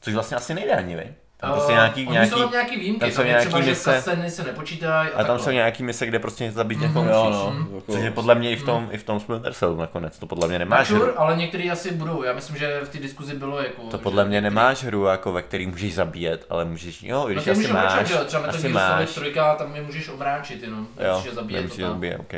Což 0.00 0.14
vlastně 0.14 0.36
asi 0.36 0.54
nejde 0.54 0.72
ani, 0.72 0.96
vy? 0.96 1.14
Tam 1.40 1.52
prostě 1.52 1.72
Eh, 1.72 1.74
nějaký, 1.74 2.02
oni 2.06 2.12
nějaký, 2.12 2.30
jsou 2.30 2.38
tam 2.38 2.50
nějaký 2.52 2.76
výjimky, 2.80 3.00
tam 3.00 3.08
tam, 3.08 3.14
jsou 3.16 3.22
třeba, 3.22 3.28
nějaký 3.28 3.64
že 3.64 3.70
mise- 3.72 3.92
kaseny 3.94 4.30
se 4.30 4.44
nepočítají 4.44 4.90
a, 4.90 5.00
a 5.00 5.16
tam 5.16 5.26
takhle. 5.26 5.38
jsou 5.38 5.50
nějaký 5.50 5.82
mise, 5.82 6.06
kde 6.06 6.18
prostě 6.18 6.50
zabít 6.52 6.78
Mhm. 6.78 6.86
někoho 6.88 7.08
Jo, 7.10 7.24
musíš. 7.24 7.34
no. 7.44 7.50
Mm. 7.50 7.74
Jako, 7.74 7.92
Což 7.92 8.02
je 8.02 8.10
podle 8.10 8.34
mě 8.34 8.50
i 8.50 8.56
v 8.56 8.62
tom, 8.64 8.88
i 8.92 8.98
v 8.98 9.02
tom 9.04 9.20
Splinter 9.20 9.52
Cell 9.52 9.76
nakonec, 9.76 10.18
to 10.18 10.26
podle 10.26 10.48
mě 10.48 10.58
nemáš 10.58 10.90
hru. 10.90 11.20
ale 11.20 11.36
některý 11.36 11.70
asi 11.70 11.90
budou. 11.92 12.22
Já 12.22 12.32
myslím, 12.32 12.56
že 12.56 12.80
v 12.84 12.88
té 12.88 12.98
diskuzi 12.98 13.34
bylo 13.34 13.58
jako... 13.62 13.82
To 13.82 13.96
že 13.96 14.02
podle 14.02 14.24
mě 14.24 14.34
některý- 14.40 14.54
nemáš 14.54 14.84
hru, 14.84 15.04
jako 15.04 15.32
ve 15.32 15.42
který 15.42 15.66
můžeš 15.66 15.94
zabíjet, 15.94 16.46
ale 16.50 16.64
můžeš, 16.64 17.02
jo, 17.02 17.18
No 17.20 17.26
když 17.26 17.44
ty 17.44 17.50
asi 17.50 17.72
máš, 17.72 18.06
že 18.08 18.14
jo? 18.14 18.24
Třeba 18.24 18.42
Metal 18.42 18.58
asi 18.58 18.68
máš. 18.68 19.08
3, 19.08 19.32
tam 19.58 19.76
je 19.76 19.82
můžeš 19.82 20.08
omráčit 20.08 20.62
jenom. 20.62 20.86
Jo, 21.08 21.22
je 21.24 21.32
zabíjet 21.34 21.60
nemusíš 21.60 21.76
to 21.82 21.82
tam. 21.88 21.92
zabíjet, 21.92 22.20
ok. 22.20 22.32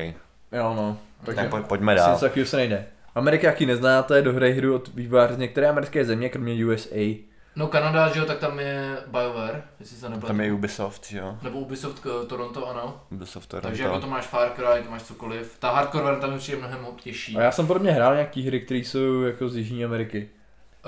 jo 0.53 0.75
no. 0.77 0.99
Tak, 1.25 1.35
Tak 1.37 1.51
poj- 1.51 1.63
pojďme 1.63 1.95
Myslím, 1.95 2.11
dál. 2.11 2.19
takového 2.21 2.47
se 2.47 2.57
nejde. 2.57 2.87
Amerika, 3.15 3.47
jaký 3.47 3.67
neznáte, 3.67 4.23
do 4.23 4.33
hry 4.33 4.53
hru 4.53 4.75
od 4.75 4.89
vývojáře 4.95 5.35
z 5.35 5.39
některé 5.39 5.69
americké 5.69 6.05
země, 6.05 6.29
kromě 6.29 6.67
USA. 6.67 7.28
No 7.59 7.67
Kanada, 7.69 8.09
že 8.09 8.21
jo, 8.21 8.27
tak 8.27 8.39
tam 8.39 8.59
je 8.59 8.97
BioWare, 9.07 9.63
jestli 9.81 9.97
se 9.97 10.09
nepletu. 10.09 10.27
Tam 10.27 10.41
je 10.41 10.53
Ubisoft, 10.53 11.07
že 11.07 11.19
jo? 11.19 11.37
Nebo 11.43 11.59
Ubisoft 11.59 11.99
k- 12.01 12.25
Toronto, 12.29 12.69
ano. 12.69 13.01
Ubisoft 13.11 13.49
Toronto. 13.49 13.69
Takže 13.69 13.83
jako 13.83 14.01
to 14.01 14.07
máš 14.07 14.27
Far 14.27 14.51
Cry, 14.57 14.83
to 14.85 14.91
máš 14.91 15.03
cokoliv. 15.03 15.57
Ta 15.59 15.71
hardcore 15.71 16.05
varianta 16.05 16.27
mi 16.27 16.39
přijde 16.39 16.59
mnohem 16.59 16.87
těžší. 16.97 17.37
A 17.37 17.43
já 17.43 17.53
jsem 17.53 17.67
podobně 17.67 17.93
hrál 17.93 18.15
nějaký 18.15 18.47
hry, 18.47 18.61
které 18.61 18.81
jsou 18.81 19.23
jako 19.23 19.49
z 19.49 19.57
Jižní 19.57 19.85
Ameriky. 19.85 20.29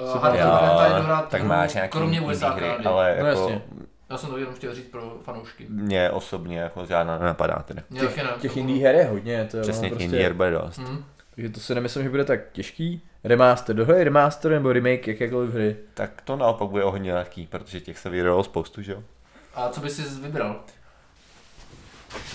Uh, 0.03 0.23
hardcore 0.23 0.51
varianta 0.51 0.87
je 0.87 0.95
dobrá 0.95 1.23
tak 1.23 1.41
hru, 1.41 1.49
máš 1.49 1.75
nějaký 1.75 1.93
kromě 1.93 2.21
USA 2.21 2.51
hry, 2.51 2.61
Kanady. 2.67 2.85
ale 2.85 3.17
No 3.21 3.27
jako 3.27 3.41
jasně. 3.41 3.63
Já 4.11 4.17
jsem 4.19 4.31
to 4.31 4.39
jenom 4.39 4.55
chtěl 4.55 4.75
říct 4.75 4.87
pro 4.91 5.17
fanoušky. 5.23 5.67
mě 5.69 6.11
osobně 6.11 6.59
jako 6.61 6.87
žádná 6.87 7.19
nenapadá 7.19 7.55
taky 7.55 7.75
ne, 7.75 7.85
Těch 8.41 8.53
to 8.53 8.59
indie 8.59 8.87
her 8.87 8.95
je 8.95 9.05
hodně, 9.05 9.49
to 9.51 9.57
je 9.57 9.63
Přesně 9.63 9.81
ono 9.81 9.89
prostě... 9.89 10.05
indie 10.05 10.23
her 10.23 10.33
bude 10.33 10.51
dost. 10.51 10.79
Mhm. 10.79 11.05
Takže 11.35 11.51
to 11.51 11.61
si 11.61 11.75
nemyslím, 11.75 12.05
že 12.05 12.11
bude 12.11 12.25
tak 12.25 12.41
těžký. 12.53 13.03
Remaster, 13.25 13.77
do 13.77 13.85
hry 13.87 14.05
remaster 14.05 14.51
nebo 14.51 14.73
remake 14.73 15.09
jakékoliv 15.09 15.51
hry. 15.55 15.77
Tak 15.95 16.23
to 16.25 16.37
naopak 16.37 16.69
bude 16.69 16.85
o 16.85 16.91
hodně 16.91 17.15
lehký, 17.15 17.47
protože 17.47 17.81
těch 17.81 17.99
se 17.99 18.11
vyrolo 18.11 18.45
spoustu, 18.45 18.83
že 18.83 18.93
jo? 18.93 19.03
A 19.55 19.69
co 19.69 19.81
bys 19.81 19.97
si 19.97 20.03
vybral? 20.21 20.61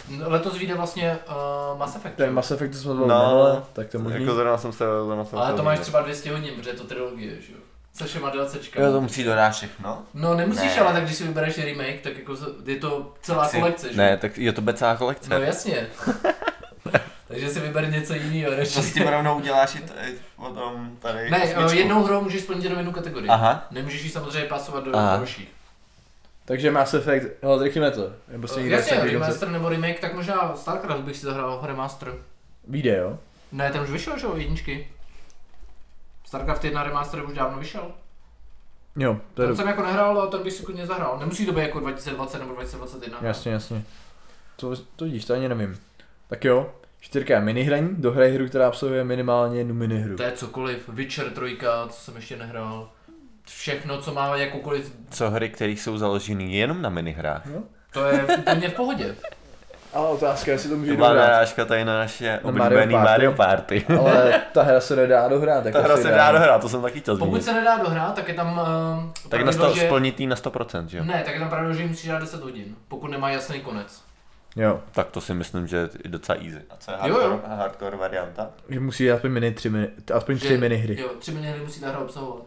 No, 0.10 0.30
Letos 0.30 0.58
vyjde 0.58 0.74
vlastně 0.74 1.18
uh, 1.74 1.78
Mass 1.80 1.96
Effect. 1.96 2.16
Ten? 2.16 2.34
Mass 2.34 2.52
Effect, 2.52 2.76
jsme 2.76 2.94
No, 2.94 3.02
minule, 3.06 3.64
tak 3.74 3.88
to 3.90 4.00
možný. 4.00 4.22
Jako 4.22 4.36
zrovna 4.36 4.58
jsem 4.58 4.72
se, 4.72 4.84
zrovna 5.06 5.26
jsem 5.26 5.40
Ale 5.40 5.54
to 5.54 5.64
máš 5.64 5.80
třeba 5.80 6.02
200 6.02 6.32
hodin, 6.32 6.54
protože 6.56 6.70
je 6.70 6.74
to 6.76 6.84
trilogie, 6.84 7.42
že 7.42 7.54
jo? 7.54 7.60
Se 7.94 8.06
všema 8.06 8.30
DLCčka. 8.30 8.82
Jo, 8.82 8.92
to 8.92 9.02
musí 9.02 9.24
dodat 9.24 9.50
všechno. 9.50 10.04
No 10.14 10.36
nemusíš, 10.36 10.76
Ne. 10.76 10.82
ale 10.82 10.94
tak 10.94 11.04
když 11.04 11.16
si 11.16 11.24
vybereš 11.24 11.58
remake, 11.58 12.02
tak 12.02 12.18
jako 12.18 12.36
je 12.66 12.76
to 12.76 13.14
celá 13.22 13.46
Chci- 13.46 13.60
kolekce, 13.60 13.92
že? 13.94 13.98
Ne, 13.98 14.18
tak 14.18 14.38
je 14.38 14.52
to 14.54 14.74
celá 14.74 14.96
kolekce. 14.96 15.30
No 15.30 15.40
jasně. 15.40 15.88
Takže 17.36 17.50
si 17.50 17.60
vyber 17.60 17.90
něco 17.92 18.14
jiného, 18.14 18.52
než... 18.58 18.74
To 18.74 18.82
s 18.82 18.94
tím 18.94 19.08
rovnou 19.08 19.38
uděláš 19.38 19.76
i 19.76 19.80
t- 19.80 19.94
potom 20.36 20.98
tady 21.00 21.30
Ne, 21.30 21.38
osmičku. 21.44 21.62
eh, 21.72 21.76
jednou 21.76 22.04
hrou 22.04 22.22
můžeš 22.22 22.42
splnit 22.42 22.64
jenom 22.64 22.78
jednu 22.80 22.92
kategorii. 22.94 23.30
Aha. 23.30 23.68
Nemůžeš 23.72 24.04
ji 24.04 24.10
samozřejmě 24.10 24.50
pasovat 24.50 24.84
do 24.84 24.96
Aha. 24.96 25.18
dalších. 25.18 25.52
Takže 26.46 26.72
Mass 26.72 26.94
Effect, 26.94 27.26
hele, 27.44 27.60
zrychlíme 27.60 27.92
to. 27.92 28.10
Nebo 28.28 28.48
se 28.48 28.54
Uh, 28.56 28.60
někdo 28.62 28.76
jasně, 28.76 29.00
remaster 29.00 29.50
nebo 29.50 29.70
remake, 29.70 30.00
tak 30.00 30.14
možná 30.14 30.56
Starcraft 30.56 31.02
bych 31.02 31.18
si 31.18 31.26
zahrál 31.26 31.60
remaster. 31.64 32.14
Vyjde, 32.68 32.98
jo? 32.98 33.20
Ne, 33.52 33.72
ten 33.72 33.82
už 33.82 33.90
vyšel, 33.90 34.20
že 34.20 34.26
jo, 34.26 34.36
jedničky. 34.36 34.88
Starcraft 36.26 36.64
1 36.64 36.84
remaster 36.84 37.24
už 37.26 37.34
dávno 37.34 37.60
vyšel. 37.60 37.92
Jo, 38.98 39.18
to 39.34 39.42
je 39.42 39.48
Ten 39.48 39.56
jsem 39.58 39.68
jako 39.68 39.84
nehrál, 39.84 40.20
ale 40.20 40.32
ten 40.32 40.44
bych 40.44 40.54
si 40.54 40.64
klidně 40.64 40.86
zahrál. 40.86 41.18
Nemusí 41.20 41.46
to 41.46 41.52
být 41.52 41.62
jako 41.62 41.80
2020 41.80 42.40
nebo 42.40 42.54
2021. 42.54 43.20
Jasně, 43.22 43.52
jasně. 43.52 43.84
To, 44.56 44.76
to 44.96 45.06
vidíš, 45.06 45.26
to 45.26 45.34
ani 45.34 45.50
nevím. 45.50 45.80
Tak 46.28 46.46
jo, 46.46 46.74
čtyřka 47.06 47.40
minihraní, 47.40 47.90
do 47.98 48.12
hry 48.12 48.32
hru, 48.34 48.48
která 48.48 48.68
obsahuje 48.68 49.04
minimálně 49.04 49.58
jednu 49.58 49.74
minihru. 49.74 50.16
To 50.18 50.24
je 50.24 50.32
cokoliv, 50.32 50.90
Witcher 50.90 51.30
3, 51.30 51.58
co 51.90 52.02
jsem 52.02 52.16
ještě 52.16 52.38
nehrál. 52.38 52.90
Všechno, 53.48 54.02
co 54.02 54.14
má 54.14 54.36
jakoukoliv, 54.38 54.94
Co 55.10 55.30
hry, 55.30 55.50
které 55.50 55.72
jsou 55.72 55.98
založené 55.98 56.44
jenom 56.44 56.82
na 56.82 56.90
minihrách? 56.90 57.48
to 57.94 58.06
je 58.06 58.24
úplně 58.38 58.70
v 58.70 58.74
pohodě. 58.74 59.16
Ale 59.94 60.08
otázka, 60.10 60.52
jestli 60.52 60.70
to 60.70 60.76
může 60.76 60.92
To 60.92 60.98
dohrát. 60.98 61.16
narážka 61.18 61.66
tady 61.66 61.86
na 61.86 61.98
naše 61.98 62.40
Na 62.44 62.50
oblíbený 62.50 62.94
Mario 62.94 63.00
Mario 63.00 63.32
Party. 63.32 63.86
Ale 64.00 64.42
ta 64.54 64.64
hra 64.64 64.80
se 64.80 64.96
nedá 64.96 65.28
dohrát. 65.28 65.64
Tak 65.64 65.74
Ta 65.74 65.82
hra 65.82 65.98
se 65.98 66.12
dá 66.12 66.32
dohrát, 66.32 66.62
to 66.62 66.70
jsem 66.70 66.82
taky 66.82 67.00
chtěl 67.00 67.18
Pokud 67.18 67.30
zmínit. 67.32 67.44
se 67.46 67.54
nedá 67.54 67.78
dohrát, 67.78 68.16
tak 68.16 68.28
je 68.28 68.34
tam 68.34 68.58
uh, 68.58 69.30
Tak 69.30 69.42
na 69.46 69.52
sto, 69.52 69.76
splnitý 69.76 70.28
na 70.28 70.36
100%, 70.36 70.86
že 70.86 70.98
jo? 70.98 71.04
Ne, 71.04 71.22
tak 71.26 71.34
je 71.34 71.40
tam 71.40 71.50
pravidlo, 71.50 71.74
že 71.76 71.82
jí 71.84 71.88
musí 71.90 72.08
dát 72.08 72.20
10 72.20 72.42
hodin, 72.44 72.76
pokud 72.88 73.08
nemá 73.12 73.30
jasný 73.30 73.60
konec. 73.60 74.02
Jo, 74.56 74.82
Tak 74.92 75.08
to 75.12 75.22
si 75.22 75.34
myslím, 75.34 75.68
že 75.68 75.78
je 75.78 76.10
docela 76.10 76.38
easy. 76.38 76.62
A 76.70 76.76
co 76.78 76.92
je 76.92 76.98
Jo, 76.98 77.02
hardcore, 77.02 77.26
jo. 77.34 77.42
hardcore 77.58 77.98
varianta? 77.98 78.50
že 78.70 78.80
musí 78.80 79.12
aspoň 79.12 79.32
mini 79.32 79.52
tři 79.52 79.70
mini, 79.70 79.88
aspoň 80.14 80.38
tři 80.40 80.58
mini 80.58 80.76
hry. 80.76 81.02
Jo, 81.02 81.10
tři 81.20 81.32
minihry 81.32 81.60
musí 81.60 81.80
ta 81.82 81.90
hra 81.90 82.00
obsahovat. 82.00 82.44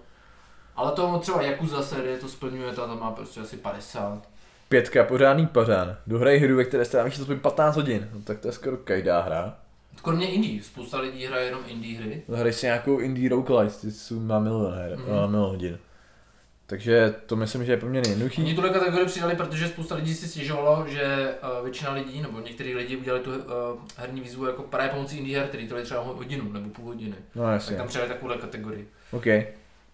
Ale 0.76 0.92
to 0.92 1.18
třeba 1.18 1.42
Yakuza 1.42 1.82
série 1.82 2.18
to 2.18 2.28
splňuje, 2.28 2.72
ta 2.72 2.86
tam 2.86 3.00
má 3.00 3.10
prostě 3.10 3.40
asi 3.40 3.56
50. 3.56 4.22
Pětka, 4.68 5.04
pořádný 5.04 5.46
pařán. 5.46 5.96
Dohraj 6.06 6.38
hru, 6.38 6.56
ve 6.56 6.64
které 6.64 6.84
strávíš 6.84 7.18
aspoň 7.20 7.38
15 7.40 7.76
hodin. 7.76 8.08
No, 8.14 8.20
tak 8.24 8.38
to 8.38 8.48
je 8.48 8.52
skoro 8.52 8.76
každá 8.76 9.20
hra. 9.20 9.54
Kromě 10.02 10.30
indie, 10.30 10.62
spousta 10.62 11.00
lidí 11.00 11.26
hraje 11.26 11.44
jenom 11.46 11.60
indie 11.66 11.98
hry. 12.00 12.22
Zahraj 12.28 12.52
si 12.52 12.66
nějakou 12.66 12.98
indie 12.98 13.30
roguelite, 13.30 13.74
ty 13.80 13.90
jsou 13.92 14.20
má 14.20 14.38
milion 14.38 14.72
her, 14.74 14.90
Mhm. 14.96 15.00
mm-hmm. 15.06 15.28
milion 15.30 15.50
hodin. 15.50 15.78
Takže 16.70 17.14
to 17.26 17.36
myslím, 17.36 17.64
že 17.64 17.72
je 17.72 17.76
poměrně 17.76 18.10
jednoduchý. 18.10 18.42
Oni 18.42 18.54
tuhle 18.54 18.70
kategorii 18.70 19.06
přidali, 19.06 19.36
protože 19.36 19.68
spousta 19.68 19.94
lidí 19.94 20.14
si 20.14 20.28
stěžovalo, 20.28 20.84
že 20.88 21.34
uh, 21.58 21.64
většina 21.64 21.92
lidí, 21.92 22.22
nebo 22.22 22.40
některý 22.40 22.74
lidi 22.74 22.96
udělali 22.96 23.22
tu 23.24 23.30
uh, 23.30 23.36
herní 23.96 24.20
výzvu 24.20 24.46
jako 24.46 24.62
právě 24.62 24.88
pomocí 24.90 25.18
indie 25.18 25.38
her, 25.38 25.48
který 25.48 25.68
to 25.68 25.82
třeba 25.82 26.00
hodinu 26.00 26.52
nebo 26.52 26.70
půl 26.70 26.84
hodiny. 26.84 27.14
No 27.34 27.42
Tak 27.42 27.52
jasně, 27.52 27.76
tam 27.76 27.88
přidali 27.88 28.08
takovouhle 28.08 28.38
kategorii. 28.38 28.88
OK. 29.10 29.24
Takže 29.24 29.46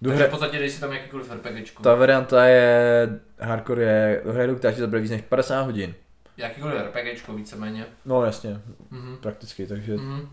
Dohra... 0.03 0.27
v 0.27 0.31
podstatě 0.31 0.59
dej 0.59 0.71
si 0.71 0.81
tam 0.81 0.93
jakýkoliv 0.93 1.33
RPGčko. 1.33 1.83
Ta 1.83 1.95
varianta 1.95 2.45
je, 2.47 3.09
hardcore 3.41 3.83
je, 3.83 4.23
dohraj 4.25 4.47
hru, 4.47 4.57
která 4.57 4.73
ti 4.75 4.81
zabere 4.81 5.03
víc 5.03 5.11
než 5.11 5.21
50 5.23 5.63
hodin. 5.63 5.95
Jakýkoliv 6.37 6.77
RPGčko 6.81 7.33
víceméně. 7.35 7.87
No 8.05 8.25
jasně, 8.25 8.61
Mhm. 8.91 9.17
prakticky, 9.21 9.67
takže 9.67 9.95
Mhm. 9.97 10.29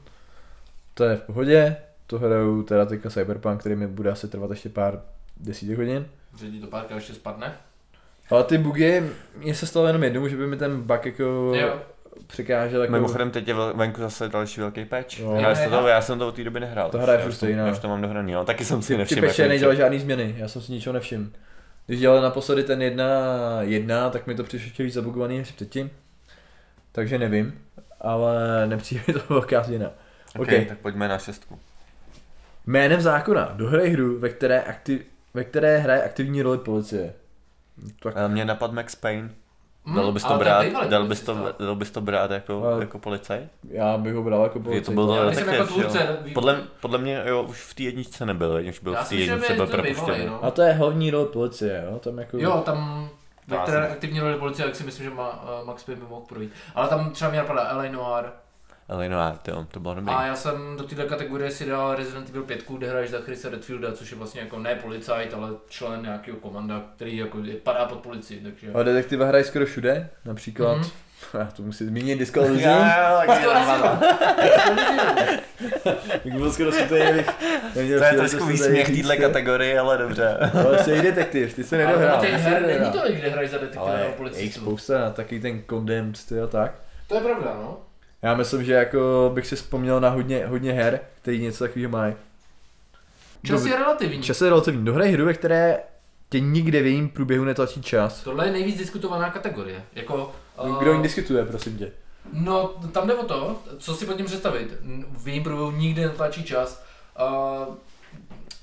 to 0.94 1.04
je 1.04 1.16
v 1.16 1.22
pohodě. 1.22 1.76
To 2.08 2.20
hraju 2.20 2.64
teda 2.64 2.86
teďka 2.86 3.10
Cyberpunk, 3.10 3.60
který 3.60 3.76
mi 3.76 3.88
bude 3.88 4.12
asi 4.12 4.28
trvat 4.28 4.50
ještě 4.50 4.70
pár 4.70 5.02
desítek 5.38 5.78
hodin. 5.78 6.06
Že 6.40 6.48
ti 6.48 6.60
to 6.60 6.68
párkrát 6.68 6.96
ještě 6.98 7.14
spadne. 7.14 7.54
Ale 8.30 8.44
ty 8.44 8.58
bugy, 8.58 9.04
mě 9.38 9.56
se 9.56 9.66
stalo 9.66 9.88
jenom 9.88 10.04
jednou, 10.04 10.28
že 10.28 10.38
by 10.38 10.48
mi 10.48 10.58
ten 10.58 10.82
bug 10.82 11.06
jako 11.06 11.24
Jo. 11.56 11.82
překážel 12.28 12.82
jako... 12.82 12.94
Mimochodem 12.94 13.32
teď 13.32 13.48
je 13.48 13.54
venku 13.76 14.02
zase 14.02 14.30
další 14.30 14.62
velký 14.62 14.86
patch. 14.86 15.20
Jo. 15.20 15.36
Já, 15.36 15.56
jste 15.56 15.70
to, 15.70 15.76
Jo. 15.76 15.88
já 15.88 16.02
jsem 16.02 16.20
to 16.20 16.28
od 16.28 16.36
té 16.36 16.44
doby 16.44 16.60
nehrál. 16.60 16.90
To 16.90 16.98
hraje 17.00 17.20
to- 17.26 17.32
stejná. 17.32 17.66
Já 17.66 17.72
už 17.72 17.80
to 17.80 17.88
mám 17.88 18.02
dohraný, 18.02 18.32
no. 18.34 18.46
Taky 18.46 18.66
jsem 18.66 18.82
si 18.82 18.88
Ty, 18.88 18.94
ty 18.94 18.98
nevšiml. 18.98 19.22
peče 19.28 19.42
jak 19.42 19.50
nedělal 19.52 19.76
žádný 19.76 20.00
změny, 20.00 20.36
já 20.38 20.48
jsem 20.48 20.62
si 20.62 20.72
ničeho 20.72 20.94
nevšiml. 20.94 21.28
Když 21.86 22.00
dělali 22.00 22.22
naposledy 22.22 22.64
ten 22.64 22.82
jedna, 22.82 23.06
jedna, 23.62 24.10
tak 24.10 24.28
mi 24.28 24.36
to 24.36 24.44
přišlo 24.44 24.66
ještě 24.66 24.84
víc 24.84 24.94
zabugovaný 24.94 25.38
než 25.38 25.52
předtím. 25.52 25.90
Takže 26.92 27.18
nevím, 27.18 27.62
ale 28.02 28.68
nepřijde 28.68 29.04
mi 29.08 29.14
to 29.14 29.20
velká 29.30 29.64
změna. 29.64 29.90
OK, 30.40 30.42
OK. 30.42 30.68
tak 30.68 30.78
pojďme 30.78 31.08
na 31.08 31.18
šestku. 31.18 31.60
Jménem 32.68 33.02
zákona, 33.02 33.52
dohraj 33.56 33.90
hru, 33.90 34.20
ve 34.20 34.30
které, 34.30 34.62
aktiv, 34.62 35.02
ve 35.34 35.44
které 35.44 35.78
hraje 35.78 36.04
aktivní 36.04 36.42
roli 36.42 36.58
policie. 36.58 37.14
Tak, 38.04 38.18
Ale 38.18 38.30
mě 38.30 38.46
napad 38.46 38.72
Max 38.74 38.96
Payne. 38.96 39.30
Mhm, 39.86 39.96
Dalo 39.96 40.12
bys 40.12 40.24
to 40.24 40.34
je 40.34 40.40
brát, 40.40 40.66
dal 40.90 41.06
bys 41.08 41.22
to, 41.22 41.54
dal 41.60 41.76
bys 41.76 41.92
to 41.92 42.02
brát 42.02 42.32
jako, 42.32 42.64
Ale- 42.66 42.80
jako 42.82 43.00
policaj? 43.00 43.48
já 43.70 43.98
bych 43.98 44.14
ho 44.14 44.24
bral 44.24 44.44
jako 44.44 44.58
Je 44.60 44.64
policajt. 44.64 44.86
to 44.86 44.92
byl 44.92 45.16
Já 45.16 45.54
jako 45.54 45.66
tvůrce, 45.74 46.18
Podle, 46.34 46.62
podle 46.82 46.98
mě 46.98 47.24
jo, 47.26 47.44
už 47.44 47.62
v 47.62 47.74
té 47.74 47.84
jedničce 47.84 48.26
nebyl, 48.26 48.62
když 48.62 48.80
byl 48.80 48.94
Já 48.94 49.04
v 49.04 49.10
té 49.10 49.16
jedničce 49.16 49.54
byl 49.54 49.66
je 49.66 49.72
propuštěný. 49.72 50.26
no. 50.26 50.44
A 50.46 50.52
to 50.52 50.62
je 50.62 50.74
hlavní 50.74 51.12
role 51.12 51.26
policie, 51.26 51.84
jo? 51.92 52.00
Tam 52.00 52.18
jako... 52.18 52.38
Jo, 52.38 52.62
tam 52.66 53.10
ve 53.48 53.58
které 53.58 53.88
aktivní 53.88 54.20
roli 54.20 54.38
policie, 54.38 54.66
tak 54.66 54.76
si 54.76 54.84
myslím, 54.84 55.04
že 55.10 55.16
ma, 55.16 55.44
uh, 55.62 55.68
Max 55.68 55.84
Payne 55.84 56.02
by 56.02 56.08
mohl 56.10 56.22
projít. 56.22 56.52
Ale 56.76 56.88
tam 56.88 57.12
třeba 57.12 57.32
mě 57.32 57.40
napadá 57.40 57.70
L.A. 57.70 57.92
Noir. 57.92 58.26
Ale 58.92 59.10
no, 59.10 59.20
a 59.20 59.40
to, 59.42 59.66
to 59.72 59.80
bylo 59.80 59.96
dobrý. 59.96 60.14
A 60.14 60.26
já 60.26 60.36
jsem 60.36 60.78
do 60.78 60.84
této 60.84 61.04
kategorie 61.06 61.52
si 61.52 61.66
dal 61.66 61.96
Resident 61.96 62.30
Evil 62.30 62.44
5, 62.44 62.64
kde 62.78 62.90
hraješ 62.90 63.10
za 63.10 63.20
Chrisa 63.20 63.50
Redfielda, 63.50 63.92
což 63.92 64.12
je 64.12 64.18
vlastně 64.18 64.42
jako 64.42 64.60
ne 64.60 64.76
policajt, 64.76 65.34
ale 65.34 65.50
člen 65.70 66.02
nějakého 66.02 66.38
komanda, 66.38 66.84
který 66.96 67.18
jako 67.18 67.40
je, 67.44 67.56
padá 67.56 67.86
pod 67.86 68.00
policii, 68.00 68.40
takže... 68.40 68.68
Ale 68.74 68.84
detektiva 68.84 69.26
hraje 69.26 69.44
skoro 69.44 69.66
všude, 69.66 70.10
například... 70.26 70.78
Mhm. 70.78 70.90
Já 71.40 71.46
to 71.46 71.64
musím 71.64 71.88
zmínit 71.88 72.20
Disclosing. 72.20 72.62
Tak 76.24 76.34
bylo 76.34 76.52
skoro 76.52 76.72
super, 76.72 77.08
abych 77.08 77.30
neměl 77.76 78.00
To 78.00 78.06
je 78.06 78.14
trošku 78.14 78.46
výsměch 78.46 78.88
téhle 78.88 79.18
kategorie, 79.18 79.80
ale 79.80 79.98
dobře. 79.98 80.38
Ale 80.38 80.84
jsi 80.84 81.02
detektiv, 81.02 81.54
ty 81.54 81.64
se 81.64 81.76
Ale 81.76 81.86
nedohrál. 81.86 82.22
jsi 82.22 82.28
her 82.28 82.66
není 82.66 82.92
to, 82.92 83.00
kde 83.14 83.30
hraješ 83.30 83.52
za 83.52 83.58
detektiva 83.58 83.86
Ale 83.86 84.00
nebo 84.00 84.12
policistu. 84.12 84.60
spousta, 84.62 85.10
taky 85.10 85.40
ten 85.40 85.62
Condemned, 85.70 86.26
ty 86.30 86.42
a 86.42 86.48
tak. 86.48 86.74
To 87.08 87.16
je 87.16 87.22
pravda, 87.22 87.58
no. 87.62 87.78
Já 88.22 88.36
myslím, 88.36 88.64
že 88.64 88.74
jako 88.74 89.32
bych 89.34 89.48
si 89.48 89.56
vzpomněl 89.56 90.00
na 90.00 90.10
hodně, 90.10 90.46
hodně 90.48 90.74
her, 90.74 91.00
který 91.22 91.42
něco 91.42 91.64
takového 91.64 91.92
mají. 91.92 92.14
Čas 93.44 93.66
je 93.66 93.76
relativní. 93.76 94.24
Čas 94.24 94.42
je 94.42 94.50
relativní. 94.50 94.86
Dohraj 94.86 95.12
hru, 95.12 95.26
ve 95.26 95.34
které 95.34 95.80
tě 96.30 96.40
nikde 96.40 96.82
v 96.82 96.86
jejím 96.86 97.10
průběhu 97.10 97.46
netlačí 97.46 97.82
čas. 97.82 98.24
Tohle 98.24 98.46
je 98.46 98.52
nejvíc 98.52 98.78
diskutovaná 98.78 99.30
kategorie. 99.30 99.84
Jako, 99.94 100.36
Kdo 100.80 100.92
eh, 100.92 100.94
jim 100.94 101.02
diskutuje, 101.02 101.46
prosím 101.46 101.78
tě? 101.78 101.92
No, 102.34 102.68
tam 102.68 103.08
jde 103.08 103.14
o 103.14 103.26
to, 103.26 103.62
co 103.78 103.96
si 103.96 104.06
pod 104.06 104.14
tím 104.14 104.26
představit. 104.26 104.74
V 105.12 105.28
jejím 105.28 105.44
průběhu 105.44 105.72
nikdy 105.72 106.02
netlačí 106.02 106.44
čas. 106.44 106.86
Uh, 107.68 107.76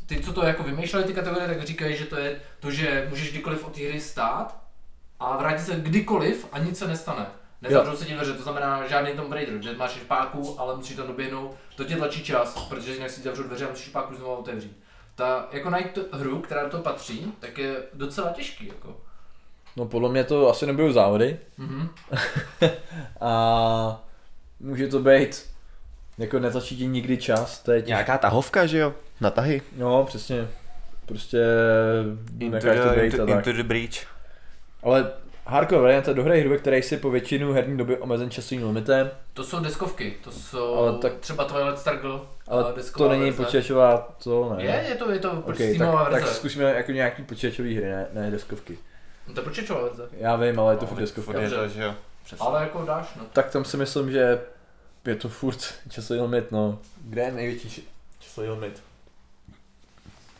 ty, 0.06 0.20
co 0.20 0.32
to 0.32 0.46
jako 0.46 0.62
vymýšleli 0.62 1.06
ty 1.06 1.12
kategorie, 1.12 1.48
tak 1.48 1.62
říkají, 1.62 1.96
že 1.96 2.04
to 2.04 2.16
je 2.16 2.40
to, 2.60 2.70
že 2.70 3.06
můžeš 3.10 3.30
kdykoliv 3.30 3.66
od 3.66 3.74
té 3.74 3.88
hry 3.88 4.00
stát 4.00 4.60
a 5.20 5.36
vrátit 5.36 5.64
se 5.64 5.74
kdykoliv 5.76 6.46
a 6.52 6.58
nic 6.58 6.78
se 6.78 6.88
nestane. 6.88 7.26
Nezavřou 7.62 7.96
se 7.96 8.04
ti 8.04 8.14
dveře, 8.14 8.32
to 8.32 8.42
znamená 8.42 8.86
žádný 8.86 9.12
Tomb 9.12 9.32
Raider, 9.32 9.62
že 9.62 9.76
máš 9.76 9.92
páku, 10.08 10.60
ale 10.60 10.76
musíš 10.76 10.96
tam 10.96 11.06
doběhnout, 11.06 11.54
to 11.76 11.84
ti 11.84 11.96
tlačí 11.96 12.24
čas, 12.24 12.66
protože 12.68 12.94
jinak 12.94 13.10
si 13.10 13.20
zavřou 13.20 13.42
dveře 13.42 13.66
a 13.66 13.70
musíš 13.70 13.88
páku 13.88 14.14
znovu 14.14 14.34
otevřít. 14.34 14.76
Ta, 15.14 15.48
jako 15.52 15.70
najít 15.70 15.90
tu 15.92 16.00
hru, 16.12 16.40
která 16.40 16.64
do 16.64 16.70
toho 16.70 16.82
patří, 16.82 17.32
tak 17.40 17.58
je 17.58 17.76
docela 17.94 18.30
těžký. 18.30 18.66
Jako. 18.66 18.96
No 19.76 19.86
podle 19.86 20.08
mě 20.08 20.24
to 20.24 20.50
asi 20.50 20.66
nebudou 20.66 20.92
závody. 20.92 21.38
Mhm. 21.58 21.88
A 23.20 24.02
může 24.60 24.88
to 24.88 24.98
být, 24.98 25.46
jako 26.18 26.38
netlačí 26.38 26.76
ti 26.76 26.86
nikdy 26.86 27.16
čas, 27.16 27.62
to 27.62 27.72
je 27.72 27.80
těžké. 27.80 27.88
Nějaká 27.88 28.18
tahovka, 28.18 28.66
že 28.66 28.78
jo? 28.78 28.94
Na 29.20 29.30
tahy. 29.30 29.62
No, 29.76 30.04
přesně. 30.04 30.48
Prostě 31.06 31.38
Into 32.38 32.58
to 32.60 32.66
the, 32.66 32.72
být 32.72 32.88
a 32.88 33.02
into, 33.02 33.26
tak. 33.26 33.28
into 33.28 33.52
the 33.52 33.62
breach. 33.62 34.06
Ale 34.82 35.12
hardcore 35.48 35.80
varianta 35.82 36.12
dohraje 36.12 36.40
hru, 36.40 36.50
ve 36.50 36.58
které 36.58 36.78
jsi 36.78 36.96
po 36.96 37.10
většinu 37.10 37.52
herní 37.52 37.78
doby 37.78 37.96
omezen 37.98 38.30
časovým 38.30 38.66
limitem, 38.66 39.10
To 39.34 39.44
jsou 39.44 39.60
deskovky, 39.60 40.16
to 40.24 40.30
jsou 40.32 40.74
Ale 40.74 40.98
tak- 40.98 41.12
třeba 41.20 41.44
Twilight 41.44 41.78
Struggle, 41.78 42.20
ale 42.48 42.74
to 42.96 43.08
není 43.08 43.22
verze. 43.24 43.36
počítačová, 43.44 44.16
to 44.24 44.54
ne. 44.56 44.64
Je, 44.64 44.84
je 44.88 44.94
to, 44.94 45.10
je 45.12 45.18
to 45.18 45.42
Okay, 45.46 45.74
Steamová 45.74 46.02
tak, 46.04 46.12
verze. 46.12 46.26
tak 46.26 46.36
zkusíme 46.36 46.64
jako 46.64 46.92
nějaký 46.92 47.22
počítačový 47.22 47.76
hry, 47.76 47.84
ne, 47.90 48.06
ne 48.12 48.30
deskovky. 48.30 48.78
No, 49.28 49.34
to 49.34 49.40
je 49.40 49.44
počítačová 49.44 49.82
verze. 49.82 50.08
Já 50.12 50.36
vím, 50.36 50.60
ale 50.60 50.72
je 50.72 50.76
to 50.76 50.84
No, 50.84 50.88
furt 50.88 50.98
deskovka. 51.00 51.32
furt 51.32 51.40
je 51.42 51.50
to, 51.50 51.68
že 51.68 51.82
jo. 51.82 51.94
Přesně. 52.24 52.46
Ale 52.46 52.60
jako 52.60 52.82
dáš, 52.84 53.08
no. 53.16 53.22
Tak 53.32 53.50
tam 53.50 53.64
si 53.64 53.76
myslím, 53.76 54.10
že 54.10 54.40
je 55.06 55.14
to 55.16 55.28
furt 55.28 55.74
časový 55.90 56.20
limit, 56.20 56.52
no. 56.52 56.78
Kde 57.04 57.22
je 57.22 57.32
největší 57.32 57.88
časový 58.18 58.48
limit? 58.48 58.82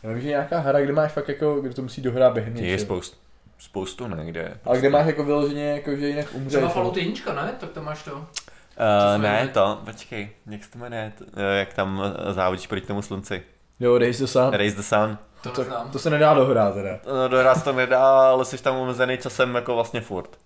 Já 0.03 0.09
vím, 0.09 0.21
že 0.21 0.27
nějaká 0.27 0.59
hra, 0.59 0.81
kde 0.81 0.93
máš 0.93 1.11
fakt 1.11 1.27
jako, 1.29 1.61
kde 1.61 1.73
to 1.73 1.81
musí 1.81 2.01
dohrát 2.01 2.33
během 2.33 2.55
Je 2.55 2.61
něčeho. 2.61 2.79
spoust, 2.79 3.19
spoustu, 3.59 4.07
ne? 4.07 4.25
Kde? 4.25 4.57
Ale 4.65 4.79
kde 4.79 4.89
máš 4.89 5.05
jako 5.05 5.23
vyloženě, 5.23 5.65
jako, 5.71 5.95
že 5.95 6.07
jinak 6.07 6.25
umřeš. 6.33 6.53
Třeba. 6.53 6.69
Fallout 6.69 6.97
1, 6.97 7.33
ne? 7.33 7.53
Tak 7.59 7.69
tam 7.69 7.85
máš 7.85 8.03
to. 8.03 8.11
Uh, 8.13 9.21
ne, 9.21 9.29
jmenuje? 9.29 9.47
to, 9.47 9.81
počkej, 9.85 10.29
jak 10.45 10.63
se 10.63 10.71
to 10.71 10.79
jmenuje, 10.79 11.11
eh, 11.37 11.59
jak 11.59 11.73
tam 11.73 12.03
eh, 12.29 12.33
závodíš 12.33 12.67
proti 12.67 12.85
tomu 12.87 13.01
slunci. 13.01 13.43
Jo, 13.79 13.99
si 14.11 14.19
to 14.19 14.27
sám. 14.27 14.53
Raise 14.53 14.75
the 14.75 14.81
sun. 14.81 15.17
To 15.43 15.49
To, 15.49 15.61
neznám. 15.61 15.91
to 15.91 15.99
se 15.99 16.09
nedá 16.09 16.33
dohrát 16.33 16.73
teda. 16.73 16.89
No, 17.07 17.27
dohrát 17.27 17.57
se 17.57 17.63
to 17.63 17.73
nedá, 17.73 18.29
ale 18.29 18.45
jsi 18.45 18.63
tam 18.63 18.75
omezený 18.75 19.17
časem 19.17 19.55
jako 19.55 19.75
vlastně 19.75 20.01
furt. 20.01 20.37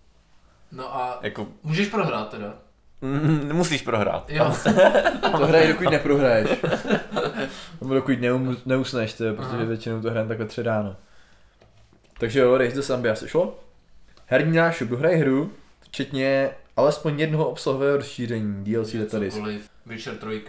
No 0.71 0.95
a 0.95 1.19
Jako, 1.21 1.47
můžeš 1.63 1.87
prohrát 1.87 2.29
teda. 2.29 2.53
mm, 3.01 3.47
nemusíš 3.47 3.81
prohrát. 3.81 4.29
Jo, 4.29 4.53
To 5.37 5.45
hraje, 5.47 5.67
dokud 5.67 5.89
neprohraješ. 5.91 6.49
Nebo 7.81 7.93
dokud 7.93 8.21
neum, 8.21 8.57
neusneš, 8.65 9.13
to 9.13 9.23
je, 9.23 9.33
protože 9.33 9.49
Aha. 9.55 9.63
většinou 9.65 10.01
to 10.01 10.09
hrajeme 10.09 10.27
takhle 10.27 10.45
tři 10.47 10.63
ráno. 10.63 10.95
Takže 12.23 12.39
jo, 12.39 12.57
Race 12.57 12.75
the 12.75 12.81
Sun 12.81 13.01
by 13.01 13.09
asi 13.09 13.29
šlo. 13.29 13.59
Herní 14.25 14.57
nášup, 14.57 14.89
dohraj 14.89 15.15
hru, 15.15 15.51
včetně 15.81 16.49
alespoň 16.77 17.19
jednoho 17.19 17.49
obsahového 17.49 17.97
rozšíření 17.97 18.63
DLC 18.63 18.91
cokoliv. 19.09 19.69
Witcher 19.85 20.17
3, 20.17 20.43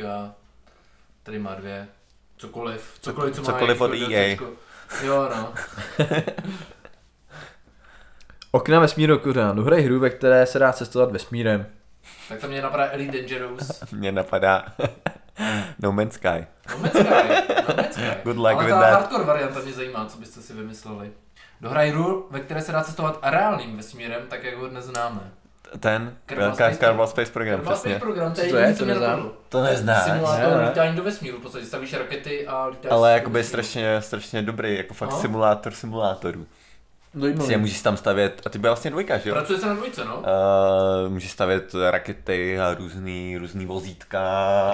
tady 1.23 1.39
má 1.39 1.55
dvě. 1.55 1.89
Cokoliv. 2.37 2.99
Cokoliv, 3.01 3.35
co 3.35 3.43
má 3.43 3.47
cokoliv 3.47 3.81
od 3.81 3.95
jako 3.95 4.13
EA. 4.13 4.29
DLCčko. 4.29 4.53
Jo, 5.03 5.31
no. 5.37 5.55
Okna 8.51 8.81
vesmíru 8.81 9.19
kořán, 9.19 9.57
dohraj 9.57 9.83
hru, 9.83 10.01
ve 10.01 10.11
které 10.11 10.47
se 10.47 10.59
dá 10.59 10.73
cestovat 10.73 11.13
vesmírem. 11.13 11.67
Tak 12.29 12.41
tam 12.41 12.51
mě 12.51 12.63
napadá 12.63 12.91
Elite 12.93 13.19
Dangerous. 13.19 13.83
Mně 13.93 14.13
napadá 14.13 14.65
No 15.79 15.93
Man's 15.93 16.15
Sky. 16.15 16.47
No 16.71 16.79
Man's 16.79 16.93
Sky, 16.93 17.05
no 17.69 17.75
Man's 17.77 17.95
Sky. 17.95 18.17
Good 18.25 18.37
luck 18.37 18.47
Ale 18.55 18.65
with 18.65 18.75
ta 18.75 18.81
that. 18.81 18.93
hardcore 18.93 19.25
varianta 19.25 19.61
mě 19.61 19.73
zajímá, 19.73 20.07
co 20.07 20.19
byste 20.19 20.43
si 20.43 20.53
vymysleli. 20.53 21.13
Dohraj 21.65 21.91
hru, 21.91 22.27
ve 22.31 22.41
které 22.41 22.61
se 22.63 22.73
dá 22.73 22.83
cestovat 22.83 23.19
reálným 23.23 23.77
vesmírem, 23.77 24.23
tak 24.29 24.45
jak 24.45 24.57
ho 24.57 24.69
dnes 24.69 24.85
známe. 24.85 25.21
Ten, 25.81 26.17
Kerbal 26.27 26.55
Space 26.55 26.77
Kerbal 26.77 27.07
Space 27.07 27.33
Program, 27.33 27.57
Kerbal 27.59 27.77
Space 27.77 27.89
přesně. 27.89 28.01
program, 28.01 28.33
to 28.33 28.41
je 28.41 28.49
to 28.51 28.57
je? 28.57 28.63
jediný, 28.63 28.77
co 28.79 28.79
To 28.79 28.85
mě 28.85 28.95
neznám. 28.95 29.31
To 29.49 29.63
neznáš. 29.63 30.03
Simulátor 30.05 30.57
Ne, 30.57 30.69
lítání 30.69 30.97
do 30.97 31.03
vesmíru, 31.03 31.39
v 31.39 31.43
podstatě 31.43 31.65
stavíš 31.67 31.93
rakety 31.93 32.47
a 32.47 32.67
lítáš 32.67 32.93
Ale 32.93 33.13
jakoby 33.13 33.33
vesmíru. 33.39 33.49
strašně, 33.49 34.01
strašně 34.03 34.43
dobrý, 34.43 34.77
jako 34.77 34.95
fakt 34.95 35.11
No. 35.11 35.21
simulátor 35.21 35.73
simulátorů. 35.73 36.47
Zajímavý. 37.15 37.49
Si 37.49 37.57
můžeš 37.57 37.83
tam 37.83 37.97
stavět, 37.97 38.43
a 38.47 38.51
ty 38.51 38.59
byla 38.59 38.73
vlastně 38.73 38.91
dvojka, 38.91 39.19
že 39.19 39.29
jo? 39.29 39.35
Pracuje 39.35 39.59
se 39.59 39.67
na 39.67 39.75
dvojce, 39.75 40.05
no. 40.05 40.17
Uh, 40.17 41.13
můžeš 41.13 41.31
stavět 41.31 41.75
rakety 41.91 42.59
a 42.61 42.75
různý, 42.75 43.37
různý 43.39 43.67
vozítka. 43.67 44.21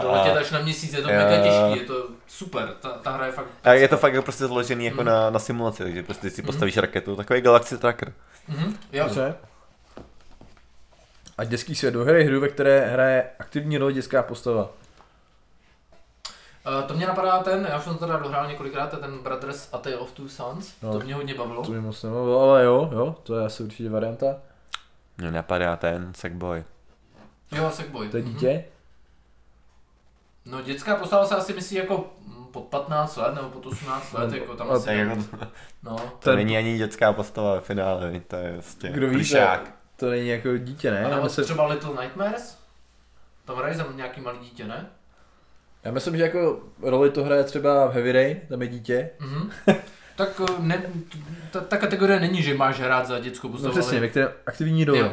To 0.02 0.12
letět 0.12 0.36
až 0.36 0.50
na 0.50 0.60
měsíc, 0.60 0.92
je 0.92 1.02
to 1.02 1.10
Jo. 1.12 1.16
mega 1.18 1.36
těžký, 1.42 1.80
je 1.82 1.86
to 1.86 2.06
super, 2.26 2.68
ta, 2.80 2.88
ta 2.88 3.10
hra 3.10 3.26
je 3.26 3.32
fakt... 3.32 3.46
A 3.64 3.72
je 3.72 3.88
to 3.88 3.96
fakt 3.96 4.12
jako 4.14 4.22
prostě 4.22 4.46
zložený 4.46 4.84
jako 4.84 4.96
Mhm. 4.96 5.06
na, 5.06 5.30
na 5.30 5.38
simulaci, 5.38 5.82
takže 5.82 6.02
prostě 6.02 6.30
si 6.30 6.42
postavíš 6.42 6.76
raketu, 6.76 7.16
takový 7.16 7.40
Galaxy 7.40 7.78
Tracker. 7.78 8.12
Mhm, 8.48 8.76
jo. 8.92 9.04
Dobře. 9.04 9.34
A 11.38 11.44
dětský 11.44 11.74
svět 11.74 11.90
do 11.90 12.04
hry, 12.04 12.24
hru, 12.24 12.40
ve 12.40 12.48
které 12.48 12.86
hraje 12.92 13.24
aktivní 13.38 13.78
roli 13.78 13.94
dětská 13.94 14.22
postava. 14.22 14.70
Uh, 16.66 16.82
to 16.88 16.94
mě 16.94 17.06
napadá 17.06 17.42
ten, 17.42 17.66
já 17.70 17.78
už 17.78 17.84
jsem 17.84 17.92
to 17.94 18.06
teda 18.06 18.18
dohrál 18.18 18.46
několikrát, 18.48 18.86
to 18.90 18.96
ten 18.96 19.18
Brothers 19.18 19.68
A 19.72 19.78
Tale 19.78 19.96
of 19.96 20.12
Two 20.12 20.28
Sons, 20.28 20.74
No. 20.82 20.92
to 20.92 21.00
mě 21.04 21.14
hodně 21.14 21.34
bavilo. 21.34 21.62
To 21.64 21.72
mi 21.72 21.80
moc 21.80 22.02
nemluvilo, 22.02 22.40
ale 22.50 22.64
jo, 22.64 22.90
jo, 22.92 23.16
to 23.22 23.38
je 23.38 23.46
asi 23.46 23.62
určitě 23.62 23.90
varianta. 23.90 24.26
Mě 25.18 25.30
napadá 25.30 25.76
ten 25.76 26.12
Sackboy. 26.14 26.64
Jo, 27.52 27.70
Sackboy. 27.70 28.08
To 28.08 28.16
je 28.16 28.22
Mhm. 28.22 28.32
dítě? 28.32 28.64
No 30.46 30.62
dětská 30.62 30.96
postava 30.96 31.26
se 31.26 31.36
asi 31.36 31.52
myslí 31.52 31.76
jako 31.76 32.10
pod 32.52 32.64
15 32.64 33.16
let 33.16 33.34
nebo 33.34 33.48
pod 33.48 33.66
18 33.66 34.12
let, 34.12 34.32
jako 34.32 34.56
tam 34.56 34.70
asi... 34.70 34.90
Jako, 34.94 35.22
No, 35.82 35.96
to 35.96 36.04
Ten- 36.18 36.36
není 36.36 36.56
ani 36.56 36.78
dětská 36.78 37.12
postava 37.12 37.54
ve 37.54 37.60
finále, 37.60 38.20
to 38.28 38.36
je 38.36 38.52
prostě 38.52 38.88
Kdo 38.88 39.06
ví, 39.08 39.12
plišák. 39.16 39.72
To 39.96 40.10
není 40.10 40.28
jako 40.28 40.56
dítě, 40.56 40.90
ne? 40.90 41.04
a 41.04 41.08
nebo 41.08 41.22
myslím, 41.22 41.44
třeba 41.44 41.66
Little 41.66 42.02
Nightmares? 42.02 42.58
Tam 43.44 43.56
hraje 43.56 43.74
za 43.74 43.86
nějaký 43.94 44.20
malý 44.20 44.38
dítě, 44.38 44.64
ne? 44.64 44.86
Já 45.84 45.92
myslím, 45.92 46.16
že 46.16 46.22
jako 46.22 46.60
roli 46.82 47.10
to 47.10 47.24
hraje 47.24 47.44
třeba 47.44 47.86
v 47.86 47.92
Heavy 47.92 48.12
Rain, 48.12 48.40
tam 48.48 48.62
je 48.62 48.68
dítě. 48.68 49.10
Mhm. 49.20 49.50
tak 50.16 50.40
eh, 50.48 50.52
ne, 50.58 50.82
ta, 51.50 51.60
ta, 51.60 51.76
kategorie 51.76 52.20
není, 52.20 52.42
že 52.42 52.54
máš 52.54 52.80
hrát 52.80 53.06
za 53.06 53.18
dětskou 53.18 53.48
No 53.48 53.52
postavu, 53.52 53.72
přesně, 53.72 53.98
ale... 53.98 54.00
ve 54.00 54.08
kterém 54.08 54.30
aktivní. 54.46 54.82
Jo. 54.82 54.94
Jo, 54.94 55.12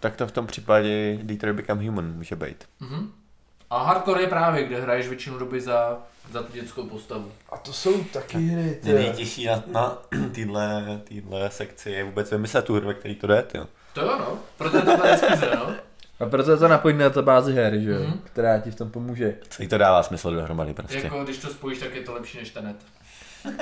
tak 0.00 0.16
to 0.16 0.26
v 0.26 0.32
tom 0.32 0.46
případě 0.46 1.18
Detroit 1.22 1.56
Become 1.56 1.86
Human 1.86 2.12
může 2.12 2.36
být. 2.36 2.64
Mhm. 2.80 3.12
A 3.70 3.82
hardcore 3.82 4.20
je 4.20 4.26
právě, 4.26 4.64
kde 4.64 4.80
hraješ 4.80 5.08
většinu 5.08 5.38
doby 5.38 5.60
za, 5.60 5.98
za 6.32 6.42
tu 6.42 6.52
dětskou 6.52 6.86
postavu. 6.86 7.32
A 7.52 7.56
to 7.56 7.72
jsou 7.72 8.04
taky 8.04 8.38
hry, 8.38 8.78
Mě 8.82 8.94
nejtěžší 8.94 9.46
na, 9.46 9.62
na 9.66 9.98
týhle, 10.32 11.00
týhle 11.04 11.50
sekci 11.50 11.90
je 11.90 12.04
vůbec 12.04 12.30
vymyslet 12.30 12.64
tu 12.64 12.74
hru, 12.74 12.86
ve 12.86 12.94
který 12.94 13.14
to 13.14 13.26
jde, 13.26 13.46
jo. 13.54 13.66
To 13.92 14.00
jo, 14.00 14.18
no. 14.18 14.38
Proto 14.58 14.76
je 14.76 14.82
to 14.82 14.96
ta 14.96 15.10
diskuze, 15.10 15.50
no. 15.54 15.74
A 16.20 16.26
proto 16.26 16.50
je 16.50 16.56
to 16.56 16.68
napojení 16.68 16.98
na 16.98 17.08
databázi 17.08 17.52
her, 17.52 17.78
že 17.78 17.90
jo? 17.90 18.00
Mhm. 18.00 18.20
Která 18.24 18.58
ti 18.58 18.70
v 18.70 18.74
tom 18.74 18.90
pomůže. 18.90 19.34
Celý 19.48 19.68
to 19.68 19.78
dává 19.78 20.02
smysl 20.02 20.34
dohromady 20.34 20.74
prostě. 20.74 20.98
Jako 20.98 21.24
když 21.24 21.38
to 21.38 21.48
spojíš, 21.48 21.78
tak 21.78 21.94
je 21.94 22.02
to 22.02 22.14
lepší 22.14 22.38
než 22.38 22.50
Tenet. 22.50 22.76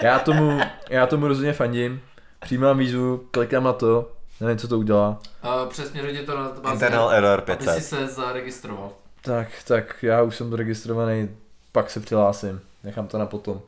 Já 0.02 0.18
tomu, 0.18 0.60
já 0.90 1.06
tomu 1.06 1.28
rozhodně 1.28 1.52
fandím. 1.52 2.00
Přijímám 2.40 2.78
výzvu, 2.78 3.24
klikám 3.30 3.64
na 3.64 3.72
to, 3.72 4.12
nevím, 4.40 4.58
co 4.58 4.68
to 4.68 4.78
udělá. 4.78 5.18
A 5.42 5.66
přesně 5.66 6.02
hodě 6.02 6.22
to 6.22 6.36
na 6.36 6.50
bázi, 6.62 6.74
Internal 6.74 7.10
error 7.10 7.42
aby 7.48 7.52
si 7.52 7.70
500. 7.70 7.84
se 7.84 8.06
zaregistroval. 8.06 8.90
Tak, 9.22 9.48
tak 9.66 9.96
já 10.02 10.22
už 10.22 10.36
jsem 10.36 10.52
registrovaný, 10.52 11.30
pak 11.72 11.90
se 11.90 12.00
přihlásím. 12.00 12.60
Nechám 12.84 13.06
to 13.06 13.18
na 13.18 13.26
potom. 13.26 13.60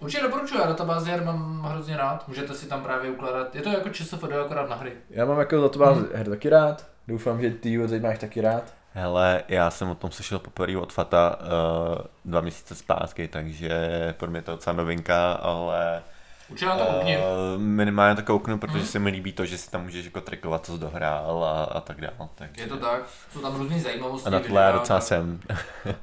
Určitě 0.00 0.22
doporučuji, 0.22 0.58
já 0.58 0.66
databázi 0.66 1.10
her 1.10 1.24
mám 1.24 1.62
hrozně 1.62 1.96
rád, 1.96 2.28
můžete 2.28 2.54
si 2.54 2.66
tam 2.66 2.82
právě 2.82 3.10
ukládat, 3.10 3.54
je 3.54 3.62
to 3.62 3.68
jako 3.68 3.88
ČSFD 3.88 4.24
akorát 4.44 4.70
na 4.70 4.76
hry. 4.76 4.92
Já 5.10 5.24
mám 5.24 5.38
jako 5.38 5.60
databázi 5.60 6.04
her 6.14 6.28
taky 6.28 6.48
rád. 6.48 6.86
Doufám, 7.08 7.40
že 7.40 7.50
ty 7.50 7.68
ji 7.68 8.00
máš 8.00 8.18
taky 8.18 8.40
rád. 8.40 8.74
Hele, 8.92 9.42
já 9.48 9.70
jsem 9.70 9.90
o 9.90 9.94
tom 9.94 10.10
slyšel 10.10 10.38
poprvé 10.38 10.76
od 10.78 10.92
Fata 10.92 11.38
uh, 11.40 11.98
dva 12.24 12.40
měsíce 12.40 12.74
zpátky, 12.74 13.28
takže 13.28 13.70
pro 14.18 14.30
mě 14.30 14.42
to 14.42 14.50
je 14.50 14.56
docela 14.56 14.76
novinka, 14.76 15.32
ale 15.32 16.02
Určitě 16.50 16.66
na 16.66 16.76
to 16.76 16.84
koukni. 16.84 17.18
uh, 17.18 17.22
minimálně 17.62 18.16
to 18.16 18.22
kouknu, 18.22 18.58
protože 18.58 18.78
Mhm. 18.78 18.86
se 18.86 18.98
mi 18.98 19.10
líbí 19.10 19.32
to, 19.32 19.44
že 19.46 19.58
si 19.58 19.70
tam 19.70 19.82
můžeš 19.82 20.04
jako 20.04 20.20
trikovat, 20.20 20.66
co 20.66 20.72
jsi 20.72 20.78
dohrál 20.78 21.44
a, 21.44 21.64
a 21.64 21.80
tak 21.80 22.00
dále. 22.00 22.28
Takže... 22.34 22.62
Je 22.62 22.66
to 22.68 22.76
tak, 22.76 23.00
jsou 23.32 23.40
tam 23.40 23.56
různý 23.56 23.80
zajímavosti. 23.80 24.26
A 24.26 24.30
na 24.30 24.40
tohle 24.40 24.62
já 24.62 24.72
docela 24.72 24.98
tak- 24.98 25.08
jsem. 25.08 25.40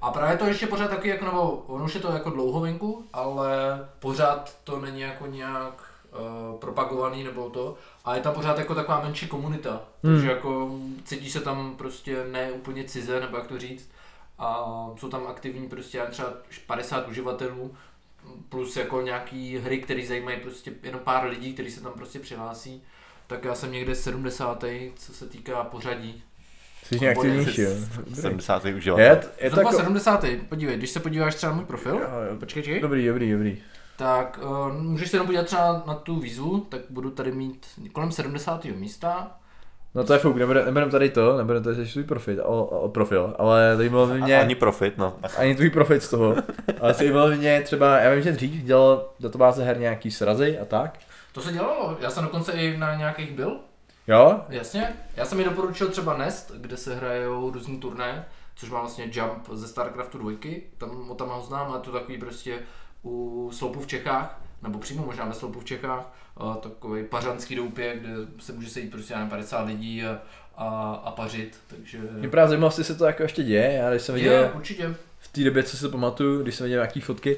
A 0.01 0.11
právě 0.11 0.37
to 0.37 0.45
ještě 0.45 0.67
pořád 0.67 0.87
taky 0.89 1.09
jako, 1.09 1.25
nebo 1.25 1.51
ono 1.51 1.85
už 1.85 1.95
je 1.95 2.01
to 2.01 2.11
jako 2.13 2.29
dlouho 2.29 2.59
venku, 2.59 3.05
ale 3.13 3.47
pořád 3.99 4.55
to 4.63 4.79
není 4.79 5.01
jako 5.01 5.25
nějak 5.27 5.73
uh, 6.11 6.59
propagovaný 6.59 7.23
nebo 7.23 7.49
to. 7.49 7.77
A 8.05 8.15
je 8.15 8.21
tam 8.21 8.33
pořád 8.33 8.57
jako 8.57 8.75
taková 8.75 9.01
menší 9.01 9.27
komunita. 9.27 9.81
Hmm. 10.03 10.13
Takže 10.13 10.31
jako 10.31 10.79
cítí 11.03 11.31
se 11.31 11.41
tam 11.41 11.75
prostě 11.77 12.23
ne 12.31 12.51
úplně 12.51 12.83
cize, 12.83 13.19
nebo 13.19 13.37
jak 13.37 13.47
to 13.47 13.59
říct. 13.59 13.89
A 14.39 14.65
jsou 14.97 15.09
tam 15.09 15.27
aktivní 15.27 15.69
prostě 15.69 16.01
třeba 16.09 16.33
50 16.67 17.07
uživatelů, 17.07 17.75
plus 18.49 18.77
jako 18.77 19.01
nějaký 19.01 19.57
hry, 19.57 19.77
které 19.79 20.05
zajímají 20.05 20.37
prostě 20.39 20.73
jenom 20.83 21.01
pár 21.01 21.27
lidí, 21.27 21.53
kteří 21.53 21.71
se 21.71 21.81
tam 21.81 21.93
prostě 21.93 22.19
přihlásí. 22.19 22.83
Tak 23.27 23.43
já 23.43 23.55
jsem 23.55 23.71
někde 23.71 23.95
70. 23.95 24.63
co 24.95 25.13
se 25.13 25.27
týká 25.27 25.63
pořadí. 25.63 26.23
Jsi 26.83 26.99
nějak 26.99 27.17
aktivnější, 27.17 27.61
jo. 27.61 27.71
70. 28.13 28.65
Je, 28.65 28.75
uživatel. 28.75 29.05
je 29.41 29.49
to 29.49 29.55
Zhruba 29.55 29.69
jako... 29.69 29.83
70. 29.83 30.25
Podívej, 30.49 30.77
když 30.77 30.89
se 30.89 30.99
podíváš 30.99 31.35
třeba 31.35 31.51
na 31.51 31.55
můj 31.55 31.65
profil, 31.65 31.91
Jo, 31.95 31.99
jo. 32.01 32.37
počkej, 32.39 32.63
počkej, 32.63 32.81
Dobrý, 32.81 33.07
dobrý, 33.07 33.31
dobrý. 33.31 33.57
Tak 34.01 34.39
uh, 34.43 34.73
můžeš 34.73 35.09
se 35.09 35.15
jenom 35.15 35.27
podívat 35.27 35.45
třeba 35.45 35.83
na 35.85 35.93
tu 35.93 36.19
výzvu, 36.19 36.59
tak 36.59 36.81
budu 36.89 37.11
tady 37.11 37.31
mít 37.31 37.65
kolem 37.93 38.11
70. 38.11 38.65
místa. 38.65 39.31
No 39.95 40.03
to 40.03 40.13
je 40.13 40.19
fuk, 40.19 40.37
nebudem, 40.37 40.65
nebudem 40.65 40.89
tady 40.89 41.09
to, 41.09 41.37
nebudem 41.37 41.63
tady 41.63 41.87
svůj 41.87 42.03
profit, 42.03 42.39
o, 42.43 42.65
o, 42.65 42.89
profil, 42.89 43.35
ale 43.37 43.73
zajímalo 43.77 44.07
by 44.07 44.21
mě... 44.21 44.39
Ani 44.39 44.55
profit, 44.55 44.97
no. 44.97 45.13
ani 45.37 45.55
tvůj 45.55 45.69
profit 45.69 46.03
z 46.03 46.09
toho. 46.09 46.35
Ale 46.81 46.93
zajímalo 46.93 47.29
by 47.29 47.37
mě 47.37 47.61
třeba, 47.61 47.99
já 47.99 48.13
vím, 48.13 48.23
že 48.23 48.31
dřív 48.31 48.63
dělal 48.63 49.09
databáze 49.19 49.63
her 49.63 49.79
nějaký 49.79 50.11
srazy 50.11 50.59
a 50.59 50.65
tak. 50.65 50.99
To 51.33 51.41
se 51.41 51.53
dělalo, 51.53 51.97
já 51.99 52.09
jsem 52.09 52.23
dokonce 52.23 52.51
i 52.51 52.77
na 52.77 52.95
nějakých 52.95 53.31
byl, 53.31 53.59
Jo? 54.07 54.41
jasně. 54.49 54.93
Já 55.15 55.25
jsem 55.25 55.37
mi 55.37 55.43
doporučil 55.43 55.87
třeba 55.87 56.17
Nest, 56.17 56.51
kde 56.55 56.77
se 56.77 56.95
hrajou 56.95 57.51
různý 57.51 57.77
turné, 57.77 58.25
což 58.55 58.69
má 58.69 58.79
vlastně 58.79 59.09
Jump 59.11 59.49
ze 59.53 59.67
StarCraftu 59.67 60.17
2, 60.17 60.31
tam 60.77 61.11
o 61.11 61.15
tam 61.15 61.29
ho 61.29 61.41
znám, 61.41 61.67
ale 61.67 61.79
to 61.79 61.91
takový 61.91 62.17
prostě 62.17 62.59
u 63.03 63.49
sloupu 63.53 63.79
v 63.79 63.87
Čechách, 63.87 64.41
nebo 64.63 64.79
přímo 64.79 65.05
možná 65.05 65.25
ve 65.25 65.33
sloupu 65.33 65.59
v 65.59 65.65
Čechách, 65.65 66.13
takový 66.61 67.03
pařanský 67.03 67.55
doupě, 67.55 67.95
kde 67.99 68.09
se 68.39 68.53
může 68.53 68.69
sejít 68.69 68.91
prostě 68.91 69.13
nevím, 69.13 69.29
50 69.29 69.61
lidí 69.67 70.03
a, 70.05 70.19
a, 70.55 71.01
a 71.05 71.11
pařit, 71.11 71.57
takže... 71.67 71.97
Mě 72.11 72.29
právě 72.29 72.49
zajímalo, 72.49 72.67
jestli 72.69 72.83
se 72.83 72.95
to 72.95 73.05
jako 73.05 73.23
ještě 73.23 73.43
děje. 73.43 73.73
Já 73.73 73.89
když 73.89 74.01
jsem 74.01 74.15
viděl 74.15 74.33
Je, 74.33 74.51
určitě. 74.51 74.95
v 75.19 75.27
té 75.27 75.43
době, 75.43 75.63
co 75.63 75.77
si 75.77 75.83
to 75.83 75.89
pamatuju, 75.89 76.43
když 76.43 76.55
jsem 76.55 76.63
viděl 76.63 76.77
nějaký 76.79 77.01
fotky, 77.01 77.37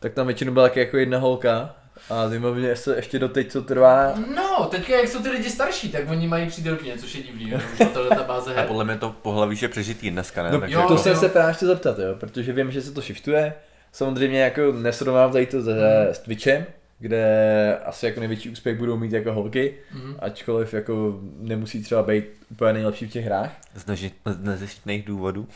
tak 0.00 0.12
tam 0.14 0.26
většinou 0.26 0.52
byla 0.52 0.68
taky 0.68 0.80
jako 0.80 0.96
jedna 0.96 1.18
holka. 1.18 1.74
A 2.10 2.28
zajímalo 2.28 2.54
mě, 2.54 2.68
jestli 2.68 2.96
ještě 2.96 3.18
doteď 3.18 3.52
to 3.52 3.62
trvá. 3.62 4.14
No, 4.36 4.66
teďka 4.70 4.96
jak 4.96 5.08
jsou 5.08 5.22
ty 5.22 5.28
lidi 5.30 5.50
starší, 5.50 5.92
tak 5.92 6.10
oni 6.10 6.28
mají 6.28 6.48
přítelkyně, 6.48 6.98
což 6.98 7.14
je 7.14 7.22
divný, 7.22 7.50
jo, 7.50 7.58
na 7.80 7.86
to 7.86 8.08
databáze 8.08 8.54
A 8.54 8.62
podle 8.62 8.84
mě 8.84 8.96
to 8.96 9.10
pohlaví 9.10 9.58
je 9.62 9.68
přežitý 9.68 10.10
dneska, 10.10 10.42
ne? 10.42 10.50
No, 10.50 10.60
Takže 10.60 10.74
jo, 10.76 10.84
to 10.88 10.98
jsem 10.98 11.16
se 11.16 11.28
právě 11.28 11.54
chtěl 11.54 11.68
zeptat, 11.68 11.98
jo, 11.98 12.14
protože 12.20 12.52
vím, 12.52 12.70
že 12.70 12.82
se 12.82 12.92
to 12.92 13.00
shiftuje. 13.00 13.54
Samozřejmě 13.98 14.40
jako 14.40 14.72
nesrovnám 14.72 15.32
tady 15.32 15.46
to 15.46 15.62
se, 15.62 16.08
s 16.12 16.18
Twitchem, 16.18 16.64
kde 16.98 17.78
asi 17.84 18.06
jako 18.06 18.20
největší 18.20 18.50
úspěch 18.50 18.78
budou 18.78 18.96
mít 18.96 19.12
jako 19.12 19.32
holky, 19.32 19.74
Mhm. 19.92 20.16
ačkoliv 20.18 20.74
jako 20.74 21.18
nemusí 21.38 21.82
třeba 21.82 22.02
být 22.02 22.24
úplně 22.50 22.72
nejlepší 22.72 23.06
v 23.06 23.10
těch 23.12 23.24
hrách. 23.24 23.50
z 23.74 23.86
neži- 23.86 24.10
z 24.26 24.38
nezištných 24.44 25.04
důvodů. 25.04 25.48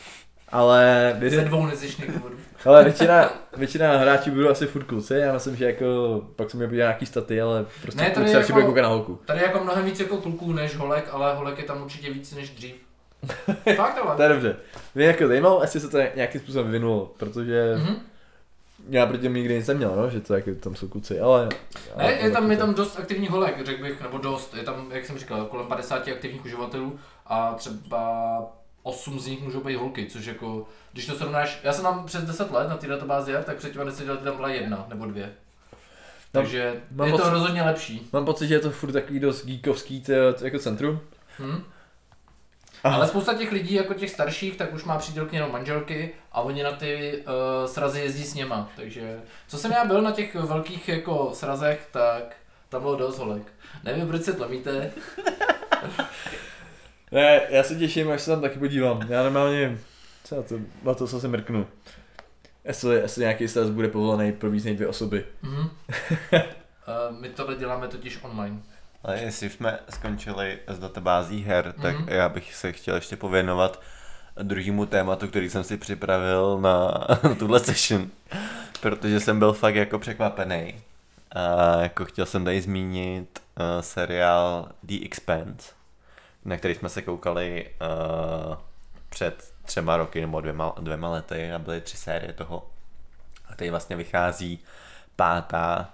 Ale, 0.51 1.15
Ze 1.27 1.41
dvou 1.41 1.65
nezištných 1.65 2.11
důvodů. 2.11 2.35
ale 2.65 2.83
většina, 2.83 3.33
většina 3.57 3.97
hráčů 3.97 4.31
budou 4.31 4.49
asi 4.49 4.65
furt 4.67 4.83
kluci, 4.83 5.13
já 5.13 5.33
myslím, 5.33 5.55
že 5.55 5.65
jako, 5.65 5.85
pak 6.35 6.49
jsem 6.49 6.57
měl 6.57 6.67
podívat 6.69 6.83
nějaký 6.85 7.05
staty, 7.05 7.41
ale 7.41 7.65
prostě 7.81 8.01
Ne, 8.01 8.09
kluci 8.09 8.31
jako- 8.31 8.53
bude 8.53 8.65
koukat 8.65 8.81
na 8.83 8.89
holku. 8.89 9.19
Tady 9.25 9.39
je 9.39 9.45
jako 9.45 9.63
mnohem 9.63 9.85
víc 9.85 9.99
jako 9.99 10.17
kluků 10.17 10.53
než 10.53 10.75
holek, 10.75 11.09
ale 11.11 11.35
holek 11.35 11.57
je 11.57 11.63
tam 11.63 11.81
určitě 11.83 12.13
víc 12.13 12.35
než 12.35 12.49
dřív. 12.49 12.75
Fakt 13.75 13.95
To 13.95 14.09
ale. 14.09 14.25
je 14.25 14.29
dobře. 14.29 14.55
Mě 14.95 15.05
jako 15.05 15.27
zajímalo, 15.27 15.61
jestli 15.61 15.79
se 15.79 15.89
to 15.89 15.97
nějakým 16.15 16.41
způsobem 16.41 16.65
vyvinulo, 16.67 17.13
protože 17.17 17.75
Mhm. 17.77 17.95
Já 18.89 19.05
proti 19.05 19.23
tomu 19.23 19.35
nikdy 19.35 19.55
nic 19.55 19.67
neměl, 19.67 19.95
no, 19.95 20.09
že 20.09 20.19
to 20.21 20.33
jako 20.33 20.55
tam 20.55 20.75
jsou 20.75 20.87
kluci, 20.87 21.19
ale... 21.19 21.49
Ne, 21.97 22.11
je 22.11 22.31
tam, 22.31 22.51
je 22.51 22.57
tam 22.57 22.73
dost 22.73 22.99
aktivních 22.99 23.29
holek, 23.29 23.65
řekl 23.65 23.83
bych, 23.83 24.01
nebo 24.01 24.17
dost, 24.17 24.55
je 24.55 24.63
tam, 24.63 24.91
jak 24.91 25.05
jsem 25.05 25.17
říkal, 25.17 25.45
kolem 25.45 25.67
50 25.67 26.07
aktivních 26.07 26.45
uživatelů 26.45 26.99
a 27.27 27.53
třeba 27.53 28.41
8 28.83 29.19
z 29.19 29.27
nich 29.27 29.41
můžou 29.41 29.61
být 29.61 29.75
holky, 29.75 30.05
což 30.05 30.25
jako, 30.25 30.65
když 30.93 31.05
to 31.05 31.15
srovnáš, 31.15 31.59
já 31.63 31.73
jsem 31.73 31.83
tam 31.83 32.05
přes 32.05 32.23
10 32.23 32.51
let 32.51 32.69
na 32.69 32.77
té 32.77 32.87
databázi, 32.87 33.33
tak 33.45 33.57
před 33.57 33.71
těma 33.73 33.83
10 33.83 34.07
lety 34.07 34.23
tam 34.23 34.35
byla 34.35 34.49
jedna 34.49 34.85
nebo 34.89 35.05
dvě. 35.05 35.31
Takže 36.31 36.81
mám 36.91 37.07
je 37.07 37.11
to 37.13 37.17
pocit- 37.17 37.31
rozhodně 37.31 37.63
lepší. 37.63 38.09
Mám 38.13 38.25
pocit, 38.25 38.47
že 38.47 38.53
je 38.53 38.59
to 38.59 38.71
furt 38.71 38.91
takový 38.91 39.19
dost 39.19 39.45
geekovský 39.45 40.01
to, 40.01 40.13
to 40.33 40.45
jako 40.45 40.59
centrum. 40.59 40.99
Hm? 41.39 41.63
Aha. 42.83 42.95
Ale 42.95 43.07
spousta 43.07 43.33
těch 43.33 43.51
lidí, 43.51 43.73
jako 43.73 43.93
těch 43.93 44.09
starších, 44.09 44.57
tak 44.57 44.73
už 44.73 44.83
má 44.83 44.97
přítelky 44.97 45.39
nebo 45.39 45.51
manželky 45.51 46.11
a 46.31 46.41
oni 46.41 46.63
na 46.63 46.71
ty 46.71 47.23
uh, 47.27 47.71
srazy 47.71 47.99
jezdí 47.99 48.23
s 48.23 48.33
něma. 48.33 48.69
Takže, 48.75 49.19
co 49.47 49.57
jsem 49.57 49.71
já 49.71 49.85
byl 49.85 50.01
na 50.01 50.11
těch 50.11 50.35
velkých 50.35 50.89
jako 50.89 51.31
srazech, 51.33 51.87
tak 51.91 52.35
tam 52.69 52.81
bylo 52.81 52.95
dost 52.95 53.17
holek. 53.17 53.43
Nevím, 53.83 54.07
proč 54.07 54.21
se 54.23 54.33
tlemíte. 54.33 54.91
Ne, 57.11 57.41
já 57.49 57.63
se 57.63 57.75
těším, 57.75 58.11
až 58.11 58.21
se 58.21 58.31
tam 58.31 58.41
taky 58.41 58.59
podívám. 58.59 59.01
Já 59.09 59.23
normálně, 59.23 59.77
co 60.23 60.35
já 60.35 60.41
to, 60.41 60.55
na 60.83 60.93
to, 60.93 61.07
co 61.07 61.19
se 61.19 61.27
mrknu. 61.27 61.67
Jestli, 62.65 62.95
jestli 62.95 63.21
nějaký 63.21 63.47
stres 63.47 63.69
bude 63.69 63.87
povolený 63.87 64.31
pro 64.31 64.49
víc 64.49 64.65
než 64.65 64.75
dvě 64.75 64.87
osoby. 64.87 65.25
Mhm. 65.41 65.59
Uh, 65.59 65.69
my 67.19 67.29
tohle 67.29 67.55
děláme 67.55 67.87
totiž 67.87 68.19
online. 68.23 68.61
Ale 69.03 69.19
jestli 69.19 69.49
jsme 69.49 69.79
skončili 69.89 70.59
s 70.67 70.79
databází 70.79 71.43
her, 71.43 71.73
tak 71.81 71.95
Mhm. 71.99 72.09
já 72.09 72.29
bych 72.29 72.55
se 72.55 72.71
chtěl 72.71 72.95
ještě 72.95 73.15
pověnovat 73.15 73.81
druhému 74.41 74.85
tématu, 74.85 75.27
který 75.27 75.49
jsem 75.49 75.63
si 75.63 75.77
připravil 75.77 76.59
na 76.61 76.91
tuhle 77.39 77.59
session, 77.59 78.09
protože 78.81 79.19
jsem 79.19 79.39
byl 79.39 79.53
fakt 79.53 79.75
jako 79.75 79.99
překvapený. 79.99 80.75
A 81.31 81.75
jako 81.81 82.05
chtěl 82.05 82.25
jsem 82.25 82.45
tady 82.45 82.61
zmínit 82.61 83.39
uh, 83.59 83.65
seriál 83.81 84.69
The 84.83 85.05
Expanse, 85.05 85.71
na 86.45 86.57
který 86.57 86.75
jsme 86.75 86.89
se 86.89 87.01
koukali 87.01 87.69
uh, 88.49 88.55
před 89.09 89.53
třema 89.65 89.97
roky 89.97 90.21
nebo 90.21 90.41
dvěma, 90.41 90.73
dvěma 90.79 91.09
lety 91.09 91.51
a 91.51 91.59
byly 91.59 91.81
tři 91.81 91.97
série 91.97 92.33
toho. 92.33 92.69
A 93.49 93.55
teď 93.55 93.69
vlastně 93.69 93.95
vychází 93.95 94.59
pátá. 95.15 95.89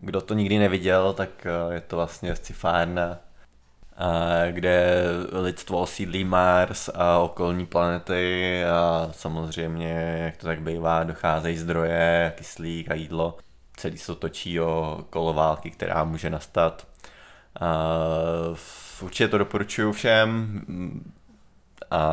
Kdo 0.00 0.20
to 0.20 0.34
nikdy 0.34 0.58
neviděl, 0.58 1.12
tak 1.12 1.46
eh, 1.46 1.74
je 1.74 1.80
to 1.80 1.96
vlastně 1.96 2.36
scifárna, 2.36 3.18
a 3.96 4.46
kde 4.50 5.02
lidstvo 5.32 5.80
osídlí 5.80 6.24
Mars 6.24 6.88
a 6.94 7.18
okolní 7.18 7.66
planety 7.66 8.64
a 8.64 9.08
samozřejmě, 9.12 10.20
jak 10.24 10.36
to 10.36 10.46
tak 10.46 10.60
bývá, 10.60 11.04
docházejí 11.04 11.56
zdroje, 11.56 12.32
kyslík 12.36 12.90
a 12.90 12.94
jídlo. 12.94 13.38
Celý 13.76 13.98
se 13.98 14.06
to 14.06 14.14
točí 14.14 14.60
o 14.60 15.04
koloválky, 15.10 15.70
která 15.70 16.04
může 16.04 16.30
nastat. 16.30 16.86
V- 18.54 19.02
určitě 19.02 19.28
to 19.28 19.38
doporučuju 19.38 19.92
všem 19.92 20.60
a 21.90 22.12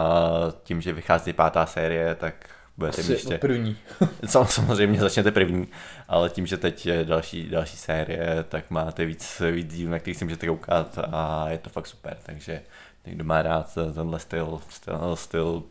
tím, 0.64 0.82
že 0.82 0.94
vychází 0.94 1.34
pátá 1.34 1.66
série, 1.66 2.16
tak 2.16 2.50
budete 2.78 2.98
mít 2.98 3.04
Asi 3.04 3.12
ještě... 3.12 3.38
první. 3.38 3.78
Sam, 4.26 4.48
samozřejmě 4.48 5.00
začnete 5.00 5.32
první, 5.32 5.68
ale 6.08 6.30
tím, 6.30 6.46
že 6.48 6.58
teď 6.58 6.86
je 6.86 7.06
další, 7.06 7.50
další 7.50 7.78
série, 7.78 8.46
tak 8.50 8.70
máte 8.72 9.06
víc, 9.06 9.42
víc 9.52 9.74
dílů, 9.74 9.92
na 9.92 10.00
který 10.00 10.16
si 10.16 10.26
můžete 10.26 10.48
koukat 10.48 11.00
a 11.12 11.46
je 11.50 11.58
to 11.58 11.70
fakt 11.70 11.88
super, 11.88 12.18
takže 12.24 12.62
někdo 13.06 13.24
má 13.24 13.42
rád 13.42 13.74
tenhle 13.96 14.20
styl, 14.20 14.62
styl, 14.70 15.16
styl 15.16 15.64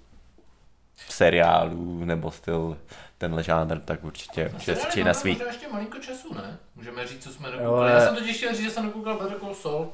seriálů 1.09 2.05
nebo 2.05 2.31
styl 2.31 2.79
tenhle 3.19 3.43
žánr, 3.43 3.79
tak 3.81 4.05
určitě, 4.05 4.49
určitě 4.55 5.01
na 5.01 5.05
máme 5.05 5.15
svý. 5.15 5.39
ještě 5.47 5.69
malinko 5.69 5.99
času, 5.99 6.35
ne? 6.35 6.59
Můžeme 6.77 7.07
říct, 7.07 7.23
co 7.25 7.31
jsme 7.31 7.49
Ale- 7.49 7.57
dokoukali. 7.59 7.91
Já 7.91 8.01
jsem 8.01 8.15
totiž 8.17 8.37
chtěl 8.37 8.53
říct, 8.55 8.63
že 8.65 8.71
jsem 8.71 8.87
dokoukal 8.87 9.19
Better 9.19 9.39
Call 9.39 9.55
Saul. 9.55 9.93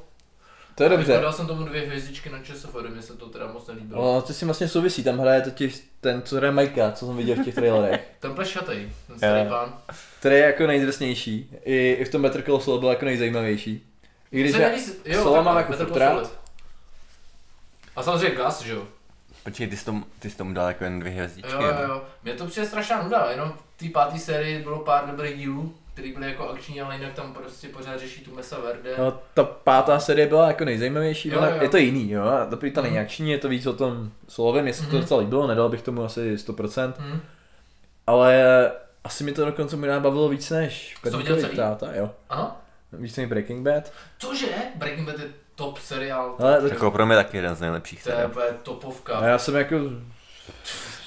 To 0.75 0.83
je 0.83 0.89
dobře. 0.89 1.13
Dal 1.21 1.33
jsem 1.33 1.47
tomu 1.47 1.63
dvě 1.63 1.81
hvězdičky 1.81 2.29
na 2.29 2.39
ČSFD, 2.43 2.75
mně 2.89 3.01
se 3.01 3.13
to 3.17 3.29
teda 3.29 3.47
moc 3.47 3.67
nelíbilo. 3.67 4.13
No, 4.15 4.21
to 4.21 4.33
si 4.33 4.45
vlastně 4.45 4.67
souvisí, 4.67 5.03
tam 5.03 5.19
hraje 5.19 5.41
totiž 5.41 5.83
ten, 6.01 6.21
co 6.21 6.35
hraje 6.35 6.51
Majka, 6.51 6.91
co 6.91 7.05
jsem 7.05 7.17
viděl 7.17 7.35
v 7.35 7.45
těch 7.45 7.55
trailerech. 7.55 8.01
Ten 8.19 8.33
plešatej, 8.33 8.89
ten 9.07 9.17
starý 9.17 9.43
Jo. 9.43 9.49
pán. 9.49 9.73
Který 10.19 10.35
je 10.35 10.41
jako 10.41 10.67
nejdrsnější. 10.67 11.49
I, 11.63 11.91
I 11.91 12.05
v 12.05 12.09
tom 12.09 12.21
Better 12.21 12.41
Call 12.43 12.59
Saul 12.59 12.79
byl 12.79 12.89
jako 12.89 13.05
nejzajímavější. 13.05 13.87
I 14.31 14.39
když 14.39 14.51
Se 14.51 14.61
já, 14.61 14.69
neví- 14.69 14.81
jo, 15.05 15.23
Saula 15.23 15.23
takhle, 15.37 15.43
mám 15.43 15.57
jako 15.57 15.73
furt. 15.93 15.99
Saul. 15.99 16.29
A 17.95 18.03
samozřejmě 18.03 18.35
Gus, 18.35 18.61
že 18.61 18.71
jo? 18.71 18.87
Počkej, 19.43 19.67
ty 19.67 19.77
jsi 19.77 19.85
tomu, 19.85 20.05
ty 20.19 20.29
jsi 20.29 20.37
tomu 20.37 20.53
dal 20.53 20.67
jako 20.67 20.83
jen 20.83 20.99
dvě 20.99 21.11
hvězdičky. 21.13 21.51
Jo, 21.51 21.61
jo, 21.61 21.75
jo. 21.87 22.01
Mně 22.23 22.33
to 22.33 22.45
přijde 22.47 22.67
strašná 22.67 23.03
nuda, 23.03 23.27
jenom 23.31 23.53
v 23.75 23.79
té 23.79 23.89
páté 23.89 24.19
sérii 24.19 24.63
bylo 24.63 24.79
pár 24.79 25.07
dobrých 25.07 25.37
dílů, 25.37 25.75
který 25.93 26.13
byly 26.13 26.27
jako 26.27 26.49
akční, 26.49 26.81
ale 26.81 26.95
jinak 26.95 27.13
tam 27.13 27.33
prostě 27.33 27.67
pořád 27.67 27.97
řeší 27.99 28.21
tu 28.23 28.35
Mesa 28.35 28.59
Verde. 28.59 28.95
no, 28.97 29.19
ta 29.33 29.43
pátá 29.43 29.99
série 29.99 30.27
byla 30.27 30.47
jako 30.47 30.65
nejzajímavější, 30.65 31.29
Jo, 31.29 31.37
ona, 31.37 31.49
jo. 31.49 31.57
je 31.61 31.69
to 31.69 31.77
jiný, 31.77 32.11
jo, 32.11 32.23
a 32.23 32.45
dobrý 32.45 32.71
to 32.71 32.81
není 32.81 32.95
Mhm. 32.95 33.03
akční, 33.05 33.31
je 33.31 33.37
to 33.37 33.49
víc 33.49 33.65
o 33.65 33.73
tom 33.73 34.11
solovém, 34.27 34.63
mně 34.63 34.73
se 34.73 34.83
to 34.83 34.89
Mhm. 34.91 35.01
docela 35.01 35.19
líbilo, 35.19 35.47
nedal 35.47 35.69
bych 35.69 35.81
tomu 35.81 36.03
asi 36.03 36.37
100%, 36.37 36.93
Hm. 36.99 37.19
ale 38.07 38.43
asi 39.03 39.23
mi 39.23 39.31
to 39.31 39.45
dokonce 39.45 39.75
možná 39.75 39.99
bavilo 39.99 40.29
víc 40.29 40.49
než 40.49 40.95
to 41.11 41.23
celý? 41.23 41.55
táta, 41.55 41.87
jo. 41.93 42.11
Aha. 42.29 42.61
Víc 42.93 43.17
než 43.17 43.27
Breaking 43.29 43.67
Bad. 43.67 43.91
Cože? 44.17 44.47
Breaking 44.75 45.07
Bad 45.09 45.19
je 45.19 45.25
top 45.55 45.77
seriál. 45.77 46.35
Ale 46.39 46.61
tak, 46.61 46.71
Jako 46.71 46.91
pro 46.91 47.05
mě 47.05 47.15
taky 47.15 47.37
jeden 47.37 47.55
z 47.55 47.61
nejlepších 47.61 48.03
To 48.03 48.09
je 48.11 48.29
topovka. 48.63 49.17
a 49.17 49.25
já 49.25 49.37
jsem 49.37 49.55
jako, 49.55 49.75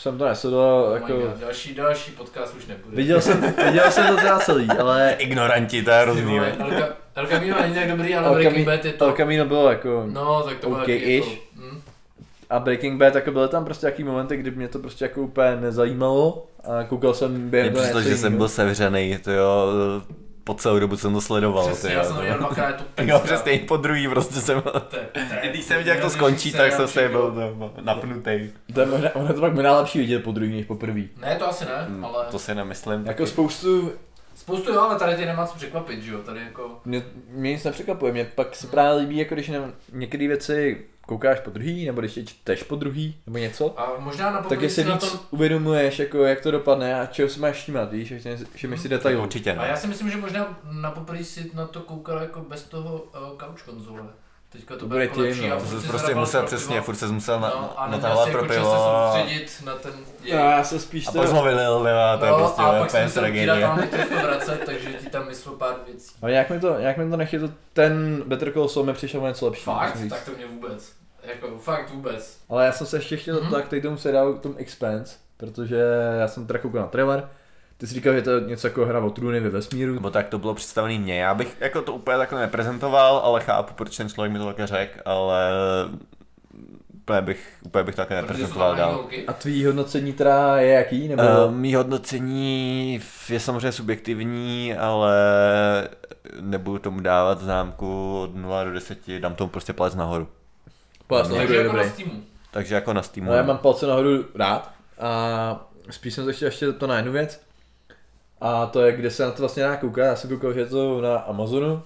jsem 0.04 0.18
to 0.18 0.24
nesledoval, 0.24 0.84
Oh 0.84 0.94
jako, 0.94 1.12
God, 1.12 1.40
další, 1.40 1.74
další 1.74 2.10
podcast 2.12 2.54
už 2.56 2.66
nebude. 2.66 2.96
viděl 2.96 3.20
jsem, 3.20 3.40
viděl 3.66 3.90
jsem 3.90 4.06
to 4.06 4.16
teda 4.16 4.38
celý, 4.38 4.68
ale 4.80 5.12
Ignoranti, 5.18 5.82
to 5.82 5.90
je 5.90 6.06
ve. 6.06 6.50
El, 6.52 6.70
Ca- 6.70 6.88
El 7.14 7.26
Camino 7.26 7.56
není 7.62 7.74
tak 7.74 7.88
dobrý, 7.90 8.14
ale 8.14 8.26
El 8.28 8.34
Breaking 8.34 8.66
Bad 8.66 8.84
je 8.84 8.92
to. 8.92 9.04
El 9.04 9.12
Camino 9.12 9.44
bylo 9.44 9.70
jako, 9.70 10.04
No, 10.12 10.42
tak 10.42 10.58
to 10.58 10.66
bylo 10.66 10.78
OK 10.80 10.86
taky 10.86 11.12
jako, 11.14 11.26
ish. 11.26 11.38
hm. 11.56 11.80
A 12.50 12.58
Breaking 12.58 13.00
Bad, 13.00 13.14
jako 13.14 13.30
byly 13.32 13.48
tam 13.48 13.64
prostě 13.64 13.86
jaký 13.86 14.04
momenty, 14.04 14.36
kdy 14.36 14.50
mě 14.50 14.68
to 14.68 14.78
prostě 14.78 15.04
jako 15.04 15.20
úplně 15.22 15.56
nezajímalo 15.56 16.46
a 16.64 16.84
koukal 16.84 17.14
jsem 17.14 17.50
během 17.50 17.72
toho 17.72 17.84
přišlo, 17.84 18.02
že 18.02 18.16
jsem 18.16 18.36
byl 18.36 18.48
sevřený, 18.48 19.18
to 19.24 19.30
jo, 19.30 19.66
po 20.44 20.54
celou 20.54 20.78
dobu 20.78 20.96
jsem 20.96 21.12
to 21.12 21.20
sledoval. 21.20 21.66
Přesně, 21.66 21.88
ty 21.88 21.94
já 21.94 22.02
jo, 22.02 22.06
jsem 22.08 22.16
to 22.16 22.22
měl 22.22 22.38
dvakrát, 22.38 22.72
to 22.76 22.84
Jo, 23.02 23.18
pecka. 23.20 23.36
přesně, 23.36 23.58
po 23.58 23.76
druhý 23.76 24.08
prostě 24.08 24.34
jsem... 24.34 24.62
Když 25.50 25.64
jsem 25.64 25.78
viděl, 25.78 25.94
jak 25.94 26.02
to 26.02 26.06
nejlepší 26.08 26.18
skončí, 26.18 26.52
tak 26.52 26.72
jsem 26.72 26.88
se 26.88 27.08
byl 27.08 27.32
všeho. 27.32 27.54
no, 27.58 27.72
napnutý. 27.80 28.50
To 28.74 28.80
je 28.80 28.86
možná, 28.86 29.14
ono 29.14 29.28
je 29.28 29.34
to 29.34 29.40
pak 29.40 29.54
možná 29.54 29.76
lepší 29.78 29.98
vidět 29.98 30.24
po 30.24 30.32
druhý 30.32 30.56
než 30.56 30.66
po 30.66 30.74
prvý. 30.74 31.08
Ne, 31.20 31.36
to 31.36 31.48
asi 31.48 31.64
ne, 31.64 31.86
ale 32.02 32.26
To 32.30 32.38
si 32.38 32.54
nemyslím. 32.54 33.06
Jako 33.06 33.26
spoustu, 33.26 33.92
spoustu 34.34 34.72
jo, 34.72 34.80
ale 34.80 34.98
tady 34.98 35.16
ty 35.16 35.26
nemá 35.26 35.46
co 35.46 35.56
překvapit, 35.56 36.02
že 36.02 36.12
jo, 36.12 36.18
tady 36.18 36.40
jako... 36.40 36.80
mě, 36.84 37.02
mě 37.28 37.52
nic 37.52 37.64
nepřekvapuje, 37.64 38.12
mě 38.12 38.24
pak 38.34 38.54
se 38.54 38.66
právě 38.66 39.00
líbí, 39.00 39.16
jako 39.16 39.34
když 39.34 39.50
některé 39.92 40.28
věci 40.28 40.84
koukáš 41.06 41.40
po 41.40 41.50
druhý, 41.50 41.86
nebo 41.86 42.00
když 42.00 42.16
je 42.16 42.24
čteš 42.24 42.62
po 42.62 42.76
druhý, 42.76 43.16
nebo 43.26 43.38
něco, 43.38 43.80
A 43.80 43.92
možná 43.98 44.30
na 44.30 44.42
tak 44.42 44.70
si 44.70 44.84
víc 44.84 45.12
to... 45.12 45.18
uvědomuješ, 45.30 45.98
jako 45.98 46.24
jak 46.24 46.40
to 46.40 46.50
dopadne 46.50 47.00
a 47.00 47.06
čeho 47.06 47.28
si 47.28 47.40
máš 47.40 47.56
všímat, 47.56 47.92
víš, 47.92 48.12
si- 48.22 48.46
všimneš 48.54 48.80
si 48.80 48.88
Tak 48.88 48.98
detailů. 48.98 49.22
určitě 49.22 49.52
A 49.56 49.64
já 49.66 49.72
ne. 49.72 49.78
si 49.80 49.86
myslím, 49.86 50.10
že 50.10 50.16
možná 50.16 50.58
na 50.72 50.90
poprvé 50.90 51.24
si 51.24 51.50
na 51.54 51.66
to 51.66 51.80
koukal 51.80 52.18
jako 52.18 52.40
bez 52.40 52.62
toho 52.62 52.94
uh, 52.94 53.38
couch 53.38 53.62
konzole. 53.62 54.02
Teďka 54.54 54.74
to, 54.74 54.80
To 54.80 54.86
bude 54.86 55.08
tím, 55.08 55.22
lepší 55.22 55.48
no. 55.48 55.56
a 55.56 55.58
To 55.58 55.64
furt 55.64 55.80
se 55.80 55.88
prostě 55.88 56.14
musel 56.14 56.40
pro 56.40 56.46
přesně, 56.46 56.80
furt 56.80 56.94
se 56.94 57.06
musel 57.06 57.40
na, 57.40 57.48
No, 57.48 57.80
a 57.80 57.86
na, 57.86 57.92
natahovat 57.92 58.28
pro 58.30 58.42
jako 58.42 58.54
pivo 58.54 58.64
se 58.70 58.76
a, 58.76 59.12
soustředit 59.12 59.62
na 59.64 59.74
ten... 59.74 59.92
No, 60.32 60.38
já 60.38 60.64
se 60.64 60.80
spíš 60.80 61.08
a 61.08 61.12
pak 61.12 61.28
jsme 61.28 61.42
vylil, 61.42 61.88
a 61.98 62.16
to 62.16 62.24
je 62.24 62.30
no, 62.30 62.36
prostě 62.36 62.62
a 62.62 62.70
pak 62.70 62.88
úplně 62.88 63.08
jsem 63.08 63.10
se 63.10 63.20
tam, 63.60 63.78
to 64.08 64.26
vracet, 64.26 64.60
takže 64.66 64.92
ti 64.92 65.10
tam 65.10 65.26
myslel 65.26 65.54
pár 65.54 65.74
věcí. 65.86 66.14
Ale 66.22 66.32
jak 66.32 66.50
mi 66.50 66.60
to, 66.60 66.68
jak 66.78 66.96
mi 66.96 67.10
to 67.10 67.16
nechytlo, 67.16 67.48
ten 67.72 68.22
Better 68.26 68.52
Call 68.52 68.68
Saul 68.68 68.86
mi 68.86 68.92
přišel 68.92 69.24
o 69.24 69.26
něco 69.28 69.46
lepší. 69.46 69.64
Fakt? 69.64 69.98
Tak 70.08 70.24
to 70.24 70.30
mě 70.36 70.46
vůbec. 70.46 70.92
Jako, 71.22 71.58
fakt 71.58 71.90
vůbec. 71.90 72.38
Ale 72.48 72.66
já 72.66 72.72
jsem 72.72 72.86
se 72.86 72.96
ještě 72.96 73.16
chtěl 73.16 73.34
Mhm. 73.36 73.44
mm-hmm. 73.46 73.52
tak 73.54 73.68
tady 73.68 73.82
tomu 73.82 73.96
seriálu, 73.96 74.34
k 74.34 74.40
tomu 74.42 74.54
Expanse, 74.58 75.16
protože 75.36 75.76
já 76.18 76.28
jsem 76.28 76.46
teda 76.46 76.58
koukal 76.58 76.80
na 76.80 76.86
trailer. 76.88 77.28
Ty 77.78 77.86
jsi 77.86 77.94
říkal, 77.94 78.14
že 78.14 78.22
to 78.22 78.30
je 78.30 78.40
něco 78.40 78.66
jako 78.66 78.86
hra 78.86 79.00
o 79.00 79.10
trůny 79.10 79.40
ve 79.40 79.48
vesmíru. 79.48 79.94
Nebo 79.94 80.10
tak 80.10 80.28
to 80.28 80.38
bylo 80.38 80.54
představený 80.54 80.98
mně. 80.98 81.18
Já 81.20 81.34
bych 81.34 81.56
jako 81.60 81.82
to 81.82 81.92
úplně 81.92 82.18
takhle 82.18 82.40
neprezentoval, 82.40 83.16
ale 83.16 83.40
chápu, 83.40 83.74
proč 83.74 83.96
ten 83.96 84.08
člověk 84.08 84.32
mi 84.32 84.38
to 84.38 84.46
také 84.46 84.66
řekl, 84.66 85.00
ale 85.04 85.50
úplně 86.92 87.20
bych, 87.20 87.56
úplně 87.62 87.84
bych 87.84 87.94
to 87.94 88.02
také 88.02 88.14
neprezentoval 88.14 88.76
dál. 88.76 89.08
A 89.26 89.32
tvý 89.32 89.66
hodnocení 89.66 90.12
teda 90.12 90.56
je 90.60 90.72
jaký? 90.72 91.08
Nebo... 91.08 91.22
Uh, 91.22 91.54
mý 91.54 91.74
hodnocení 91.74 93.00
je 93.28 93.40
samozřejmě 93.40 93.72
subjektivní, 93.72 94.74
ale 94.74 95.14
nebudu 96.40 96.78
tomu 96.78 97.00
dávat 97.00 97.40
známku 97.40 98.20
od 98.20 98.36
0 98.36 98.64
do 98.64 98.72
10, 98.72 98.98
dám 99.18 99.34
tomu 99.34 99.50
prostě 99.50 99.72
palec 99.72 99.94
nahoru. 99.94 100.28
To 101.06 101.22
Takže 101.22 101.54
je 101.54 101.58
jako 101.58 101.72
dobrý. 101.72 101.86
na 101.86 101.92
Steamu. 101.92 102.22
Takže 102.50 102.74
jako 102.74 102.92
na 102.92 103.02
Steamu. 103.02 103.30
No, 103.30 103.36
já 103.36 103.42
mám 103.42 103.58
palce 103.58 103.86
nahoru 103.86 104.24
rád 104.34 104.70
a 105.00 105.68
spíš 105.90 106.14
jsem 106.14 106.24
se 106.24 106.32
chtěl 106.32 106.46
ještě 106.48 106.72
to 106.72 106.86
na 106.86 106.96
jednu 106.96 107.12
věc. 107.12 107.40
A 108.46 108.66
to 108.66 108.80
je, 108.82 108.92
kde 108.92 109.10
se 109.10 109.24
na 109.24 109.30
to 109.30 109.42
vlastně 109.42 109.62
dá 109.62 109.76
koukat. 109.76 110.04
Já 110.06 110.16
jsem 110.16 110.30
koukal, 110.30 110.52
že 110.52 110.60
je 110.60 110.66
to 110.66 111.00
na 111.00 111.16
Amazonu. 111.16 111.82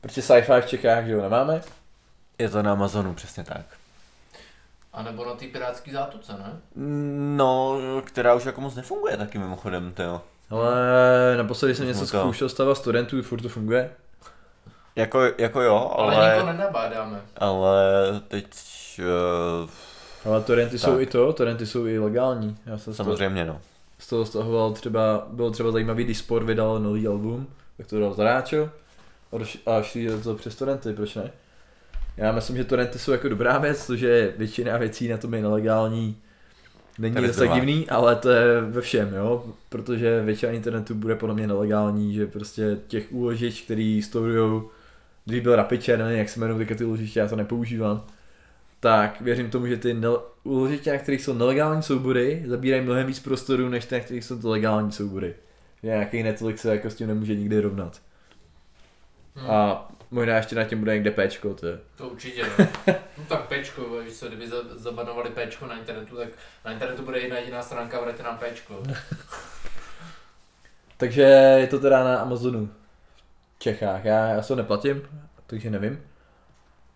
Protože 0.00 0.22
sci-fi 0.22 0.60
v 0.60 0.66
Čechách, 0.66 1.04
že 1.06 1.12
jo, 1.12 1.22
nemáme. 1.22 1.60
Je 2.38 2.48
to 2.48 2.62
na 2.62 2.72
Amazonu, 2.72 3.14
přesně 3.14 3.44
tak. 3.44 3.60
A 4.92 5.02
nebo 5.02 5.24
na 5.24 5.34
té 5.34 5.46
pirátské 5.46 5.92
zátoce, 5.92 6.32
ne? 6.32 6.52
No, 7.36 7.80
která 8.04 8.34
už 8.34 8.44
jako 8.44 8.60
moc 8.60 8.74
nefunguje 8.74 9.16
taky 9.16 9.38
mimochodem, 9.38 9.92
to 9.92 10.02
jo. 10.02 10.20
Ale 10.50 11.34
naposledy 11.36 11.74
jsem 11.74 11.86
něco 11.86 12.00
to. 12.00 12.06
zkoušel 12.06 12.48
stavat 12.48 12.74
studentů, 12.78 13.22
furt 13.22 13.40
to 13.42 13.48
funguje. 13.48 13.90
Jako, 14.96 15.20
jako 15.38 15.60
jo, 15.60 15.92
Ale, 15.96 16.16
ale, 16.16 16.34
nikoho 16.34 16.52
nenabádáme. 16.52 17.20
ale 17.36 17.84
teď 18.28 18.46
uh, 20.24 20.30
Ale 20.32 20.42
torrenty 20.42 20.78
Tak. 20.78 20.80
jsou 20.90 21.00
i 21.00 21.06
to, 21.06 21.32
torrenty 21.32 21.66
jsou 21.66 21.86
i 21.86 21.98
legální. 21.98 22.58
Já 22.66 22.78
jsem 22.78 22.94
samozřejmě 22.94 23.44
no. 23.44 23.60
Z 24.02 24.06
toho 24.06 24.26
stahoval 24.26 24.72
třeba, 24.72 25.26
bylo 25.32 25.50
třeba 25.50 25.70
zajímavý, 25.70 26.04
když 26.04 26.18
Sport 26.18 26.44
vydal 26.44 26.80
nový 26.80 27.06
album, 27.06 27.46
tak 27.76 27.86
to 27.86 28.00
dal 28.00 28.14
zadáčo 28.14 28.70
a, 29.66 29.82
šli 29.82 30.08
to 30.22 30.34
přes 30.34 30.54
torrenty, 30.56 30.92
proč 30.92 31.14
ne? 31.14 31.30
Já 32.16 32.32
myslím, 32.32 32.56
že 32.56 32.64
torrenty 32.64 32.98
jsou 32.98 33.12
jako 33.12 33.28
dobrá 33.28 33.58
věc, 33.58 33.86
protože 33.86 34.34
většina 34.36 34.76
věcí 34.76 35.08
na 35.08 35.16
tom 35.16 35.34
je 35.34 35.42
nelegální. 35.42 36.16
Není 36.98 37.14
To 37.14 37.32
tak 37.32 37.52
divný, 37.52 37.88
ale 37.88 38.16
to 38.16 38.30
je 38.30 38.60
ve 38.60 38.80
všem, 38.80 39.14
jo, 39.14 39.44
protože 39.68 40.22
většina 40.22 40.52
internetu 40.52 40.94
bude 40.94 41.16
podle 41.16 41.34
mě 41.34 41.46
nelegální, 41.46 42.14
že 42.14 42.26
prostě 42.26 42.78
těch 42.86 43.12
úložišť, 43.12 43.64
který 43.64 44.02
storujou, 44.02 44.70
když 45.24 45.40
byl 45.40 45.56
Rapiče, 45.56 45.96
nevím, 45.96 46.18
jak 46.18 46.28
se 46.28 46.40
jmenují 46.40 46.58
teďka 46.58 46.74
ty 46.74 46.84
úložiště, 46.84 47.20
já 47.20 47.28
to 47.28 47.36
nepoužívám, 47.36 48.04
tak 48.82 49.20
věřím 49.20 49.50
tomu, 49.50 49.66
že 49.66 49.76
ty 49.76 49.94
nel- 49.94 50.22
uložitě, 50.42 50.92
na 50.92 50.98
kterých 50.98 51.22
jsou 51.22 51.34
nelegální 51.34 51.82
soubory, 51.82 52.42
zabírají 52.46 52.82
mnohem 52.82 53.06
víc 53.06 53.20
prostoru, 53.20 53.68
než 53.68 53.84
ty, 53.84 53.94
na 53.94 54.00
kterých 54.00 54.24
jsou 54.24 54.40
to 54.40 54.50
legální 54.50 54.92
soubory. 54.92 55.34
Nějaký 55.82 56.22
Netflix 56.22 56.60
se 56.60 56.70
jako 56.70 56.90
s 56.90 56.94
tím 56.94 57.08
nemůže 57.08 57.34
nikdy 57.34 57.60
rovnat. 57.60 58.00
Hmm. 59.34 59.50
A 59.50 59.88
možná 60.10 60.36
ještě 60.36 60.56
na 60.56 60.64
tím 60.64 60.78
bude 60.78 60.94
někde 60.94 61.10
péčko, 61.10 61.54
to 61.54 61.66
je. 61.66 61.78
To 61.96 62.08
určitě, 62.08 62.42
no. 62.58 62.66
no 63.18 63.24
tak 63.28 63.48
Pčko, 63.48 64.00
víš 64.04 64.14
co, 64.14 64.28
kdyby 64.28 64.48
za- 64.48 64.78
zabanovali 64.78 65.30
Pčko 65.30 65.66
na 65.66 65.78
internetu, 65.78 66.16
tak 66.16 66.28
na 66.64 66.72
internetu 66.72 67.02
bude 67.02 67.18
jedna 67.18 67.36
jediná 67.36 67.62
stránka, 67.62 68.00
vraťte 68.00 68.22
nám 68.22 68.38
Pčko. 68.38 68.82
Takže 70.96 71.22
je 71.58 71.66
to 71.66 71.80
teda 71.80 72.04
na 72.04 72.16
Amazonu 72.16 72.66
v 73.56 73.58
Čechách. 73.58 74.04
Já, 74.04 74.28
já 74.28 74.42
se 74.42 74.56
neplatím, 74.56 75.02
takže 75.46 75.70
nevím. 75.70 76.00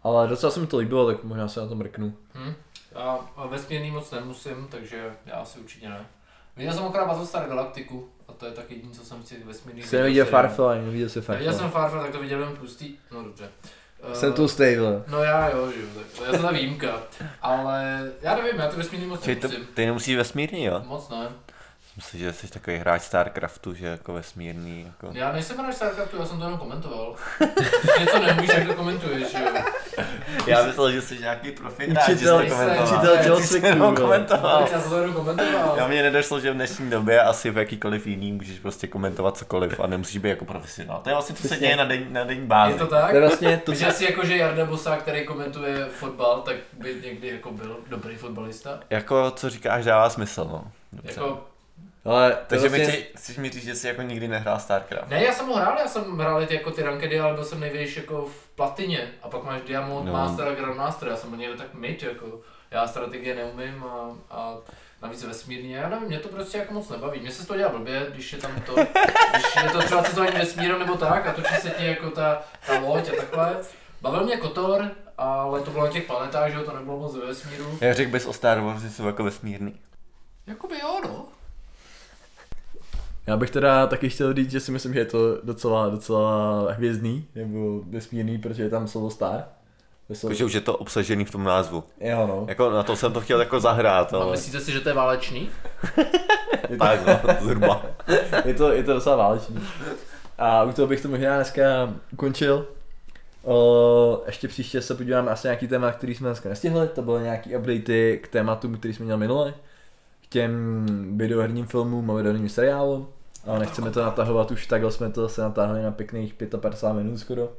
Ale 0.07 0.29
docela 0.29 0.53
se 0.53 0.61
mi 0.61 0.67
to 0.67 0.79
líbilo, 0.79 1.07
tak 1.07 1.25
možná 1.25 1.49
se 1.49 1.61
na 1.61 1.67
to 1.67 1.75
mrknu. 1.75 2.15
Hm? 2.35 2.55
Já 2.95 3.19
vesmírný 3.49 3.91
moc 3.91 4.11
nemusím, 4.11 4.69
takže 4.71 5.11
já 5.27 5.35
asi 5.35 5.59
určitě 5.59 5.89
ne. 5.89 6.07
Viděl 6.57 6.73
jsem 6.73 6.85
akorát 6.85 7.07
Battlestar 7.07 7.49
Galactiku 7.49 8.09
a 8.29 8.33
to 8.33 8.47
je 8.47 8.53
tak 8.53 8.71
jediný, 8.71 8.93
co 8.93 9.05
jsem 9.05 9.23
si 9.23 9.45
vesmírný 9.45 9.83
Jsem 9.83 10.01
neviděl 10.01 10.27
Farfly, 10.27 10.79
neviděl 10.85 11.09
jsem 11.09 11.23
Neviděl 11.29 11.53
jsem 11.53 11.71
Farfly. 11.71 11.81
Farfly, 11.81 12.01
tak 12.01 12.11
to 12.11 12.21
viděl 12.21 12.41
jen 12.41 12.57
tlustý, 12.57 12.97
no 13.11 13.23
dobře. 13.23 13.49
Jsem 14.13 14.33
tu 14.33 14.49
stable. 14.49 15.03
No 15.09 15.23
já 15.23 15.51
jo, 15.51 15.73
že 15.73 15.81
jo, 15.81 15.89
tak 15.95 16.27
já 16.27 16.33
jsem 16.33 16.43
ta 16.43 16.51
výjimka. 16.53 17.03
Ale 17.43 18.11
já 18.23 18.35
nevím, 18.35 18.61
já 18.61 18.69
to 18.69 18.77
vesmírný 18.77 19.07
moc 19.07 19.23
Čili 19.23 19.37
to, 19.37 19.49
nemusím. 19.49 19.75
ty 19.75 19.87
nemusíš 19.87 20.17
vesmírný, 20.17 20.65
jo? 20.65 20.83
Moc 20.87 21.09
ne. 21.09 21.29
Myslím, 21.97 22.21
že 22.21 22.33
jsi 22.33 22.49
takový 22.49 22.77
hráč 22.77 23.03
Starcraftu, 23.03 23.75
že 23.75 23.87
jako 23.87 24.13
vesmírný, 24.13 24.85
jako... 24.87 25.09
Já 25.19 25.33
nejsem 25.33 25.59
hráč 25.59 25.75
Starcraftu, 25.75 26.17
já 26.17 26.25
jsem 26.25 26.39
to 26.39 26.45
jenom 26.45 26.59
komentoval. 26.59 27.15
Něco 28.01 28.19
nemůžeš, 28.19 28.57
jak 28.57 28.67
to 28.67 28.75
komentuješ, 28.75 29.33
že 29.33 29.39
jo. 29.39 29.63
Já 30.47 30.63
myslel, 30.67 30.93
že 30.93 31.03
jsi 31.03 31.19
nějaký 31.19 31.51
profi 31.51 31.91
hráč, 31.91 32.07
že 32.07 32.17
jsi 32.17 32.25
Učitel, 32.25 32.39
to 32.39 32.47
komentoval. 32.49 32.85
učitel 32.85 33.19
tělocviku, 33.23 33.67
jenom 33.67 33.95
jo. 33.97 34.03
komentoval. 34.03 34.69
Já 34.73 34.81
jsem 34.81 34.91
to 34.91 35.01
jenom 35.01 35.15
komentoval. 35.15 35.75
Já 35.77 35.87
mě 35.87 36.03
nedošlo, 36.03 36.41
že 36.41 36.51
v 36.51 36.55
dnešní 36.55 36.91
době 36.91 37.23
asi 37.23 37.51
v 37.51 37.59
jakýkoliv 37.59 38.07
jiný 38.07 38.33
můžeš 38.33 38.59
prostě 38.59 38.87
komentovat 38.87 39.37
cokoliv 39.37 39.81
a 39.81 39.87
nemusíš 39.87 40.19
být 40.19 40.29
jako 40.29 40.45
profesionál. 40.45 41.01
To 41.05 41.09
je 41.09 41.15
vlastně, 41.15 41.35
co 41.35 41.49
se 41.49 41.57
děje 41.57 41.77
na, 41.77 41.85
den, 41.85 42.13
na 42.13 42.25
denní 42.25 42.47
bázi. 42.47 42.73
Je 42.73 42.79
to 42.79 42.87
tak? 42.87 43.11
To 43.11 43.17
je 43.17 43.21
vlastně 43.21 43.57
to, 43.65 43.73
Myslíš 43.73 43.95
si 43.95 44.05
jako, 44.05 44.27
že 44.27 44.37
Jarda 44.37 44.65
Bosa, 44.65 44.97
který 44.97 45.27
komentuje 45.27 45.85
fotbal, 45.85 46.41
tak 46.41 46.57
by 46.73 47.01
někdy 47.05 47.29
jako 47.29 47.51
byl 47.51 47.77
dobrý 47.89 48.17
fotbalista? 48.17 48.81
Jako, 48.91 49.31
co 49.31 49.51
říkáš, 49.51 49.85
dává 49.85 50.11
smysl, 50.11 50.49
no. 50.53 50.65
Dobře. 50.93 51.21
Jako, 51.21 51.47
ale 52.07 52.31
to 52.31 52.37
Takže 52.47 52.69
vlastně, 52.69 52.87
mi 52.87 52.93
chci, 52.93 53.07
chceš 53.17 53.37
mi 53.37 53.51
říct, 53.51 53.65
že 53.65 53.75
jsi 53.75 53.89
jako 53.89 54.03
nikdy 54.03 54.29
nehrál 54.29 54.59
Starcraft. 54.59 55.09
ne, 55.11 55.25
já 55.25 55.33
jsem 55.33 55.47
ho 55.47 55.55
hrál, 55.57 55.79
já 55.79 55.87
jsem 55.89 56.19
hrál 56.19 56.47
ty, 56.47 56.55
jako 56.55 56.71
ty 56.71 56.83
rankedy, 56.83 57.21
ale 57.21 57.35
byl 57.35 57.45
jsem 57.45 57.61
největší 57.61 58.01
jako 58.01 58.25
v 58.27 58.49
platině. 58.55 59.09
A 59.23 59.29
pak 59.29 59.45
máš 59.45 59.61
Diamond, 59.63 60.07
No. 60.07 60.13
Master 60.13 60.49
a 60.49 60.55
Grandmaster, 60.55 61.09
já 61.09 61.17
jsem 61.17 61.31
byl 61.31 61.39
někde 61.39 61.57
tak 61.57 61.75
mid, 61.75 62.03
jako. 62.03 62.41
Já 62.71 62.87
strategie 62.87 63.35
neumím 63.35 63.85
a, 63.85 64.11
a 64.31 64.55
navíc 65.03 65.25
vesmírně, 65.25 65.77
já 65.77 65.89
nevím, 65.89 66.09
mě 66.09 66.19
to 66.19 66.29
prostě 66.29 66.59
jako 66.59 66.75
moc 66.75 66.89
nebaví. 66.89 67.21
Mně 67.21 67.31
se 67.33 67.47
to 67.47 67.57
dělá 67.57 67.71
blbě, 67.71 68.07
když 68.13 68.33
je 68.33 68.39
tam 68.39 68.61
to, 68.67 68.75
když 68.75 69.65
je 69.65 69.71
to 69.71 69.83
třeba 69.83 70.03
cestování 70.03 70.39
vesmírem 70.39 70.79
nebo 70.79 70.95
tak 70.97 71.27
a 71.27 71.33
točí 71.33 71.55
se 71.55 71.71
ti 71.71 71.87
jako 71.87 72.11
ta, 72.11 72.43
ta 72.67 72.79
loď 72.79 73.09
a 73.09 73.17
takhle. 73.17 73.57
Bavil 74.01 74.25
mě 74.25 74.37
Kotor, 74.37 74.91
ale 75.19 75.61
to 75.61 75.71
bylo 75.71 75.85
na 75.87 75.93
těch 75.93 76.05
planetách, 76.05 76.51
že 76.51 76.57
jo, 76.59 76.63
to 76.65 76.73
nebylo 76.77 76.99
moc 76.99 77.17
ve 77.17 77.27
vesmíru. 77.27 77.79
Jak 77.81 77.95
řekl 77.97 78.11
bys 78.11 78.27
o 78.27 78.33
Star 78.33 78.61
Wars, 78.61 78.83
že 78.83 78.91
jsou 78.91 79.07
jako 79.07 79.25
vesmírný? 79.25 79.81
Jakoby 80.47 80.75
jo, 80.83 81.01
no. 81.05 81.29
Já 83.27 83.37
bych 83.37 83.51
teda 83.51 83.87
taky 83.87 84.09
chtěl 84.09 84.35
říct, 84.35 84.51
že 84.51 84.61
si 84.61 84.73
myslím, 84.73 84.95
že 84.95 85.01
je 85.01 85.05
to 85.05 85.41
docela, 85.43 85.89
docela 85.89 86.73
hvězdný, 86.73 87.27
nebo 87.35 87.83
vesmírný, 87.87 88.39
protože 88.39 88.63
je 88.63 88.71
tam 88.71 88.89
slovo 88.89 89.11
star. 89.11 89.45
Vesel... 90.09 90.31
Jakože 90.31 90.45
už 90.45 90.53
je 90.53 90.61
to 90.61 90.77
obsažený 90.77 91.25
v 91.25 91.31
tom 91.31 91.45
názvu. 91.45 91.85
Jo 92.01 92.27
no. 92.27 92.45
Jako 92.49 92.71
na 92.71 92.83
to 92.83 92.97
jsem 92.97 93.13
to 93.13 93.21
chtěl 93.21 93.41
jako 93.41 93.61
zahrát, 93.61 94.15
A 94.15 94.17
ale 94.17 94.31
myslíte 94.31 94.61
si, 94.61 94.73
že 94.73 94.81
to 94.81 94.89
je 94.89 94.95
válečný? 94.95 95.51
tak 96.79 97.07
no, 97.07 97.35
zhruba. 97.41 97.87
je, 98.45 98.55
to, 98.55 98.73
je 98.73 98.85
to 98.85 98.95
docela 98.95 99.17
válečný. 99.17 99.61
A 100.39 100.63
u 100.63 100.73
toho 100.73 100.89
bych 100.89 101.01
to 101.01 101.09
možná 101.09 101.37
dneska 101.37 101.95
ukončil. 102.13 102.67
O, 103.45 104.23
ještě 104.27 104.49
příště 104.49 104.83
se 104.83 104.95
podíváme 104.95 105.31
asi 105.31 105.47
na 105.47 105.53
nějaký 105.53 105.69
téma, 105.69 105.93
který 105.93 106.15
jsme 106.15 106.29
dneska 106.29 106.49
nestihli. 106.49 106.89
To 106.89 107.03
byly 107.03 107.23
nějaký 107.23 107.57
updaty 107.57 108.21
k 108.23 108.29
tématům, 108.29 108.77
který 108.77 108.95
jsme 108.95 109.05
měli 109.05 109.21
minule. 109.21 109.55
K 110.23 110.27
těm 110.27 110.87
videoherním 111.17 111.67
filmům 111.67 112.11
a 112.11 112.15
videoherním 112.15 112.49
seriálům. 112.49 113.09
Ale 113.47 113.59
nechceme 113.59 113.91
to 113.91 114.03
natahovat, 114.03 114.51
už 114.51 114.67
takhle 114.67 114.93
jsme 114.93 115.11
to 115.11 115.23
zase 115.23 115.43
natáhli 115.43 115.83
na 115.83 115.91
pěkných 115.91 116.35
55 116.35 117.03
minut 117.03 117.19
skoro. 117.19 117.53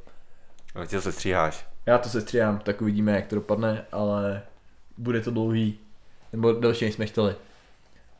Ale 0.76 0.88
ty 0.88 1.02
se 1.02 1.12
stříháš. 1.12 1.68
Já 1.86 1.98
to 1.98 2.10
sestříhám, 2.10 2.60
tak 2.60 2.82
uvidíme, 2.82 3.12
jak 3.12 3.28
to 3.28 3.36
dopadne, 3.36 3.86
ale 3.92 4.42
bude 4.98 5.22
to 5.22 5.32
dlouhý, 5.32 5.80
nebo 6.34 6.54
delší, 6.54 6.86
než 6.86 6.94
jsme 6.94 7.06
chtěli. 7.06 7.36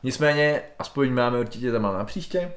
Nicméně, 0.02 0.62
aspoň 0.78 1.12
máme 1.12 1.38
určitě 1.38 1.72
téma 1.72 1.92
na 1.92 2.04
příště, 2.04 2.52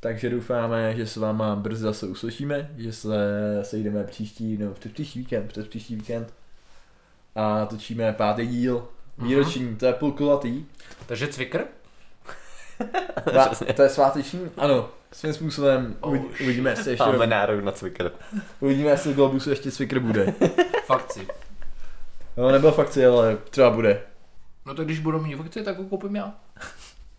takže 0.00 0.30
doufáme, 0.30 0.96
že 0.96 1.06
se 1.06 1.20
váma 1.20 1.56
brzy 1.56 1.82
zase 1.82 2.06
uslyšíme, 2.06 2.70
že 2.76 2.92
se 2.92 3.16
sejdeme 3.62 4.04
příští, 4.04 4.56
nebo 4.56 4.74
přes 4.74 4.92
příští 4.92 5.18
víkend, 5.18 5.48
přes 5.48 5.68
příští 5.68 5.94
víkend 5.94 6.34
a 7.34 7.66
točíme 7.66 8.12
pátý 8.12 8.46
díl, 8.46 8.88
výroční, 9.18 9.76
to 9.76 9.86
je 9.86 9.92
půlkulatý, 9.92 10.66
Takže 11.06 11.28
cvikr? 11.28 11.64
Svá- 13.26 13.72
to 13.74 13.82
je 13.82 13.88
sváteční, 13.88 14.50
ano, 14.56 14.88
svým 15.12 15.32
způsobem 15.34 15.96
Oh, 16.00 16.10
uvidí- 16.10 16.28
uvidíme, 16.42 16.70
jestli 16.70 16.90
ještě, 16.90 17.04
Máme 17.06 17.26
nárok 17.26 17.64
na 17.64 17.72
cvikr. 17.72 18.10
uvidíme, 18.60 18.90
jestli 18.90 19.12
v 19.12 19.16
Globusu 19.16 19.50
ještě 19.50 19.70
Cvikr 19.70 19.98
bude. 20.00 20.34
Fakt 20.86 21.12
si. 21.12 21.26
No, 22.36 22.50
nebyl 22.50 22.72
fakci, 22.72 23.06
ale 23.06 23.36
třeba 23.50 23.70
bude. 23.70 24.00
No 24.66 24.74
to 24.74 24.84
když 24.84 24.98
budu 24.98 25.20
mít 25.22 25.36
fakci, 25.36 25.62
tak 25.62 25.78
ho 25.78 25.84
koupím 25.84 26.16
já. 26.16 26.32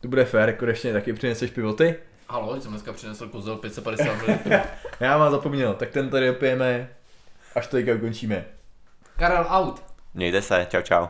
To 0.01 0.07
bude 0.07 0.25
fér, 0.25 0.55
konečně 0.55 0.93
taky 0.93 1.13
přineseš 1.13 1.51
pivoty. 1.51 1.95
Halo, 2.29 2.61
jsem 2.61 2.71
dneska 2.71 2.93
přinesl 2.93 3.27
kozel 3.27 3.55
550 3.55 4.05
ml. 4.27 4.37
Já 4.99 5.17
mám 5.17 5.31
zapomněl, 5.31 5.73
tak 5.73 5.89
ten 5.89 6.09
tady 6.09 6.29
opijeme, 6.29 6.89
až 7.55 7.67
teďka 7.67 7.93
ukončíme. 7.93 8.45
Karel 9.17 9.45
out. 9.49 9.83
Mějte 10.13 10.41
se, 10.41 10.67
čau 10.69 10.81
čau. 10.81 11.07